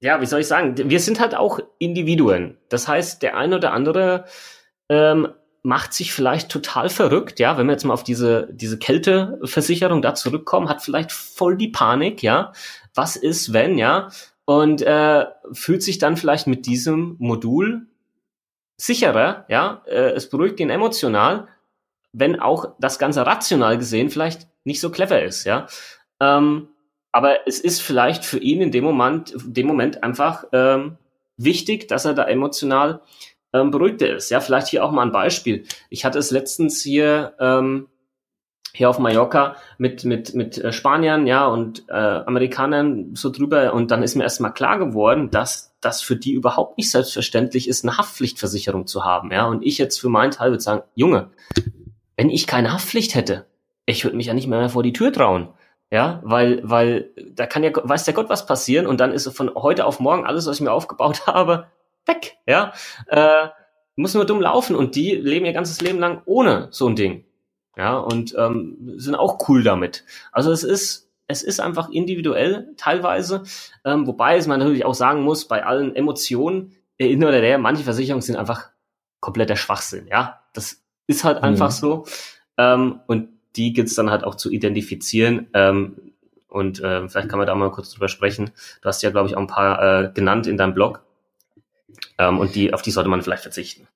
ja, 0.00 0.20
wie 0.20 0.26
soll 0.26 0.40
ich 0.40 0.46
sagen, 0.46 0.74
wir 0.76 1.00
sind 1.00 1.18
halt 1.18 1.34
auch 1.34 1.58
Individuen. 1.78 2.58
Das 2.68 2.86
heißt, 2.86 3.22
der 3.22 3.36
eine 3.36 3.56
oder 3.56 3.72
andere 3.72 4.26
ähm, 4.88 5.28
macht 5.62 5.94
sich 5.94 6.12
vielleicht 6.12 6.50
total 6.50 6.90
verrückt, 6.90 7.40
ja, 7.40 7.56
wenn 7.56 7.66
wir 7.66 7.72
jetzt 7.72 7.84
mal 7.84 7.94
auf 7.94 8.04
diese, 8.04 8.48
diese 8.52 8.78
Kälteversicherung 8.78 10.02
da 10.02 10.14
zurückkommen, 10.14 10.68
hat 10.68 10.82
vielleicht 10.82 11.10
voll 11.10 11.56
die 11.56 11.68
Panik, 11.68 12.22
ja. 12.22 12.52
Was 12.94 13.16
ist, 13.16 13.54
wenn, 13.54 13.78
ja? 13.78 14.10
Und 14.44 14.82
äh, 14.82 15.24
fühlt 15.52 15.82
sich 15.82 15.96
dann 15.98 16.18
vielleicht 16.18 16.46
mit 16.46 16.66
diesem 16.66 17.16
Modul 17.18 17.86
sicherer, 18.76 19.44
ja, 19.48 19.82
äh, 19.86 20.12
es 20.12 20.28
beruhigt 20.28 20.60
ihn 20.60 20.70
emotional, 20.70 21.48
wenn 22.12 22.40
auch 22.40 22.74
das 22.78 22.98
Ganze 22.98 23.26
rational 23.26 23.78
gesehen 23.78 24.10
vielleicht 24.10 24.48
nicht 24.64 24.80
so 24.80 24.90
clever 24.90 25.22
ist, 25.22 25.44
ja. 25.44 25.66
Ähm, 26.20 26.68
aber 27.12 27.46
es 27.46 27.60
ist 27.60 27.80
vielleicht 27.82 28.24
für 28.24 28.38
ihn 28.38 28.60
in 28.60 28.72
dem 28.72 28.84
Moment, 28.84 29.34
dem 29.44 29.66
Moment 29.66 30.02
einfach 30.02 30.44
ähm, 30.52 30.96
wichtig, 31.36 31.88
dass 31.88 32.04
er 32.04 32.14
da 32.14 32.24
emotional 32.24 33.02
ähm, 33.52 33.70
beruhigter 33.70 34.16
ist. 34.16 34.30
Ja, 34.30 34.40
vielleicht 34.40 34.68
hier 34.68 34.84
auch 34.84 34.90
mal 34.90 35.02
ein 35.02 35.12
Beispiel. 35.12 35.64
Ich 35.90 36.04
hatte 36.04 36.18
es 36.18 36.30
letztens 36.30 36.82
hier 36.82 37.34
ähm, 37.38 37.88
hier 38.72 38.90
auf 38.90 38.98
Mallorca 38.98 39.56
mit 39.78 40.04
mit 40.04 40.34
mit 40.34 40.58
äh, 40.58 40.72
Spaniern, 40.72 41.26
ja 41.26 41.46
und 41.46 41.88
äh, 41.88 41.92
Amerikanern 41.92 43.14
so 43.14 43.30
drüber 43.30 43.72
und 43.72 43.90
dann 43.92 44.02
ist 44.02 44.16
mir 44.16 44.24
erstmal 44.24 44.52
klar 44.52 44.78
geworden, 44.78 45.30
dass 45.30 45.73
das 45.84 46.02
für 46.02 46.16
die 46.16 46.32
überhaupt 46.32 46.78
nicht 46.78 46.90
selbstverständlich 46.90 47.68
ist, 47.68 47.84
eine 47.84 47.98
Haftpflichtversicherung 47.98 48.86
zu 48.86 49.04
haben, 49.04 49.30
ja 49.32 49.46
und 49.46 49.64
ich 49.64 49.78
jetzt 49.78 50.00
für 50.00 50.08
meinen 50.08 50.30
Teil 50.30 50.50
würde 50.50 50.62
sagen, 50.62 50.82
Junge, 50.94 51.30
wenn 52.16 52.30
ich 52.30 52.46
keine 52.46 52.72
Haftpflicht 52.72 53.14
hätte, 53.14 53.46
ich 53.86 54.04
würde 54.04 54.16
mich 54.16 54.26
ja 54.26 54.34
nicht 54.34 54.46
mehr 54.46 54.68
vor 54.68 54.82
die 54.82 54.92
Tür 54.92 55.12
trauen. 55.12 55.48
Ja, 55.90 56.20
weil, 56.24 56.60
weil 56.64 57.10
da 57.34 57.46
kann 57.46 57.62
ja, 57.62 57.70
weiß 57.72 58.04
der 58.04 58.14
Gott 58.14 58.28
was 58.28 58.46
passieren 58.46 58.86
und 58.86 58.98
dann 58.98 59.12
ist 59.12 59.28
von 59.28 59.54
heute 59.54 59.84
auf 59.84 60.00
morgen 60.00 60.26
alles, 60.26 60.46
was 60.46 60.56
ich 60.56 60.62
mir 60.62 60.72
aufgebaut 60.72 61.24
habe, 61.26 61.66
weg. 62.06 62.36
Ja, 62.46 62.72
äh, 63.06 63.48
muss 63.96 64.14
nur 64.14 64.24
dumm 64.24 64.40
laufen 64.40 64.74
und 64.74 64.96
die 64.96 65.12
leben 65.12 65.46
ihr 65.46 65.52
ganzes 65.52 65.80
Leben 65.80 65.98
lang 65.98 66.22
ohne 66.24 66.68
so 66.70 66.88
ein 66.88 66.96
Ding. 66.96 67.24
Ja, 67.76 67.98
und 67.98 68.34
ähm, 68.36 68.94
sind 68.96 69.14
auch 69.14 69.48
cool 69.48 69.62
damit. 69.62 70.04
Also 70.32 70.52
es 70.52 70.64
ist, 70.64 71.10
es 71.34 71.42
ist 71.42 71.60
einfach 71.60 71.90
individuell 71.90 72.72
teilweise, 72.76 73.42
ähm, 73.84 74.06
wobei 74.06 74.36
es 74.36 74.46
man 74.46 74.60
natürlich 74.60 74.84
auch 74.84 74.94
sagen 74.94 75.22
muss, 75.22 75.46
bei 75.46 75.66
allen 75.66 75.94
Emotionen, 75.96 76.76
äh, 76.96 77.10
in 77.10 77.24
oder 77.24 77.40
der, 77.40 77.58
manche 77.58 77.82
Versicherungen 77.82 78.22
sind 78.22 78.36
einfach 78.36 78.70
kompletter 79.20 79.56
Schwachsinn. 79.56 80.06
Ja, 80.06 80.42
das 80.52 80.82
ist 81.06 81.24
halt 81.24 81.38
mhm. 81.38 81.44
einfach 81.44 81.72
so. 81.72 82.06
Ähm, 82.56 83.00
und 83.06 83.28
die 83.56 83.72
gilt's 83.72 83.94
dann 83.94 84.10
halt 84.10 84.24
auch 84.24 84.36
zu 84.36 84.50
identifizieren. 84.50 85.48
Ähm, 85.54 86.12
und 86.48 86.80
äh, 86.80 87.08
vielleicht 87.08 87.28
kann 87.28 87.38
man 87.38 87.48
da 87.48 87.54
mal 87.56 87.72
kurz 87.72 87.90
drüber 87.90 88.08
sprechen. 88.08 88.52
Du 88.80 88.88
hast 88.88 89.02
ja, 89.02 89.10
glaube 89.10 89.28
ich, 89.28 89.36
auch 89.36 89.40
ein 89.40 89.48
paar 89.48 90.04
äh, 90.04 90.12
genannt 90.12 90.46
in 90.46 90.56
deinem 90.56 90.74
Blog. 90.74 91.02
Ähm, 92.18 92.38
und 92.38 92.54
die, 92.54 92.72
auf 92.72 92.82
die 92.82 92.92
sollte 92.92 93.10
man 93.10 93.22
vielleicht 93.22 93.42
verzichten. 93.42 93.88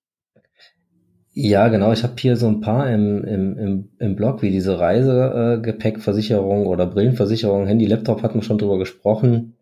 Ja, 1.41 1.69
genau. 1.69 1.93
Ich 1.93 2.03
habe 2.03 2.15
hier 2.19 2.37
so 2.37 2.49
ein 2.49 2.61
paar 2.61 2.91
im, 2.93 3.23
im, 3.23 3.57
im, 3.57 3.89
im 4.01 4.17
Blog, 4.17 4.43
wie 4.43 4.51
diese 4.51 4.81
Reisegepäckversicherung 4.81 6.67
oder 6.67 6.85
Brillenversicherung, 6.85 7.69
Handy, 7.69 7.87
Laptop 7.87 8.25
hatten 8.25 8.41
wir 8.41 8.43
schon 8.43 8.59
drüber 8.59 8.77
gesprochen. 8.77 9.55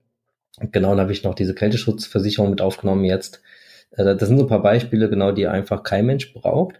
Genau, 0.73 0.91
dann 0.91 1.01
habe 1.01 1.12
ich 1.12 1.23
noch 1.23 1.35
diese 1.35 1.55
Kälteschutzversicherung 1.55 2.49
mit 2.49 2.62
aufgenommen 2.62 3.05
jetzt. 3.05 3.43
Äh, 3.91 4.17
das 4.17 4.27
sind 4.27 4.39
so 4.39 4.45
ein 4.45 4.49
paar 4.49 4.62
Beispiele, 4.62 5.11
genau, 5.11 5.33
die 5.33 5.49
einfach 5.49 5.83
kein 5.83 6.07
Mensch 6.07 6.33
braucht. 6.33 6.77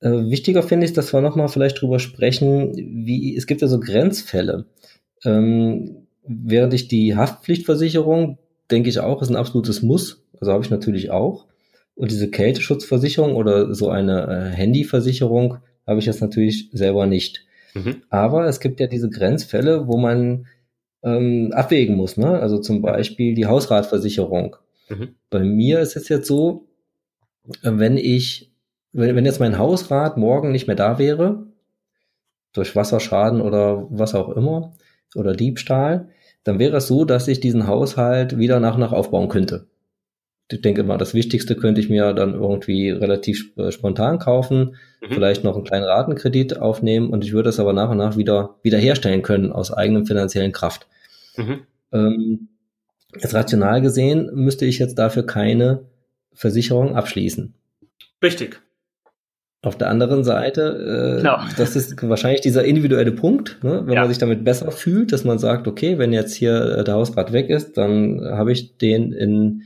Äh, 0.00 0.10
wichtiger 0.10 0.64
finde 0.64 0.86
ich, 0.86 0.92
dass 0.92 1.12
wir 1.12 1.20
nochmal 1.20 1.46
vielleicht 1.46 1.80
drüber 1.80 2.00
sprechen, 2.00 2.74
wie, 2.74 3.36
es 3.36 3.46
gibt 3.46 3.62
ja 3.62 3.68
so 3.68 3.78
Grenzfälle. 3.78 4.66
Ähm, 5.24 6.08
während 6.26 6.74
ich 6.74 6.88
die 6.88 7.14
Haftpflichtversicherung, 7.14 8.38
denke 8.72 8.88
ich 8.88 8.98
auch, 8.98 9.22
ist 9.22 9.30
ein 9.30 9.36
absolutes 9.36 9.82
Muss. 9.82 10.24
Also 10.40 10.50
habe 10.50 10.64
ich 10.64 10.70
natürlich 10.70 11.12
auch. 11.12 11.46
Und 11.94 12.10
diese 12.10 12.30
Kälteschutzversicherung 12.30 13.36
oder 13.36 13.74
so 13.74 13.90
eine 13.90 14.26
äh, 14.26 14.56
Handyversicherung 14.56 15.58
habe 15.86 15.98
ich 15.98 16.06
jetzt 16.06 16.20
natürlich 16.20 16.70
selber 16.72 17.06
nicht. 17.06 17.44
Mhm. 17.74 18.02
Aber 18.08 18.46
es 18.46 18.60
gibt 18.60 18.80
ja 18.80 18.86
diese 18.86 19.10
Grenzfälle, 19.10 19.86
wo 19.86 19.98
man 19.98 20.46
ähm, 21.02 21.52
abwägen 21.52 21.96
muss. 21.96 22.16
Ne? 22.16 22.38
Also 22.40 22.58
zum 22.58 22.82
Beispiel 22.82 23.34
die 23.34 23.46
Hausratversicherung. 23.46 24.56
Mhm. 24.88 25.16
Bei 25.30 25.40
mir 25.40 25.80
ist 25.80 25.96
es 25.96 26.08
jetzt 26.08 26.26
so, 26.26 26.68
äh, 27.62 27.72
wenn 27.72 27.96
ich 27.96 28.52
wenn, 28.92 29.16
wenn 29.16 29.24
jetzt 29.24 29.40
mein 29.40 29.58
Hausrat 29.58 30.16
morgen 30.16 30.52
nicht 30.52 30.66
mehr 30.66 30.76
da 30.76 30.98
wäre, 30.98 31.46
durch 32.52 32.76
Wasserschaden 32.76 33.40
oder 33.40 33.86
was 33.90 34.14
auch 34.14 34.28
immer, 34.30 34.74
oder 35.14 35.34
Diebstahl, 35.34 36.08
dann 36.44 36.58
wäre 36.58 36.78
es 36.78 36.86
so, 36.86 37.04
dass 37.04 37.28
ich 37.28 37.40
diesen 37.40 37.66
Haushalt 37.66 38.38
wieder 38.38 38.60
nach 38.60 38.74
und 38.74 38.80
nach 38.80 38.92
aufbauen 38.92 39.28
könnte. 39.28 39.66
Ich 40.50 40.60
denke 40.60 40.82
mal, 40.82 40.98
das 40.98 41.14
Wichtigste 41.14 41.56
könnte 41.56 41.80
ich 41.80 41.88
mir 41.88 42.12
dann 42.12 42.34
irgendwie 42.34 42.90
relativ 42.90 43.56
äh, 43.56 43.72
spontan 43.72 44.18
kaufen, 44.18 44.76
mhm. 45.00 45.14
vielleicht 45.14 45.44
noch 45.44 45.54
einen 45.54 45.64
kleinen 45.64 45.84
Ratenkredit 45.84 46.58
aufnehmen 46.58 47.10
und 47.10 47.24
ich 47.24 47.32
würde 47.32 47.48
es 47.48 47.58
aber 47.58 47.72
nach 47.72 47.90
und 47.90 47.98
nach 47.98 48.16
wieder 48.16 48.56
wiederherstellen 48.62 49.22
können 49.22 49.52
aus 49.52 49.72
eigenem 49.72 50.04
finanziellen 50.04 50.52
Kraft. 50.52 50.86
Mhm. 51.36 51.60
Ähm, 51.92 52.48
jetzt 53.14 53.34
rational 53.34 53.80
gesehen 53.80 54.30
müsste 54.34 54.66
ich 54.66 54.78
jetzt 54.78 54.98
dafür 54.98 55.24
keine 55.24 55.84
Versicherung 56.34 56.96
abschließen. 56.96 57.54
Richtig. 58.22 58.60
Auf 59.64 59.78
der 59.78 59.90
anderen 59.90 60.24
Seite, 60.24 61.16
äh, 61.18 61.22
genau. 61.22 61.38
das 61.56 61.76
ist 61.76 62.02
wahrscheinlich 62.08 62.40
dieser 62.40 62.64
individuelle 62.64 63.12
Punkt, 63.12 63.58
ne? 63.62 63.82
wenn 63.86 63.94
ja. 63.94 64.00
man 64.00 64.08
sich 64.08 64.18
damit 64.18 64.44
besser 64.44 64.70
fühlt, 64.72 65.12
dass 65.12 65.24
man 65.24 65.38
sagt, 65.38 65.68
okay, 65.68 65.98
wenn 65.98 66.12
jetzt 66.12 66.34
hier 66.34 66.78
äh, 66.78 66.84
der 66.84 66.94
Hausrat 66.94 67.32
weg 67.32 67.48
ist, 67.48 67.76
dann 67.76 68.20
habe 68.24 68.52
ich 68.52 68.76
den 68.78 69.12
in, 69.12 69.62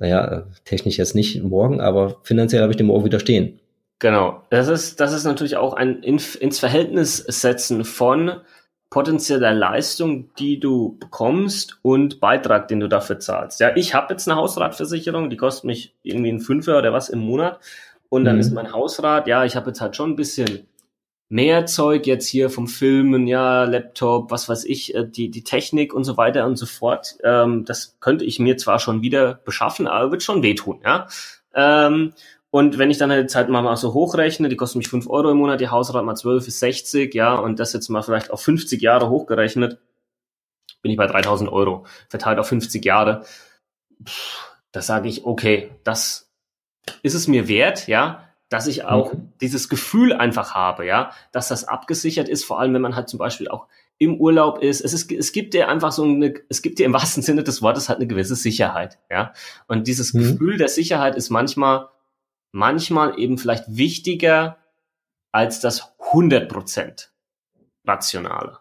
naja, 0.00 0.46
technisch 0.64 0.96
jetzt 0.96 1.14
nicht 1.14 1.42
morgen, 1.44 1.80
aber 1.80 2.16
finanziell 2.22 2.62
habe 2.62 2.72
ich 2.72 2.78
den 2.78 2.86
morgen 2.86 3.04
wieder 3.04 3.20
stehen. 3.20 3.60
Genau. 3.98 4.42
Das 4.48 4.68
ist, 4.68 4.98
das 4.98 5.12
ist 5.12 5.24
natürlich 5.24 5.56
auch 5.56 5.74
ein 5.74 6.02
ins 6.02 6.58
Verhältnis 6.58 7.18
setzen 7.18 7.84
von 7.84 8.40
potenzieller 8.88 9.52
Leistung, 9.52 10.34
die 10.38 10.58
du 10.58 10.96
bekommst 10.98 11.78
und 11.82 12.18
Beitrag, 12.18 12.66
den 12.68 12.80
du 12.80 12.88
dafür 12.88 13.20
zahlst. 13.20 13.60
Ja, 13.60 13.76
ich 13.76 13.94
habe 13.94 14.14
jetzt 14.14 14.26
eine 14.26 14.36
Hausratversicherung, 14.36 15.28
die 15.28 15.36
kostet 15.36 15.64
mich 15.64 15.94
irgendwie 16.02 16.32
ein 16.32 16.40
Fünfer 16.40 16.78
oder 16.78 16.92
was 16.94 17.10
im 17.10 17.20
Monat 17.20 17.60
und 18.08 18.24
dann 18.24 18.36
mhm. 18.36 18.40
ist 18.40 18.52
mein 18.52 18.72
Hausrat, 18.72 19.28
ja, 19.28 19.44
ich 19.44 19.54
habe 19.54 19.68
jetzt 19.68 19.82
halt 19.82 19.94
schon 19.94 20.10
ein 20.10 20.16
bisschen 20.16 20.66
mehr 21.30 21.64
Zeug 21.64 22.06
jetzt 22.06 22.26
hier 22.26 22.50
vom 22.50 22.66
Filmen, 22.66 23.26
ja, 23.28 23.64
Laptop, 23.64 24.32
was 24.32 24.48
weiß 24.48 24.64
ich, 24.64 24.94
äh, 24.94 25.06
die, 25.08 25.30
die 25.30 25.44
Technik 25.44 25.94
und 25.94 26.04
so 26.04 26.16
weiter 26.16 26.44
und 26.44 26.56
so 26.56 26.66
fort. 26.66 27.16
Ähm, 27.22 27.64
das 27.64 27.96
könnte 28.00 28.24
ich 28.24 28.40
mir 28.40 28.58
zwar 28.58 28.80
schon 28.80 29.00
wieder 29.00 29.34
beschaffen, 29.34 29.86
aber 29.86 30.10
wird 30.10 30.24
schon 30.24 30.42
wehtun, 30.42 30.80
ja. 30.84 31.06
Ähm, 31.54 32.12
und 32.50 32.78
wenn 32.78 32.90
ich 32.90 32.98
dann 32.98 33.12
halt 33.12 33.30
Zeit 33.30 33.48
mal, 33.48 33.76
so 33.76 33.94
hochrechne, 33.94 34.48
die 34.48 34.56
kosten 34.56 34.78
mich 34.78 34.88
fünf 34.88 35.08
Euro 35.08 35.30
im 35.30 35.36
Monat, 35.36 35.60
die 35.60 35.68
Hausrat 35.68 36.04
mal 36.04 36.16
12 36.16 36.48
ist 36.48 36.58
60, 36.58 37.14
ja, 37.14 37.36
und 37.36 37.60
das 37.60 37.72
jetzt 37.72 37.88
mal 37.90 38.02
vielleicht 38.02 38.32
auf 38.32 38.42
50 38.42 38.82
Jahre 38.82 39.08
hochgerechnet, 39.08 39.78
bin 40.82 40.90
ich 40.90 40.98
bei 40.98 41.06
3000 41.06 41.50
Euro, 41.50 41.86
verteilt 42.08 42.40
auf 42.40 42.48
50 42.48 42.84
Jahre. 42.84 43.24
da 44.72 44.82
sage 44.82 45.08
ich, 45.08 45.24
okay, 45.24 45.70
das 45.84 46.28
ist 47.02 47.14
es 47.14 47.28
mir 47.28 47.46
wert, 47.46 47.86
ja, 47.86 48.29
dass 48.50 48.66
ich 48.66 48.84
auch 48.84 49.14
mhm. 49.14 49.32
dieses 49.40 49.68
Gefühl 49.68 50.12
einfach 50.12 50.54
habe, 50.54 50.84
ja, 50.84 51.12
dass 51.32 51.48
das 51.48 51.64
abgesichert 51.64 52.28
ist, 52.28 52.44
vor 52.44 52.60
allem 52.60 52.74
wenn 52.74 52.82
man 52.82 52.96
halt 52.96 53.08
zum 53.08 53.18
Beispiel 53.18 53.48
auch 53.48 53.66
im 53.98 54.20
Urlaub 54.20 54.62
ist. 54.62 54.80
Es 54.80 54.92
ist, 54.92 55.10
es 55.12 55.32
gibt 55.32 55.54
dir 55.54 55.68
einfach 55.68 55.92
so 55.92 56.04
eine, 56.04 56.34
es 56.48 56.60
gibt 56.60 56.78
dir 56.78 56.86
im 56.86 56.92
wahrsten 56.92 57.22
Sinne 57.22 57.44
des 57.44 57.62
Wortes 57.62 57.88
halt 57.88 57.98
eine 57.98 58.08
gewisse 58.08 58.34
Sicherheit, 58.34 58.98
ja. 59.10 59.32
Und 59.66 59.86
dieses 59.86 60.12
mhm. 60.12 60.18
Gefühl 60.20 60.58
der 60.58 60.68
Sicherheit 60.68 61.16
ist 61.16 61.30
manchmal, 61.30 61.88
manchmal 62.52 63.18
eben 63.18 63.38
vielleicht 63.38 63.64
wichtiger 63.68 64.58
als 65.32 65.60
das 65.60 65.96
100% 66.12 67.08
rationale. 67.86 68.58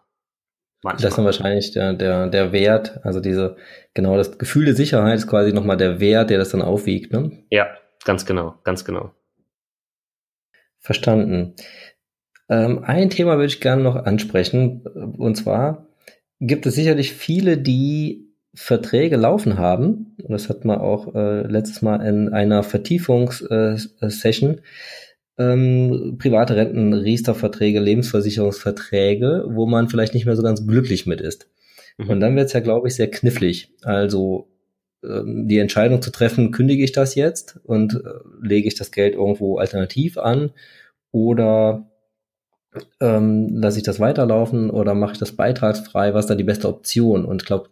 Manchmal. 0.82 1.02
Das 1.02 1.12
ist 1.12 1.17
dann 1.17 1.25
wahrscheinlich 1.25 1.71
der, 1.71 1.93
der, 1.93 2.28
der 2.28 2.52
Wert, 2.52 2.99
also 3.04 3.19
diese, 3.19 3.58
genau, 3.93 4.15
das 4.15 4.38
Gefühl 4.38 4.65
der 4.65 4.75
Sicherheit 4.75 5.17
ist 5.17 5.28
quasi 5.28 5.52
nochmal 5.52 5.78
der 5.78 5.99
Wert, 5.99 6.30
der 6.30 6.38
das 6.38 6.49
dann 6.49 6.62
aufwiegt, 6.62 7.12
ne? 7.12 7.43
Ja, 7.49 7.67
Ganz 8.06 8.25
genau, 8.25 8.56
ganz 8.63 8.86
genau. 8.86 9.12
Verstanden. 10.80 11.54
Ähm, 12.50 12.84
ein 12.84 13.10
Thema 13.10 13.36
würde 13.36 13.48
ich 13.48 13.62
gerne 13.62 13.84
noch 13.84 13.96
ansprechen. 13.96 14.82
Und 15.18 15.36
zwar 15.36 15.88
gibt 16.39 16.65
es 16.65 16.76
sicherlich 16.76 17.13
viele, 17.13 17.58
die 17.58 18.26
Verträge 18.56 19.15
laufen 19.15 19.58
haben, 19.58 20.15
und 20.22 20.32
das 20.32 20.50
hat 20.50 20.65
man 20.65 20.80
auch 20.80 21.13
äh, 21.13 21.42
letztes 21.42 21.82
Mal 21.82 22.06
in 22.06 22.30
einer 22.30 22.63
Vertiefungssession, 22.63 24.56
äh, 24.56 24.62
ähm, 25.38 26.18
private 26.18 26.56
Renten, 26.56 26.94
Riester-Verträge, 26.94 27.80
Lebensversicherungsverträge, 27.80 29.46
wo 29.48 29.65
man 29.68 29.88
vielleicht 29.88 30.13
nicht 30.13 30.26
mehr 30.26 30.36
so 30.36 30.44
ganz 30.44 30.65
glücklich 30.65 31.06
mit 31.06 31.22
ist. 31.22 31.48
Mhm. 31.98 32.10
Und 32.10 32.20
dann 32.20 32.36
wird 32.36 32.48
es 32.48 32.54
ja, 32.54 32.60
glaube 32.60 32.88
ich, 32.88 32.96
sehr 32.96 33.10
knifflig. 33.10 33.74
Also 33.84 34.48
die 35.02 35.60
Entscheidung 35.60 36.02
zu 36.02 36.12
treffen, 36.12 36.52
kündige 36.52 36.84
ich 36.84 36.92
das 36.92 37.16
jetzt 37.16 37.60
und 37.64 37.96
äh, 37.96 38.46
lege 38.46 38.68
ich 38.68 38.76
das 38.76 38.92
Geld 38.92 39.16
irgendwo 39.16 39.58
alternativ 39.58 40.18
an 40.18 40.52
oder 41.12 41.90
ähm, 43.02 43.50
lasse 43.50 43.80
ich 43.80 43.84
das 43.84 44.00
weiterlaufen 44.00 44.70
oder 44.70 44.94
mache 44.94 45.14
ich 45.14 45.20
das 45.20 45.32
beitragsfrei, 45.32 46.14
was 46.14 46.28
da 46.28 46.36
die 46.36 46.44
beste 46.44 46.68
Option? 46.68 47.26
Und 47.26 47.42
ich 47.42 47.48
glaube, 47.48 47.70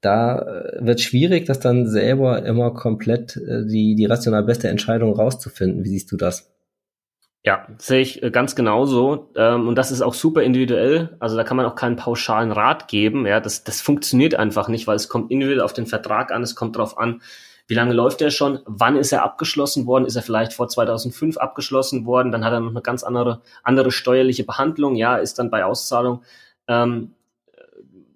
da 0.00 0.38
äh, 0.38 0.84
wird 0.84 1.00
schwierig, 1.00 1.46
das 1.46 1.60
dann 1.60 1.86
selber 1.86 2.44
immer 2.44 2.72
komplett 2.72 3.36
äh, 3.36 3.66
die, 3.66 3.94
die 3.94 4.06
rational 4.06 4.42
beste 4.44 4.68
Entscheidung 4.68 5.14
rauszufinden. 5.14 5.84
Wie 5.84 5.90
siehst 5.90 6.10
du 6.10 6.16
das? 6.16 6.50
Ja, 7.42 7.66
sehe 7.78 8.02
ich 8.02 8.22
äh, 8.22 8.30
ganz 8.30 8.54
genauso. 8.54 9.30
Ähm, 9.34 9.66
und 9.66 9.76
das 9.76 9.90
ist 9.90 10.02
auch 10.02 10.12
super 10.12 10.42
individuell. 10.42 11.16
Also 11.20 11.36
da 11.36 11.44
kann 11.44 11.56
man 11.56 11.64
auch 11.66 11.74
keinen 11.74 11.96
pauschalen 11.96 12.52
Rat 12.52 12.88
geben. 12.88 13.26
Ja, 13.26 13.40
das, 13.40 13.64
das 13.64 13.80
funktioniert 13.80 14.34
einfach 14.34 14.68
nicht, 14.68 14.86
weil 14.86 14.96
es 14.96 15.08
kommt 15.08 15.30
individuell 15.30 15.62
auf 15.62 15.72
den 15.72 15.86
Vertrag 15.86 16.32
an. 16.32 16.42
Es 16.42 16.54
kommt 16.54 16.76
darauf 16.76 16.98
an, 16.98 17.22
wie 17.66 17.74
lange 17.74 17.94
läuft 17.94 18.20
er 18.20 18.30
schon? 18.30 18.58
Wann 18.66 18.96
ist 18.96 19.12
er 19.12 19.22
abgeschlossen 19.22 19.86
worden? 19.86 20.04
Ist 20.04 20.16
er 20.16 20.22
vielleicht 20.22 20.52
vor 20.52 20.68
2005 20.68 21.38
abgeschlossen 21.38 22.04
worden? 22.04 22.32
Dann 22.32 22.44
hat 22.44 22.52
er 22.52 22.60
noch 22.60 22.70
eine 22.70 22.82
ganz 22.82 23.04
andere, 23.04 23.40
andere 23.62 23.90
steuerliche 23.90 24.44
Behandlung. 24.44 24.96
Ja, 24.96 25.16
ist 25.16 25.38
dann 25.38 25.50
bei 25.50 25.64
Auszahlung 25.64 26.22
ähm, 26.68 27.14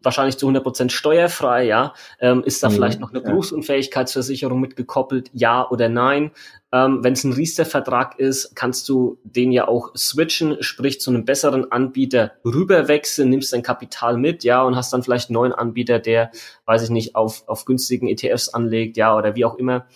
wahrscheinlich 0.04 0.38
zu 0.38 0.46
100 0.46 0.62
Prozent 0.62 0.92
steuerfrei, 0.92 1.64
ja. 1.64 1.94
Ähm, 2.20 2.42
ist 2.44 2.62
da 2.62 2.68
mhm, 2.68 2.74
vielleicht 2.74 3.00
noch 3.00 3.10
eine 3.10 3.20
ja. 3.20 3.28
Berufsunfähigkeitsversicherung 3.28 4.60
mitgekoppelt, 4.60 5.30
ja 5.32 5.68
oder 5.68 5.88
nein? 5.88 6.30
Ähm, 6.72 7.02
Wenn 7.02 7.12
es 7.12 7.24
ein 7.24 7.32
Riester-Vertrag 7.32 8.18
ist, 8.18 8.54
kannst 8.56 8.88
du 8.88 9.18
den 9.22 9.52
ja 9.52 9.68
auch 9.68 9.94
switchen, 9.96 10.56
sprich 10.60 11.00
zu 11.00 11.10
einem 11.10 11.24
besseren 11.24 11.70
Anbieter 11.70 12.32
rüberwechseln, 12.44 13.30
nimmst 13.30 13.52
dein 13.52 13.62
Kapital 13.62 14.16
mit, 14.16 14.44
ja, 14.44 14.62
und 14.62 14.76
hast 14.76 14.92
dann 14.92 15.02
vielleicht 15.02 15.30
einen 15.30 15.34
neuen 15.34 15.52
Anbieter, 15.52 15.98
der, 15.98 16.30
weiß 16.66 16.82
ich 16.82 16.90
nicht, 16.90 17.14
auf, 17.14 17.44
auf 17.46 17.64
günstigen 17.64 18.08
ETFs 18.08 18.48
anlegt, 18.48 18.96
ja, 18.96 19.16
oder 19.16 19.34
wie 19.36 19.44
auch 19.44 19.56
immer. 19.56 19.86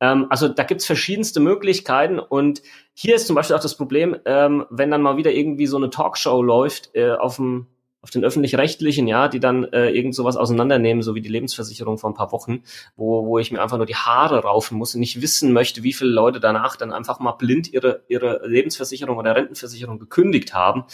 Ähm, 0.00 0.26
also 0.28 0.48
da 0.48 0.64
gibt's 0.64 0.86
verschiedenste 0.86 1.40
Möglichkeiten 1.40 2.18
und 2.18 2.62
hier 2.94 3.14
ist 3.14 3.26
zum 3.26 3.36
Beispiel 3.36 3.56
auch 3.56 3.60
das 3.60 3.76
Problem, 3.76 4.16
ähm, 4.24 4.66
wenn 4.70 4.90
dann 4.90 5.02
mal 5.02 5.16
wieder 5.16 5.32
irgendwie 5.32 5.66
so 5.66 5.76
eine 5.76 5.90
Talkshow 5.90 6.42
läuft 6.42 6.90
äh, 6.94 7.12
auf 7.12 7.36
dem 7.36 7.66
auf 8.04 8.10
den 8.10 8.22
öffentlich-rechtlichen, 8.22 9.08
ja, 9.08 9.28
die 9.28 9.40
dann 9.40 9.64
äh, 9.64 9.88
irgend 9.88 10.14
sowas 10.14 10.36
auseinandernehmen, 10.36 11.02
so 11.02 11.14
wie 11.14 11.22
die 11.22 11.30
Lebensversicherung 11.30 11.96
vor 11.96 12.10
ein 12.10 12.14
paar 12.14 12.32
Wochen, 12.32 12.62
wo, 12.96 13.24
wo 13.24 13.38
ich 13.38 13.50
mir 13.50 13.62
einfach 13.62 13.78
nur 13.78 13.86
die 13.86 13.96
Haare 13.96 14.42
raufen 14.42 14.76
muss 14.76 14.94
und 14.94 15.00
nicht 15.00 15.22
wissen 15.22 15.54
möchte, 15.54 15.82
wie 15.82 15.94
viele 15.94 16.10
Leute 16.10 16.38
danach 16.38 16.76
dann 16.76 16.92
einfach 16.92 17.18
mal 17.18 17.32
blind 17.32 17.72
ihre, 17.72 18.02
ihre 18.08 18.46
Lebensversicherung 18.46 19.16
oder 19.16 19.34
Rentenversicherung 19.34 19.98
gekündigt 19.98 20.52
haben, 20.52 20.84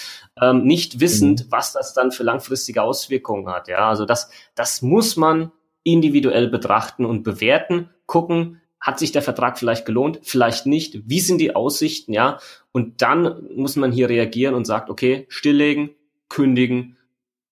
ähm, 0.40 0.62
nicht 0.62 1.01
wissend, 1.01 1.46
mhm. 1.46 1.51
was 1.51 1.73
das 1.73 1.94
dann 1.94 2.12
für 2.12 2.23
langfristige 2.23 2.81
Auswirkungen 2.81 3.49
hat. 3.49 3.66
Ja, 3.66 3.88
also 3.88 4.07
das, 4.07 4.31
das 4.55 4.81
muss 4.81 5.16
man 5.16 5.51
individuell 5.83 6.46
betrachten 6.46 7.05
und 7.05 7.25
bewerten, 7.25 7.90
gucken, 8.07 8.61
hat 8.79 9.01
sich 9.01 9.11
der 9.11 9.23
Vertrag 9.23 9.59
vielleicht 9.59 9.85
gelohnt, 9.85 10.20
vielleicht 10.23 10.66
nicht, 10.66 11.03
wie 11.07 11.20
sind 11.20 11.38
die 11.38 11.57
Aussichten, 11.57 12.12
ja, 12.12 12.38
und 12.70 13.03
dann 13.03 13.49
muss 13.57 13.75
man 13.75 13.90
hier 13.90 14.09
reagieren 14.09 14.55
und 14.55 14.64
sagt, 14.64 14.90
okay, 14.90 15.27
stilllegen, 15.29 15.90
kündigen, 16.29 16.96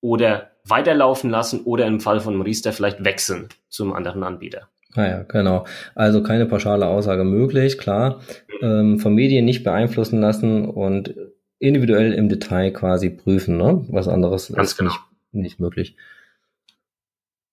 oder 0.01 0.51
weiterlaufen 0.65 1.31
lassen 1.31 1.61
oder 1.65 1.87
im 1.87 2.01
Fall 2.01 2.21
von 2.21 2.41
Riester 2.43 2.73
vielleicht 2.73 3.05
wechseln 3.05 3.49
zum 3.69 3.93
anderen 3.93 4.23
Anbieter. 4.23 4.69
Naja, 4.95 5.21
ah 5.21 5.25
genau. 5.29 5.67
Also 5.95 6.23
keine 6.23 6.47
pauschale 6.47 6.87
Aussage 6.87 7.25
möglich, 7.25 7.79
klar. 7.79 8.21
Ähm, 8.63 8.99
von 8.99 9.15
Medien 9.15 9.45
nicht 9.45 9.65
beeinflussen 9.65 10.21
lassen 10.21 10.65
und 10.65 11.15
individuell 11.59 12.13
im 12.13 12.29
Detail 12.29 12.71
quasi 12.71 13.11
prüfen, 13.11 13.57
ne? 13.57 13.85
Was 13.89 14.09
anderes 14.09 14.53
Ganz 14.53 14.71
ist 14.71 14.77
genau. 14.79 14.91
nicht, 14.91 15.01
nicht 15.33 15.61
möglich. 15.61 15.97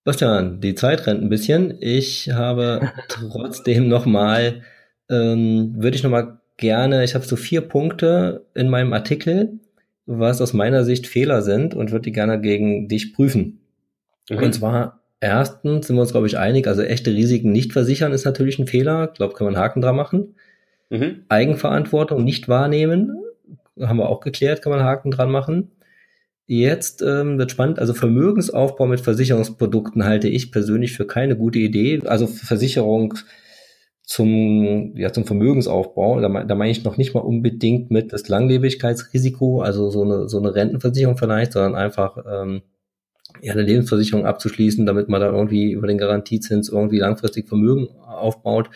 Bastian, 0.03 0.61
die 0.61 0.75
Zeit 0.75 1.07
rennt 1.07 1.23
ein 1.23 1.29
bisschen. 1.29 1.77
Ich 1.81 2.29
habe 2.31 2.91
trotzdem 3.09 3.87
nochmal, 3.87 4.61
ähm, 5.09 5.73
würde 5.77 5.97
ich 5.97 6.03
nochmal 6.03 6.39
gerne, 6.57 7.03
ich 7.03 7.15
habe 7.15 7.25
so 7.25 7.35
vier 7.35 7.61
Punkte 7.61 8.45
in 8.53 8.69
meinem 8.69 8.93
Artikel, 8.93 9.59
was 10.05 10.41
aus 10.41 10.53
meiner 10.53 10.83
Sicht 10.83 11.07
Fehler 11.07 11.41
sind 11.41 11.73
und 11.73 11.91
würde 11.91 12.03
die 12.03 12.11
gerne 12.11 12.39
gegen 12.39 12.87
dich 12.87 13.13
prüfen. 13.13 13.61
Mhm. 14.29 14.37
Und 14.37 14.53
zwar 14.53 15.01
erstens 15.19 15.87
sind 15.87 15.95
wir 15.95 16.01
uns, 16.01 16.11
glaube 16.11 16.27
ich, 16.27 16.37
einig, 16.37 16.67
also 16.67 16.81
echte 16.81 17.11
Risiken 17.11 17.51
nicht 17.51 17.73
versichern 17.73 18.13
ist 18.13 18.25
natürlich 18.25 18.59
ein 18.59 18.67
Fehler. 18.67 19.09
Ich 19.11 19.17
glaube, 19.17 19.33
kann 19.33 19.45
man 19.45 19.55
einen 19.55 19.63
Haken 19.63 19.81
dran 19.81 19.95
machen. 19.95 20.35
Mhm. 20.89 21.23
Eigenverantwortung 21.29 22.23
nicht 22.23 22.47
wahrnehmen, 22.47 23.17
haben 23.79 23.97
wir 23.97 24.09
auch 24.09 24.19
geklärt, 24.19 24.61
kann 24.61 24.71
man 24.71 24.79
einen 24.79 24.89
Haken 24.89 25.11
dran 25.11 25.31
machen. 25.31 25.71
Jetzt 26.47 27.01
ähm, 27.01 27.39
wird 27.39 27.49
spannend, 27.49 27.79
also 27.79 27.95
Vermögensaufbau 27.95 28.85
mit 28.85 29.01
Versicherungsprodukten 29.01 30.05
halte 30.05 30.27
ich 30.27 30.51
persönlich 30.51 30.93
für 30.93 31.07
keine 31.07 31.35
gute 31.35 31.57
Idee. 31.57 32.01
Also 32.05 32.27
Versicherung 32.27 33.15
zum, 34.05 34.95
ja, 34.95 35.11
zum 35.11 35.25
Vermögensaufbau. 35.25 36.21
Da, 36.21 36.43
da 36.43 36.55
meine 36.55 36.71
ich 36.71 36.83
noch 36.83 36.97
nicht 36.97 37.13
mal 37.13 37.21
unbedingt 37.21 37.91
mit 37.91 38.13
das 38.13 38.27
Langlebigkeitsrisiko, 38.27 39.61
also 39.61 39.89
so 39.89 40.03
eine, 40.03 40.29
so 40.29 40.37
eine 40.37 40.53
Rentenversicherung 40.53 41.17
vielleicht, 41.17 41.53
sondern 41.53 41.75
einfach 41.75 42.17
ähm, 42.17 42.61
ja, 43.41 43.53
eine 43.53 43.63
Lebensversicherung 43.63 44.25
abzuschließen, 44.25 44.85
damit 44.85 45.09
man 45.09 45.21
da 45.21 45.27
irgendwie 45.27 45.71
über 45.71 45.87
den 45.87 45.97
Garantiezins 45.97 46.69
irgendwie 46.69 46.99
langfristig 46.99 47.47
Vermögen 47.47 47.89
aufbaut. 48.01 48.69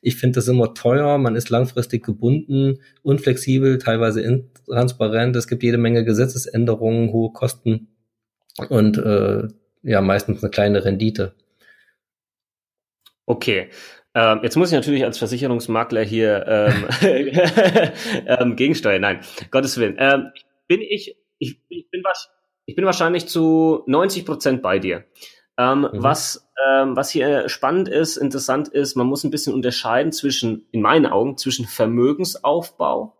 Ich 0.00 0.16
finde 0.16 0.36
das 0.36 0.48
immer 0.48 0.74
teuer, 0.74 1.18
man 1.18 1.36
ist 1.36 1.50
langfristig 1.50 2.04
gebunden, 2.04 2.78
unflexibel, 3.02 3.78
teilweise 3.78 4.20
intransparent, 4.22 5.34
es 5.36 5.48
gibt 5.48 5.62
jede 5.62 5.78
Menge 5.78 6.04
Gesetzesänderungen, 6.04 7.12
hohe 7.12 7.32
Kosten 7.32 7.88
und 8.68 8.98
äh, 8.98 9.48
ja, 9.82 10.00
meistens 10.00 10.42
eine 10.42 10.50
kleine 10.50 10.84
Rendite. 10.84 11.34
Okay, 13.26 13.68
ähm, 14.16 14.40
jetzt 14.42 14.56
muss 14.56 14.70
ich 14.70 14.74
natürlich 14.74 15.04
als 15.04 15.18
Versicherungsmakler 15.18 16.02
hier 16.02 16.46
ähm, 16.48 16.88
ähm, 18.26 18.56
gegensteuern. 18.56 19.02
Nein, 19.02 19.20
Gottes 19.50 19.76
Willen. 19.76 19.96
Ähm, 19.98 20.32
bin 20.66 20.80
ich, 20.80 21.18
ich, 21.38 21.60
ich, 21.68 21.90
bin 21.90 22.02
was, 22.02 22.30
ich 22.64 22.74
bin 22.74 22.86
wahrscheinlich 22.86 23.28
zu 23.28 23.82
90 23.86 24.24
Prozent 24.24 24.62
bei 24.62 24.78
dir. 24.78 25.04
Ähm, 25.58 25.82
mhm. 25.82 25.88
Was, 25.92 26.48
ähm, 26.66 26.96
was 26.96 27.10
hier 27.10 27.50
spannend 27.50 27.90
ist, 27.90 28.16
interessant 28.16 28.68
ist, 28.68 28.96
man 28.96 29.06
muss 29.06 29.22
ein 29.22 29.30
bisschen 29.30 29.52
unterscheiden 29.52 30.12
zwischen, 30.12 30.66
in 30.72 30.80
meinen 30.80 31.04
Augen, 31.04 31.36
zwischen 31.36 31.66
Vermögensaufbau 31.66 33.18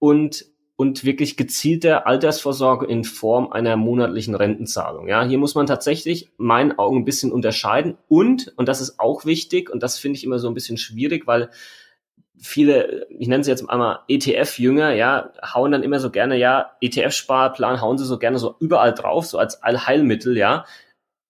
und 0.00 0.44
und 0.82 1.04
wirklich 1.04 1.36
gezielte 1.36 2.06
Altersvorsorge 2.06 2.86
in 2.86 3.04
Form 3.04 3.52
einer 3.52 3.76
monatlichen 3.76 4.34
Rentenzahlung. 4.34 5.06
Ja, 5.06 5.22
hier 5.22 5.38
muss 5.38 5.54
man 5.54 5.66
tatsächlich 5.66 6.32
meinen 6.38 6.76
Augen 6.76 6.98
ein 6.98 7.04
bisschen 7.04 7.30
unterscheiden 7.30 7.96
und, 8.08 8.52
und 8.56 8.66
das 8.66 8.80
ist 8.80 8.98
auch 8.98 9.24
wichtig 9.24 9.70
und 9.70 9.80
das 9.80 10.00
finde 10.00 10.18
ich 10.18 10.24
immer 10.24 10.40
so 10.40 10.48
ein 10.48 10.54
bisschen 10.54 10.78
schwierig, 10.78 11.28
weil 11.28 11.50
viele, 12.36 13.06
ich 13.10 13.28
nenne 13.28 13.44
sie 13.44 13.52
jetzt 13.52 13.70
einmal 13.70 14.00
ETF-Jünger, 14.08 14.92
ja, 14.92 15.30
hauen 15.54 15.70
dann 15.70 15.84
immer 15.84 16.00
so 16.00 16.10
gerne, 16.10 16.36
ja, 16.36 16.72
ETF-Sparplan 16.80 17.80
hauen 17.80 17.96
sie 17.96 18.04
so 18.04 18.18
gerne 18.18 18.40
so 18.40 18.56
überall 18.58 18.92
drauf, 18.92 19.26
so 19.26 19.38
als 19.38 19.62
Allheilmittel, 19.62 20.36
ja. 20.36 20.64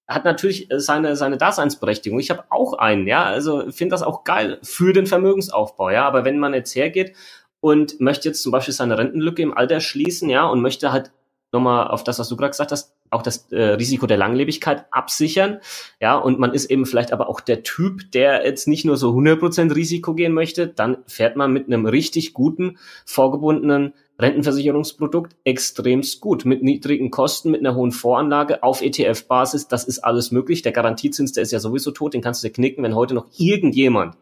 Hat 0.09 0.25
natürlich 0.25 0.69
seine, 0.77 1.15
seine 1.15 1.37
Daseinsberechtigung. 1.37 2.19
Ich 2.19 2.31
habe 2.31 2.45
auch 2.49 2.73
einen, 2.73 3.07
ja, 3.07 3.25
also 3.25 3.71
finde 3.71 3.93
das 3.93 4.03
auch 4.03 4.25
geil 4.25 4.59
für 4.63 4.95
den 4.95 5.07
Vermögensaufbau, 5.07 5.91
ja. 5.91 6.07
Aber 6.07 6.25
wenn 6.25 6.39
man 6.39 6.55
jetzt 6.55 6.75
hergeht 6.75 7.15
und 7.63 8.01
möchte 8.01 8.29
jetzt 8.29 8.43
zum 8.43 8.51
Beispiel 8.51 8.75
seine 8.75 8.99
Rentenlücke 8.99 9.41
im 9.41 9.57
Alter 9.57 9.81
schließen, 9.81 10.29
ja, 10.29 10.45
und 10.45 10.61
möchte 10.61 10.93
halt 10.93 11.13
nochmal 11.53 11.87
auf 11.87 12.03
das, 12.03 12.19
was 12.19 12.29
du 12.29 12.37
gerade 12.37 12.51
gesagt 12.51 12.73
hast, 12.73 12.93
auch 13.11 13.23
das 13.23 13.53
äh, 13.53 13.63
Risiko 13.63 14.07
der 14.07 14.17
Langlebigkeit 14.17 14.87
absichern. 14.91 15.61
Ja, 16.01 16.17
und 16.17 16.41
man 16.41 16.55
ist 16.55 16.71
eben 16.71 16.87
vielleicht 16.87 17.13
aber 17.13 17.29
auch 17.29 17.41
der 17.41 17.63
Typ, 17.63 18.11
der 18.11 18.45
jetzt 18.45 18.67
nicht 18.67 18.85
nur 18.85 18.97
so 18.97 19.11
100% 19.11 19.77
Risiko 19.77 20.15
gehen 20.15 20.33
möchte, 20.33 20.67
dann 20.67 20.99
fährt 21.07 21.37
man 21.37 21.53
mit 21.53 21.67
einem 21.67 21.87
richtig 21.87 22.33
guten, 22.33 22.79
vorgebundenen 23.05 23.93
Rentenversicherungsprodukt 24.19 25.37
extremst 25.45 26.21
gut. 26.21 26.45
Mit 26.45 26.65
niedrigen 26.65 27.13
Kosten, 27.13 27.53
mit 27.53 27.61
einer 27.61 27.77
hohen 27.77 27.93
Voranlage 27.93 28.65
auf 28.65 28.83
ETF-Basis, 28.83 29.69
das 29.69 29.85
ist 29.85 30.01
alles 30.01 30.33
möglich. 30.33 30.63
Der 30.63 30.73
Garantiezins, 30.73 31.33
der 31.33 31.45
ist 31.45 31.53
ja 31.53 31.61
sowieso 31.61 31.93
tot, 31.93 32.15
den 32.15 32.23
kannst 32.23 32.43
du 32.43 32.49
dir 32.49 32.53
knicken, 32.53 32.83
wenn 32.83 32.97
heute 32.97 33.15
noch 33.15 33.27
irgendjemand 33.37 34.17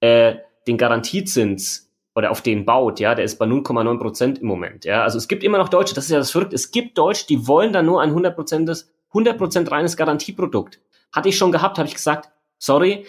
äh, 0.00 0.34
den 0.66 0.76
Garantiezins 0.76 1.85
oder 2.16 2.30
auf 2.30 2.40
den 2.40 2.64
baut, 2.64 2.98
ja, 2.98 3.14
der 3.14 3.26
ist 3.26 3.38
bei 3.38 3.44
0,9 3.44 3.98
Prozent 3.98 4.38
im 4.38 4.48
Moment, 4.48 4.86
ja. 4.86 5.02
Also 5.02 5.18
es 5.18 5.28
gibt 5.28 5.44
immer 5.44 5.58
noch 5.58 5.68
Deutsche, 5.68 5.94
das 5.94 6.06
ist 6.06 6.10
ja 6.10 6.18
das 6.18 6.30
Verrückte, 6.30 6.56
es 6.56 6.70
gibt 6.70 6.96
Deutsche, 6.96 7.26
die 7.26 7.46
wollen 7.46 7.72
da 7.74 7.82
nur 7.82 8.00
ein 8.00 8.08
100 8.08 8.34
Prozent 8.34 8.70
100 9.10 9.38
Prozent 9.38 9.70
reines 9.70 9.96
Garantieprodukt. 9.96 10.80
Hatte 11.12 11.28
ich 11.28 11.36
schon 11.36 11.52
gehabt, 11.52 11.78
habe 11.78 11.86
ich 11.86 11.94
gesagt, 11.94 12.30
sorry, 12.58 13.04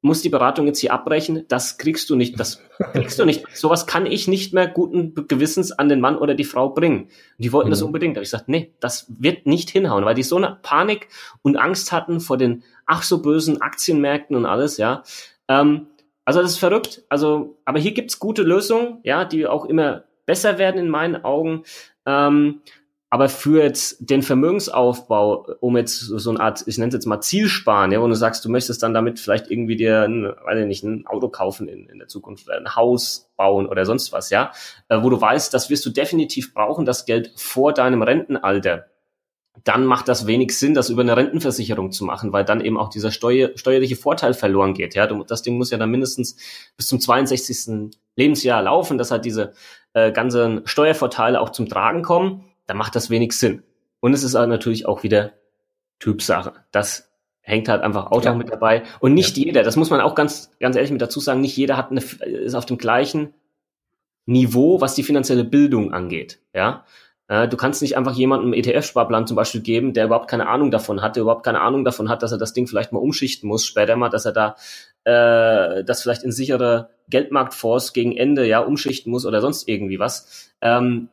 muss 0.00 0.22
die 0.22 0.28
Beratung 0.30 0.66
jetzt 0.66 0.78
hier 0.78 0.92
abbrechen, 0.92 1.44
das 1.48 1.76
kriegst 1.76 2.08
du 2.08 2.16
nicht, 2.16 2.40
das 2.40 2.62
kriegst 2.92 3.18
du 3.18 3.26
nicht. 3.26 3.44
Sowas 3.54 3.86
kann 3.86 4.06
ich 4.06 4.26
nicht 4.26 4.54
mehr 4.54 4.68
guten 4.68 5.14
Gewissens 5.28 5.72
an 5.72 5.88
den 5.88 6.00
Mann 6.00 6.16
oder 6.16 6.34
die 6.34 6.44
Frau 6.44 6.70
bringen. 6.70 7.08
die 7.38 7.52
wollten 7.52 7.68
mhm. 7.68 7.72
das 7.72 7.82
unbedingt. 7.82 8.16
Da 8.16 8.18
habe 8.20 8.24
ich 8.24 8.30
gesagt, 8.30 8.48
nee, 8.48 8.72
das 8.80 9.06
wird 9.18 9.46
nicht 9.46 9.68
hinhauen, 9.68 10.04
weil 10.04 10.14
die 10.14 10.22
so 10.22 10.36
eine 10.36 10.58
Panik 10.62 11.08
und 11.42 11.56
Angst 11.56 11.92
hatten 11.92 12.20
vor 12.20 12.38
den 12.38 12.62
ach 12.86 13.02
so 13.02 13.20
bösen 13.20 13.60
Aktienmärkten 13.60 14.34
und 14.34 14.46
alles, 14.46 14.78
ja. 14.78 15.02
Ähm, 15.48 15.88
also 16.26 16.42
das 16.42 16.50
ist 16.52 16.58
verrückt. 16.58 17.02
Also, 17.08 17.56
aber 17.64 17.78
hier 17.78 17.92
gibt's 17.92 18.18
gute 18.18 18.42
Lösungen, 18.42 18.98
ja, 19.04 19.24
die 19.24 19.46
auch 19.46 19.64
immer 19.64 20.04
besser 20.26 20.58
werden 20.58 20.78
in 20.78 20.90
meinen 20.90 21.24
Augen. 21.24 21.62
Ähm, 22.04 22.60
aber 23.08 23.28
für 23.28 23.62
jetzt 23.62 24.10
den 24.10 24.22
Vermögensaufbau, 24.22 25.46
um 25.60 25.76
jetzt 25.76 26.00
so 26.00 26.30
eine 26.30 26.40
Art, 26.40 26.64
ich 26.66 26.76
nenne 26.76 26.88
es 26.88 26.94
jetzt 26.94 27.06
mal 27.06 27.20
Zielsparen, 27.20 27.92
ja, 27.92 28.02
wo 28.02 28.08
du 28.08 28.14
sagst, 28.14 28.44
du 28.44 28.50
möchtest 28.50 28.82
dann 28.82 28.92
damit 28.92 29.20
vielleicht 29.20 29.48
irgendwie 29.48 29.76
dir 29.76 30.02
ein, 30.02 30.24
weiß 30.24 30.58
ich 30.58 30.66
nicht, 30.66 30.82
ein 30.82 31.06
Auto 31.06 31.28
kaufen 31.28 31.68
in, 31.68 31.88
in 31.88 32.00
der 32.00 32.08
Zukunft, 32.08 32.50
ein 32.50 32.74
Haus 32.74 33.30
bauen 33.36 33.66
oder 33.66 33.86
sonst 33.86 34.12
was, 34.12 34.30
ja, 34.30 34.50
äh, 34.88 34.98
wo 35.02 35.08
du 35.08 35.20
weißt, 35.20 35.54
das 35.54 35.70
wirst 35.70 35.86
du 35.86 35.90
definitiv 35.90 36.52
brauchen, 36.52 36.84
das 36.84 37.06
Geld 37.06 37.32
vor 37.36 37.72
deinem 37.72 38.02
Rentenalter 38.02 38.86
dann 39.64 39.84
macht 39.86 40.08
das 40.08 40.26
wenig 40.26 40.56
Sinn, 40.58 40.74
das 40.74 40.90
über 40.90 41.02
eine 41.02 41.16
Rentenversicherung 41.16 41.92
zu 41.92 42.04
machen, 42.04 42.32
weil 42.32 42.44
dann 42.44 42.60
eben 42.60 42.78
auch 42.78 42.88
dieser 42.88 43.10
steuer, 43.10 43.50
steuerliche 43.56 43.96
Vorteil 43.96 44.34
verloren 44.34 44.74
geht. 44.74 44.94
Ja, 44.94 45.06
das 45.06 45.42
Ding 45.42 45.56
muss 45.56 45.70
ja 45.70 45.78
dann 45.78 45.90
mindestens 45.90 46.36
bis 46.76 46.86
zum 46.86 47.00
62. 47.00 47.90
Lebensjahr 48.16 48.62
laufen, 48.62 48.98
dass 48.98 49.10
halt 49.10 49.24
diese 49.24 49.52
äh, 49.92 50.12
ganzen 50.12 50.62
Steuervorteile 50.66 51.40
auch 51.40 51.50
zum 51.50 51.68
Tragen 51.68 52.02
kommen. 52.02 52.44
Da 52.66 52.74
macht 52.74 52.94
das 52.96 53.10
wenig 53.10 53.32
Sinn. 53.32 53.62
Und 54.00 54.12
es 54.12 54.22
ist 54.22 54.34
halt 54.34 54.48
natürlich 54.48 54.86
auch 54.86 55.02
wieder 55.02 55.32
Typsache. 55.98 56.52
Das 56.70 57.10
hängt 57.40 57.68
halt 57.68 57.82
einfach 57.82 58.10
auch 58.10 58.24
ja. 58.24 58.34
mit 58.34 58.50
dabei. 58.50 58.82
Und 59.00 59.14
nicht 59.14 59.36
ja. 59.36 59.44
jeder, 59.44 59.62
das 59.62 59.76
muss 59.76 59.90
man 59.90 60.00
auch 60.00 60.14
ganz, 60.14 60.50
ganz 60.60 60.76
ehrlich 60.76 60.90
mit 60.90 61.00
dazu 61.00 61.20
sagen, 61.20 61.40
nicht 61.40 61.56
jeder 61.56 61.76
hat 61.76 61.90
eine, 61.90 62.00
ist 62.00 62.54
auf 62.54 62.66
dem 62.66 62.76
gleichen 62.76 63.34
Niveau, 64.26 64.80
was 64.80 64.94
die 64.94 65.04
finanzielle 65.04 65.44
Bildung 65.44 65.92
angeht. 65.92 66.40
Ja, 66.52 66.84
du 67.28 67.56
kannst 67.56 67.82
nicht 67.82 67.96
einfach 67.96 68.14
jemandem 68.14 68.52
ETF-Sparplan 68.52 69.26
zum 69.26 69.34
Beispiel 69.34 69.60
geben, 69.60 69.92
der 69.92 70.04
überhaupt 70.04 70.30
keine 70.30 70.46
Ahnung 70.46 70.70
davon 70.70 71.02
hat, 71.02 71.16
der 71.16 71.22
überhaupt 71.22 71.44
keine 71.44 71.60
Ahnung 71.60 71.84
davon 71.84 72.08
hat, 72.08 72.22
dass 72.22 72.30
er 72.30 72.38
das 72.38 72.52
Ding 72.52 72.68
vielleicht 72.68 72.92
mal 72.92 73.00
umschichten 73.00 73.48
muss, 73.48 73.66
später 73.66 73.96
mal, 73.96 74.10
dass 74.10 74.26
er 74.26 74.32
da 74.32 74.54
äh, 75.06 75.82
das 75.84 76.02
vielleicht 76.02 76.22
in 76.22 76.32
sichere 76.32 76.90
Geldmarktfonds 77.08 77.92
gegen 77.92 78.16
Ende 78.16 78.46
ja 78.46 78.60
umschichten 78.60 79.10
muss 79.10 79.26
oder 79.26 79.40
sonst 79.40 79.68
irgendwie 79.68 79.98
was. 79.98 80.52
Ähm, 80.60 81.08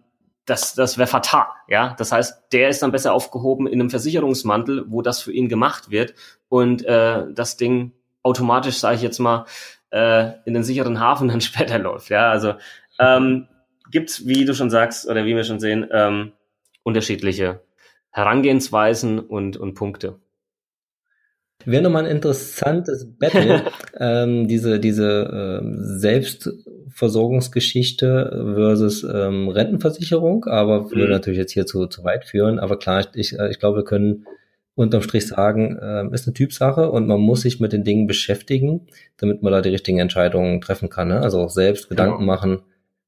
das, 0.46 0.76
das 0.76 0.98
wäre 0.98 1.08
fatal, 1.08 1.46
ja. 1.68 1.96
Das 1.98 2.12
heißt, 2.12 2.52
der 2.52 2.70
ist 2.70 2.82
dann 2.82 2.92
besser 2.92 3.14
aufgehoben 3.14 3.66
in 3.68 3.80
einem 3.80 3.90
Versicherungsmantel, 3.90 4.86
wo 4.88 5.02
das 5.02 5.22
für 5.22 5.32
ihn 5.32 5.48
gemacht 5.48 5.90
wird 5.90 6.14
und 6.50 6.84
äh, 6.86 7.26
das 7.34 7.56
Ding 7.56 7.94
automatisch, 8.24 8.78
sage 8.78 8.98
ich 8.98 9.02
jetzt 9.02 9.20
mal, 9.20 9.46
äh, 9.92 10.32
in 10.46 10.54
den 10.54 10.64
sicheren 10.64 11.00
Hafen 11.00 11.28
dann 11.30 11.42
später 11.42 11.80
läuft. 11.80 12.10
Ja, 12.10 12.30
also 12.30 12.56
ähm, 13.00 13.48
gibt's, 13.94 14.28
wie 14.28 14.44
du 14.44 14.54
schon 14.54 14.70
sagst, 14.70 15.08
oder 15.08 15.26
wie 15.26 15.36
wir 15.36 15.46
schon 15.46 15.62
sehen, 15.62 15.88
ähm, 15.92 16.34
unterschiedliche 16.84 17.62
Herangehensweisen 18.10 19.20
und, 19.20 19.56
und 19.56 19.76
Punkte. 19.76 20.20
Wäre 21.66 21.84
nochmal 21.84 22.04
ein 22.04 22.12
interessantes 22.12 23.08
Battle, 23.18 23.64
ähm, 23.98 24.50
diese, 24.50 24.82
diese 24.82 25.62
ähm, 25.62 25.78
Selbstversorgungsgeschichte 25.80 28.54
versus 28.56 29.04
ähm, 29.04 29.48
Rentenversicherung, 29.48 30.44
aber 30.46 30.92
würde 30.92 31.06
mhm. 31.06 31.12
natürlich 31.12 31.40
jetzt 31.40 31.54
hier 31.54 31.66
zu, 31.66 31.88
zu 31.88 32.04
weit 32.04 32.26
führen. 32.26 32.60
Aber 32.60 32.78
klar, 32.78 33.08
ich, 33.14 33.40
äh, 33.40 33.50
ich 33.50 33.60
glaube, 33.60 33.78
wir 33.78 33.86
können 33.86 34.26
unterm 34.76 35.04
Strich 35.04 35.28
sagen, 35.28 35.78
äh, 35.78 36.08
ist 36.14 36.28
eine 36.28 36.34
Typsache 36.34 36.92
und 36.92 37.08
man 37.08 37.22
muss 37.22 37.42
sich 37.42 37.60
mit 37.60 37.74
den 37.74 37.84
Dingen 37.84 38.08
beschäftigen, 38.08 38.88
damit 39.18 39.42
man 39.42 39.54
da 39.54 39.62
die 39.62 39.70
richtigen 39.70 40.00
Entscheidungen 40.00 40.62
treffen 40.62 40.90
kann. 40.90 41.10
Ne? 41.10 41.22
Also 41.22 41.40
auch 41.40 41.52
selbst 41.52 41.90
Gedanken 41.90 42.20
genau. 42.20 42.34
machen, 42.34 42.62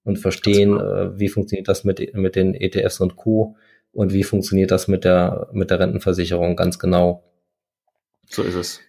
und 0.05 0.17
verstehen, 0.17 0.79
äh, 0.79 1.19
wie 1.19 1.27
funktioniert 1.27 1.67
das 1.67 1.83
mit, 1.83 2.15
mit 2.15 2.37
den 2.37 2.53
ETFs 2.53 3.01
und 3.01 3.17
Co. 3.17 3.57
und 3.91 4.13
wie 4.13 4.23
funktioniert 4.23 4.71
das 4.71 4.87
mit 4.87 5.03
der, 5.03 5.49
mit 5.51 5.71
der 5.71 5.81
Rentenversicherung 5.81 6.55
ganz 6.55 6.79
genau. 6.79 7.21
So 8.29 8.43
ist 8.43 8.55
es. 8.55 8.79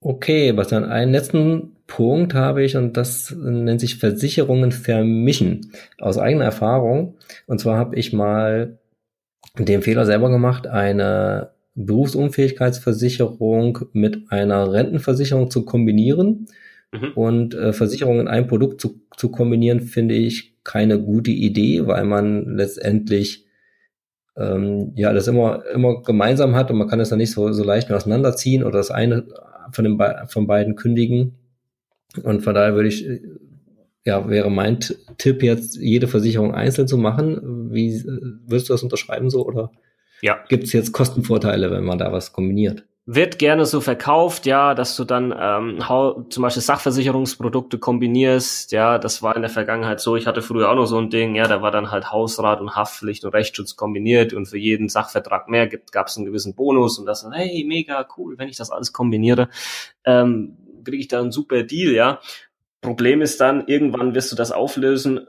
Okay, 0.00 0.54
was 0.56 0.68
dann 0.68 0.84
einen 0.84 1.12
letzten 1.12 1.76
Punkt 1.86 2.34
habe 2.34 2.62
ich 2.62 2.76
und 2.76 2.98
das 2.98 3.30
nennt 3.30 3.80
sich 3.80 3.96
Versicherungen 3.96 4.70
vermischen. 4.70 5.72
Aus 5.98 6.18
eigener 6.18 6.44
Erfahrung. 6.44 7.16
Und 7.46 7.60
zwar 7.60 7.78
habe 7.78 7.96
ich 7.96 8.12
mal 8.12 8.78
den 9.58 9.80
Fehler 9.82 10.04
selber 10.04 10.30
gemacht, 10.30 10.66
eine 10.66 11.52
Berufsunfähigkeitsversicherung 11.74 13.86
mit 13.92 14.30
einer 14.30 14.72
Rentenversicherung 14.72 15.50
zu 15.50 15.64
kombinieren 15.64 16.48
Mhm. 16.94 17.12
Und 17.14 17.54
äh, 17.54 17.72
Versicherungen 17.72 18.20
in 18.20 18.28
ein 18.28 18.46
Produkt 18.46 18.80
zu, 18.80 19.00
zu 19.16 19.30
kombinieren, 19.30 19.80
finde 19.80 20.14
ich 20.14 20.54
keine 20.62 21.00
gute 21.00 21.30
Idee, 21.30 21.86
weil 21.86 22.04
man 22.04 22.56
letztendlich 22.56 23.46
ähm, 24.36 24.92
ja 24.94 25.12
das 25.12 25.28
immer 25.28 25.64
immer 25.72 26.02
gemeinsam 26.02 26.54
hat 26.54 26.70
und 26.70 26.78
man 26.78 26.88
kann 26.88 27.00
es 27.00 27.10
dann 27.10 27.18
nicht 27.18 27.32
so, 27.32 27.52
so 27.52 27.64
leicht 27.64 27.88
mehr 27.88 27.98
auseinanderziehen 27.98 28.64
oder 28.64 28.78
das 28.78 28.90
eine 28.90 29.26
von 29.72 29.84
den 29.84 29.98
Be 29.98 30.24
von 30.28 30.46
beiden 30.46 30.76
kündigen. 30.76 31.34
Und 32.22 32.42
von 32.42 32.54
daher 32.54 32.74
würde 32.74 32.88
ich 32.88 33.04
ja, 34.04 34.28
wäre 34.28 34.50
mein 34.50 34.80
Tipp 35.18 35.42
jetzt, 35.42 35.76
jede 35.76 36.06
Versicherung 36.06 36.54
einzeln 36.54 36.86
zu 36.86 36.98
machen. 36.98 37.72
Wie 37.72 38.04
würdest 38.46 38.68
du 38.68 38.74
das 38.74 38.82
unterschreiben 38.82 39.30
so 39.30 39.46
oder 39.46 39.72
ja. 40.20 40.38
gibt 40.48 40.64
es 40.64 40.72
jetzt 40.72 40.92
Kostenvorteile, 40.92 41.70
wenn 41.70 41.84
man 41.84 41.98
da 41.98 42.12
was 42.12 42.32
kombiniert? 42.32 42.84
Wird 43.06 43.38
gerne 43.38 43.66
so 43.66 43.82
verkauft, 43.82 44.46
ja, 44.46 44.74
dass 44.74 44.96
du 44.96 45.04
dann 45.04 45.34
ähm, 45.38 45.78
zum 46.30 46.42
Beispiel 46.42 46.62
Sachversicherungsprodukte 46.62 47.78
kombinierst, 47.78 48.72
ja, 48.72 48.98
das 48.98 49.22
war 49.22 49.36
in 49.36 49.42
der 49.42 49.50
Vergangenheit 49.50 50.00
so, 50.00 50.16
ich 50.16 50.26
hatte 50.26 50.40
früher 50.40 50.70
auch 50.70 50.74
noch 50.74 50.86
so 50.86 50.96
ein 50.96 51.10
Ding, 51.10 51.34
ja, 51.34 51.46
da 51.46 51.60
war 51.60 51.70
dann 51.70 51.90
halt 51.90 52.10
Hausrat 52.10 52.62
und 52.62 52.74
Haftpflicht 52.76 53.24
und 53.26 53.34
Rechtsschutz 53.34 53.76
kombiniert 53.76 54.32
und 54.32 54.46
für 54.46 54.56
jeden 54.56 54.88
Sachvertrag 54.88 55.50
mehr 55.50 55.66
gibt, 55.66 55.92
gab 55.92 56.06
es 56.06 56.16
einen 56.16 56.24
gewissen 56.24 56.54
Bonus 56.54 56.98
und 56.98 57.04
das, 57.04 57.26
hey, 57.30 57.64
mega 57.68 58.06
cool, 58.16 58.38
wenn 58.38 58.48
ich 58.48 58.56
das 58.56 58.70
alles 58.70 58.94
kombiniere, 58.94 59.50
ähm, 60.06 60.56
kriege 60.82 60.98
ich 60.98 61.08
da 61.08 61.20
einen 61.20 61.32
super 61.32 61.62
Deal, 61.62 61.92
ja. 61.92 62.20
Problem 62.80 63.20
ist 63.20 63.40
dann, 63.40 63.66
irgendwann 63.66 64.14
wirst 64.14 64.32
du 64.32 64.36
das 64.36 64.50
auflösen 64.52 65.26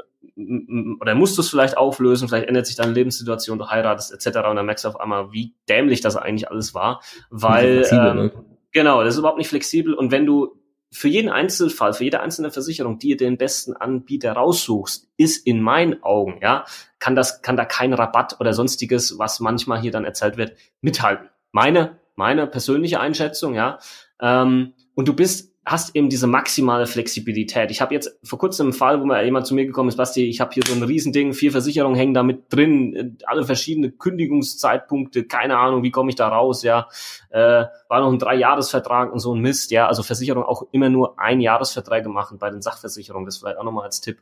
oder 0.99 1.15
musst 1.15 1.37
du 1.37 1.41
es 1.41 1.49
vielleicht 1.49 1.77
auflösen, 1.77 2.27
vielleicht 2.27 2.47
ändert 2.47 2.67
sich 2.67 2.75
deine 2.75 2.93
Lebenssituation, 2.93 3.59
du 3.59 3.69
heiratest 3.69 4.13
etc. 4.13 4.47
und 4.49 4.55
dann 4.55 4.65
merkst 4.65 4.85
du 4.85 4.89
auf 4.89 4.99
einmal, 4.99 5.31
wie 5.31 5.55
dämlich 5.69 6.01
das 6.01 6.15
eigentlich 6.15 6.49
alles 6.49 6.73
war, 6.73 7.01
weil 7.29 7.85
ähm, 7.91 8.17
ne? 8.17 8.31
genau, 8.71 9.03
das 9.03 9.15
ist 9.15 9.19
überhaupt 9.19 9.37
nicht 9.37 9.49
flexibel 9.49 9.93
und 9.93 10.11
wenn 10.11 10.25
du 10.25 10.59
für 10.91 11.09
jeden 11.09 11.29
Einzelfall, 11.29 11.93
für 11.93 12.05
jede 12.05 12.21
einzelne 12.21 12.51
Versicherung, 12.51 12.99
dir 12.99 13.17
den 13.17 13.37
besten 13.37 13.73
Anbieter 13.73 14.31
raussuchst, 14.31 15.09
ist 15.17 15.45
in 15.45 15.61
meinen 15.61 16.01
Augen, 16.03 16.39
ja, 16.41 16.63
kann 16.99 17.15
das, 17.15 17.41
kann 17.41 17.57
da 17.57 17.65
kein 17.65 17.93
Rabatt 17.93 18.39
oder 18.39 18.53
sonstiges, 18.53 19.19
was 19.19 19.41
manchmal 19.41 19.81
hier 19.81 19.91
dann 19.91 20.05
erzählt 20.05 20.37
wird, 20.37 20.55
mithalten. 20.79 21.29
Meine, 21.51 21.99
meine 22.15 22.47
persönliche 22.47 23.01
Einschätzung, 23.01 23.55
ja. 23.55 23.79
Ähm, 24.21 24.73
und 24.93 25.07
du 25.09 25.13
bist 25.13 25.54
hast 25.65 25.95
eben 25.95 26.09
diese 26.09 26.27
maximale 26.27 26.85
Flexibilität. 26.85 27.71
Ich 27.71 27.81
habe 27.81 27.93
jetzt 27.93 28.19
vor 28.23 28.37
kurzem 28.37 28.67
einen 28.67 28.73
Fall, 28.73 29.01
wo 29.01 29.05
mir 29.05 29.23
jemand 29.23 29.47
zu 29.47 29.55
mir 29.55 29.65
gekommen 29.65 29.89
ist, 29.89 29.95
Basti, 29.95 30.25
ich 30.25 30.39
habe 30.39 30.51
hier 30.53 30.61
so 30.65 30.73
ein 30.73 30.83
Riesending, 30.83 31.33
vier 31.33 31.51
Versicherungen 31.51 31.97
hängen 31.97 32.13
da 32.13 32.21
mit 32.21 32.53
drin, 32.53 33.17
alle 33.25 33.45
verschiedene 33.45 33.89
Kündigungszeitpunkte, 33.89 35.25
keine 35.25 35.57
Ahnung, 35.57 35.81
wie 35.81 35.89
komme 35.89 36.09
ich 36.09 36.15
da 36.15 36.27
raus, 36.27 36.61
ja. 36.61 36.87
Äh, 37.29 37.65
war 37.89 37.99
noch 37.99 38.11
ein 38.11 38.19
Dreijahresvertrag 38.19 39.11
und 39.11 39.19
so 39.19 39.33
ein 39.33 39.41
Mist, 39.41 39.71
ja. 39.71 39.87
Also 39.87 40.03
Versicherung 40.03 40.43
auch 40.43 40.67
immer 40.71 40.89
nur 40.89 41.19
ein 41.19 41.41
Jahresverträge 41.41 42.09
machen 42.09 42.37
bei 42.37 42.51
den 42.51 42.61
Sachversicherungen, 42.61 43.25
das 43.25 43.37
vielleicht 43.37 43.57
auch 43.57 43.63
nochmal 43.63 43.85
als 43.85 44.01
Tipp, 44.01 44.21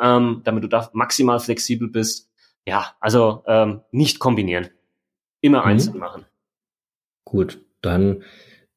ähm, 0.00 0.40
damit 0.44 0.64
du 0.64 0.68
da 0.68 0.88
maximal 0.94 1.40
flexibel 1.40 1.88
bist. 1.88 2.30
Ja, 2.66 2.94
also 3.00 3.42
ähm, 3.46 3.82
nicht 3.90 4.18
kombinieren. 4.18 4.70
Immer 5.42 5.60
mhm. 5.60 5.66
einzeln 5.66 5.98
machen. 5.98 6.24
Gut, 7.24 7.60
dann 7.82 8.24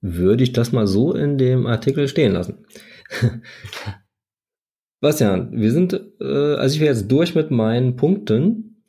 würde 0.04 0.44
ich 0.44 0.52
das 0.52 0.74
mal 0.74 0.86
so 0.86 1.14
in 1.14 1.38
dem 1.38 1.66
Artikel 1.66 2.08
stehen 2.08 2.34
lassen. 2.34 2.66
Bastian, 5.00 5.50
wir 5.54 5.72
sind, 5.72 5.94
äh, 6.20 6.56
also 6.56 6.76
ich 6.76 6.82
wäre 6.82 6.94
jetzt 6.94 7.12
durch 7.12 7.36
mit 7.36 7.52
meinen 7.52 7.96
Punkten. 7.96 8.84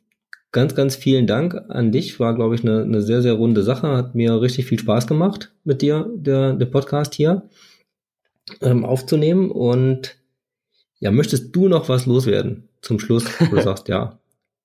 Ganz, 0.51 0.75
ganz 0.75 0.95
vielen 0.95 1.25
Dank 1.25 1.55
an 1.69 1.91
dich. 1.91 2.19
War, 2.19 2.35
glaube 2.35 2.55
ich, 2.55 2.61
eine, 2.61 2.83
eine 2.83 3.01
sehr, 3.01 3.21
sehr 3.21 3.33
runde 3.33 3.63
Sache. 3.63 3.87
Hat 3.89 4.13
mir 4.13 4.41
richtig 4.41 4.65
viel 4.65 4.79
Spaß 4.79 5.07
gemacht 5.07 5.53
mit 5.63 5.81
dir, 5.81 6.09
der, 6.15 6.53
der 6.53 6.65
Podcast 6.65 7.13
hier 7.15 7.49
ähm, 8.61 8.85
aufzunehmen. 8.85 9.51
Und 9.51 10.17
ja, 10.99 11.11
möchtest 11.11 11.55
du 11.55 11.69
noch 11.69 11.87
was 11.87 12.05
loswerden 12.05 12.69
zum 12.81 12.99
Schluss, 12.99 13.25
wo 13.39 13.55
du 13.55 13.61
sagst, 13.63 13.87
ja, 13.87 14.19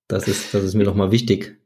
das 0.09 0.27
ist, 0.27 0.53
das 0.53 0.65
ist 0.65 0.75
mir 0.75 0.85
nochmal 0.85 1.13
wichtig. 1.13 1.57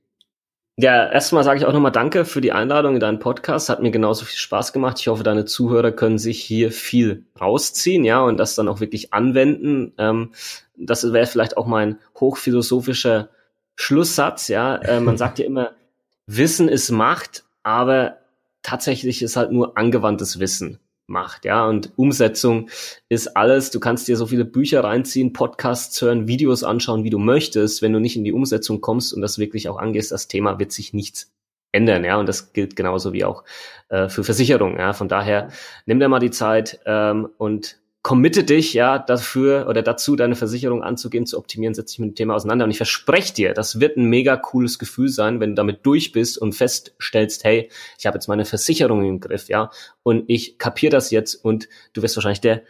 Ja, 0.76 1.08
erstmal 1.08 1.44
sage 1.44 1.60
ich 1.60 1.66
auch 1.66 1.72
nochmal 1.72 1.92
Danke 1.92 2.24
für 2.24 2.40
die 2.40 2.50
Einladung 2.50 2.94
in 2.94 3.00
deinen 3.00 3.20
Podcast. 3.20 3.68
Hat 3.68 3.80
mir 3.80 3.92
genauso 3.92 4.24
viel 4.24 4.38
Spaß 4.38 4.72
gemacht. 4.72 4.98
Ich 4.98 5.06
hoffe, 5.06 5.22
deine 5.22 5.44
Zuhörer 5.44 5.92
können 5.92 6.18
sich 6.18 6.42
hier 6.42 6.72
viel 6.72 7.24
rausziehen, 7.40 8.04
ja, 8.04 8.20
und 8.22 8.38
das 8.38 8.56
dann 8.56 8.68
auch 8.68 8.80
wirklich 8.80 9.14
anwenden. 9.14 9.92
Ähm, 9.98 10.32
das 10.76 11.12
wäre 11.12 11.26
vielleicht 11.26 11.56
auch 11.56 11.66
mein 11.66 12.00
hochphilosophischer 12.18 13.28
Schlusssatz, 13.76 14.48
ja. 14.48 14.76
Äh, 14.76 15.00
man 15.00 15.16
sagt 15.16 15.38
ja 15.38 15.44
immer, 15.44 15.72
Wissen 16.26 16.68
ist 16.68 16.90
Macht, 16.90 17.44
aber 17.62 18.18
tatsächlich 18.62 19.22
ist 19.22 19.36
halt 19.36 19.52
nur 19.52 19.78
angewandtes 19.78 20.40
Wissen. 20.40 20.80
Macht, 21.06 21.44
ja. 21.44 21.66
Und 21.66 21.92
Umsetzung 21.96 22.70
ist 23.08 23.36
alles. 23.36 23.70
Du 23.70 23.80
kannst 23.80 24.08
dir 24.08 24.16
so 24.16 24.26
viele 24.26 24.44
Bücher 24.44 24.84
reinziehen, 24.84 25.32
Podcasts 25.32 26.00
hören, 26.00 26.26
Videos 26.28 26.64
anschauen, 26.64 27.04
wie 27.04 27.10
du 27.10 27.18
möchtest. 27.18 27.82
Wenn 27.82 27.92
du 27.92 28.00
nicht 28.00 28.16
in 28.16 28.24
die 28.24 28.32
Umsetzung 28.32 28.80
kommst 28.80 29.12
und 29.12 29.20
das 29.20 29.38
wirklich 29.38 29.68
auch 29.68 29.78
angehst, 29.78 30.12
das 30.12 30.28
Thema 30.28 30.58
wird 30.58 30.72
sich 30.72 30.92
nichts 30.94 31.32
ändern, 31.72 32.04
ja. 32.04 32.16
Und 32.16 32.28
das 32.28 32.52
gilt 32.52 32.76
genauso 32.76 33.12
wie 33.12 33.24
auch 33.24 33.44
äh, 33.88 34.08
für 34.08 34.24
Versicherungen, 34.24 34.78
ja. 34.78 34.92
Von 34.92 35.08
daher 35.08 35.48
nimm 35.86 36.00
dir 36.00 36.08
mal 36.08 36.20
die 36.20 36.30
Zeit 36.30 36.80
ähm, 36.86 37.28
und 37.36 37.78
committe 38.04 38.44
dich 38.44 38.74
ja 38.74 38.98
dafür 38.98 39.66
oder 39.66 39.80
dazu, 39.80 40.14
deine 40.14 40.36
Versicherung 40.36 40.82
anzugehen, 40.82 41.24
zu 41.24 41.38
optimieren, 41.38 41.72
setz 41.72 41.92
dich 41.92 42.00
mit 42.00 42.10
dem 42.10 42.14
Thema 42.14 42.34
auseinander. 42.34 42.66
Und 42.66 42.70
ich 42.70 42.76
verspreche 42.76 43.32
dir, 43.32 43.54
das 43.54 43.80
wird 43.80 43.96
ein 43.96 44.04
mega 44.04 44.36
cooles 44.36 44.78
Gefühl 44.78 45.08
sein, 45.08 45.40
wenn 45.40 45.50
du 45.50 45.54
damit 45.54 45.86
durch 45.86 46.12
bist 46.12 46.36
und 46.36 46.52
feststellst, 46.52 47.44
hey, 47.44 47.70
ich 47.98 48.04
habe 48.04 48.16
jetzt 48.16 48.28
meine 48.28 48.44
Versicherung 48.44 49.02
im 49.04 49.20
Griff, 49.20 49.48
ja, 49.48 49.70
und 50.02 50.24
ich 50.28 50.58
kapiere 50.58 50.90
das 50.90 51.10
jetzt 51.10 51.34
und 51.34 51.66
du 51.94 52.02
wirst 52.02 52.14
wahrscheinlich 52.14 52.42
der 52.42 52.62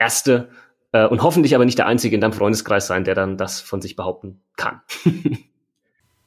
erste 0.00 0.48
äh, 0.90 1.06
und 1.06 1.22
hoffentlich 1.22 1.54
aber 1.54 1.64
nicht 1.64 1.78
der 1.78 1.86
einzige 1.86 2.16
in 2.16 2.20
deinem 2.20 2.32
Freundeskreis 2.32 2.88
sein, 2.88 3.04
der 3.04 3.14
dann 3.14 3.36
das 3.36 3.60
von 3.60 3.80
sich 3.80 3.94
behaupten 3.94 4.40
kann. 4.56 4.80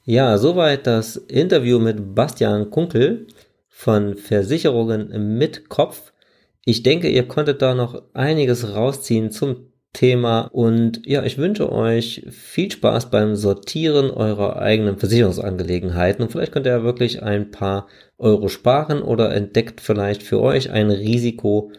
ja, 0.06 0.38
soweit 0.38 0.88
das 0.88 1.18
Interview 1.18 1.80
mit 1.80 2.16
Bastian 2.16 2.70
Kunkel 2.70 3.28
von 3.68 4.16
Versicherungen 4.16 5.38
mit 5.38 5.68
Kopf. 5.68 6.13
Ich 6.66 6.84
denke, 6.84 7.10
ihr 7.10 7.28
konntet 7.28 7.62
da 7.62 7.74
noch 7.76 8.04
einiges 8.14 8.76
rausziehen 8.76 9.32
zum 9.32 9.74
Thema 9.92 10.42
und 10.52 11.06
ja, 11.06 11.24
ich 11.24 11.38
wünsche 11.38 11.72
euch 11.72 12.26
viel 12.30 12.72
Spaß 12.72 13.12
beim 13.12 13.36
Sortieren 13.36 14.10
eurer 14.10 14.58
eigenen 14.58 14.98
Versicherungsangelegenheiten 14.98 16.24
und 16.24 16.32
vielleicht 16.32 16.52
könnt 16.52 16.66
ihr 16.66 16.72
ja 16.72 16.84
wirklich 16.84 17.22
ein 17.22 17.52
paar 17.52 17.88
Euro 18.18 18.48
sparen 18.48 19.04
oder 19.04 19.36
entdeckt 19.36 19.82
vielleicht 19.82 20.24
für 20.24 20.42
euch 20.42 20.72
ein 20.72 20.90
Risiko, 20.90 21.72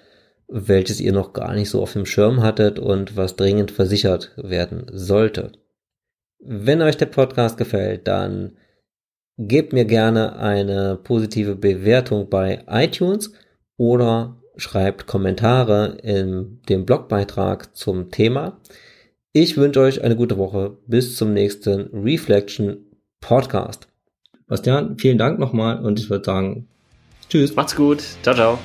welches 0.47 1.01
ihr 1.01 1.13
noch 1.13 1.33
gar 1.33 1.55
nicht 1.55 1.71
so 1.71 1.83
auf 1.83 1.95
dem 1.95 2.07
Schirm 2.07 2.43
hattet 2.43 2.79
und 2.79 3.17
was 3.17 3.35
dringend 3.35 3.73
versichert 3.73 4.33
werden 4.37 4.87
sollte. 4.93 5.51
Wenn 6.39 6.83
euch 6.83 6.97
der 6.97 7.07
Podcast 7.07 7.57
gefällt, 7.57 8.07
dann 8.07 8.59
gebt 9.39 9.73
mir 9.73 9.87
gerne 9.87 10.37
eine 10.37 11.01
positive 11.03 11.57
Bewertung 11.57 12.29
bei 12.29 12.63
iTunes 12.69 13.33
oder 13.77 14.41
schreibt 14.57 15.07
Kommentare 15.07 15.99
in 16.03 16.61
dem 16.69 16.85
Blogbeitrag 16.85 17.75
zum 17.77 18.11
Thema. 18.11 18.61
Ich 19.33 19.57
wünsche 19.57 19.81
euch 19.81 20.03
eine 20.03 20.17
gute 20.17 20.39
Woche. 20.39 20.77
Bis 20.87 21.17
zum 21.17 21.33
nächsten 21.33 21.91
Reflection 21.93 22.79
Podcast. 23.21 23.89
Bastian, 24.47 24.99
vielen 24.99 25.19
Dank 25.19 25.39
nochmal 25.39 25.85
und 25.85 25.99
ich 25.99 26.11
würde 26.11 26.25
sagen, 26.25 26.69
tschüss. 27.29 27.57
Macht's 27.57 27.75
gut. 27.75 28.05
Ciao, 28.23 28.35
ciao. 28.35 28.59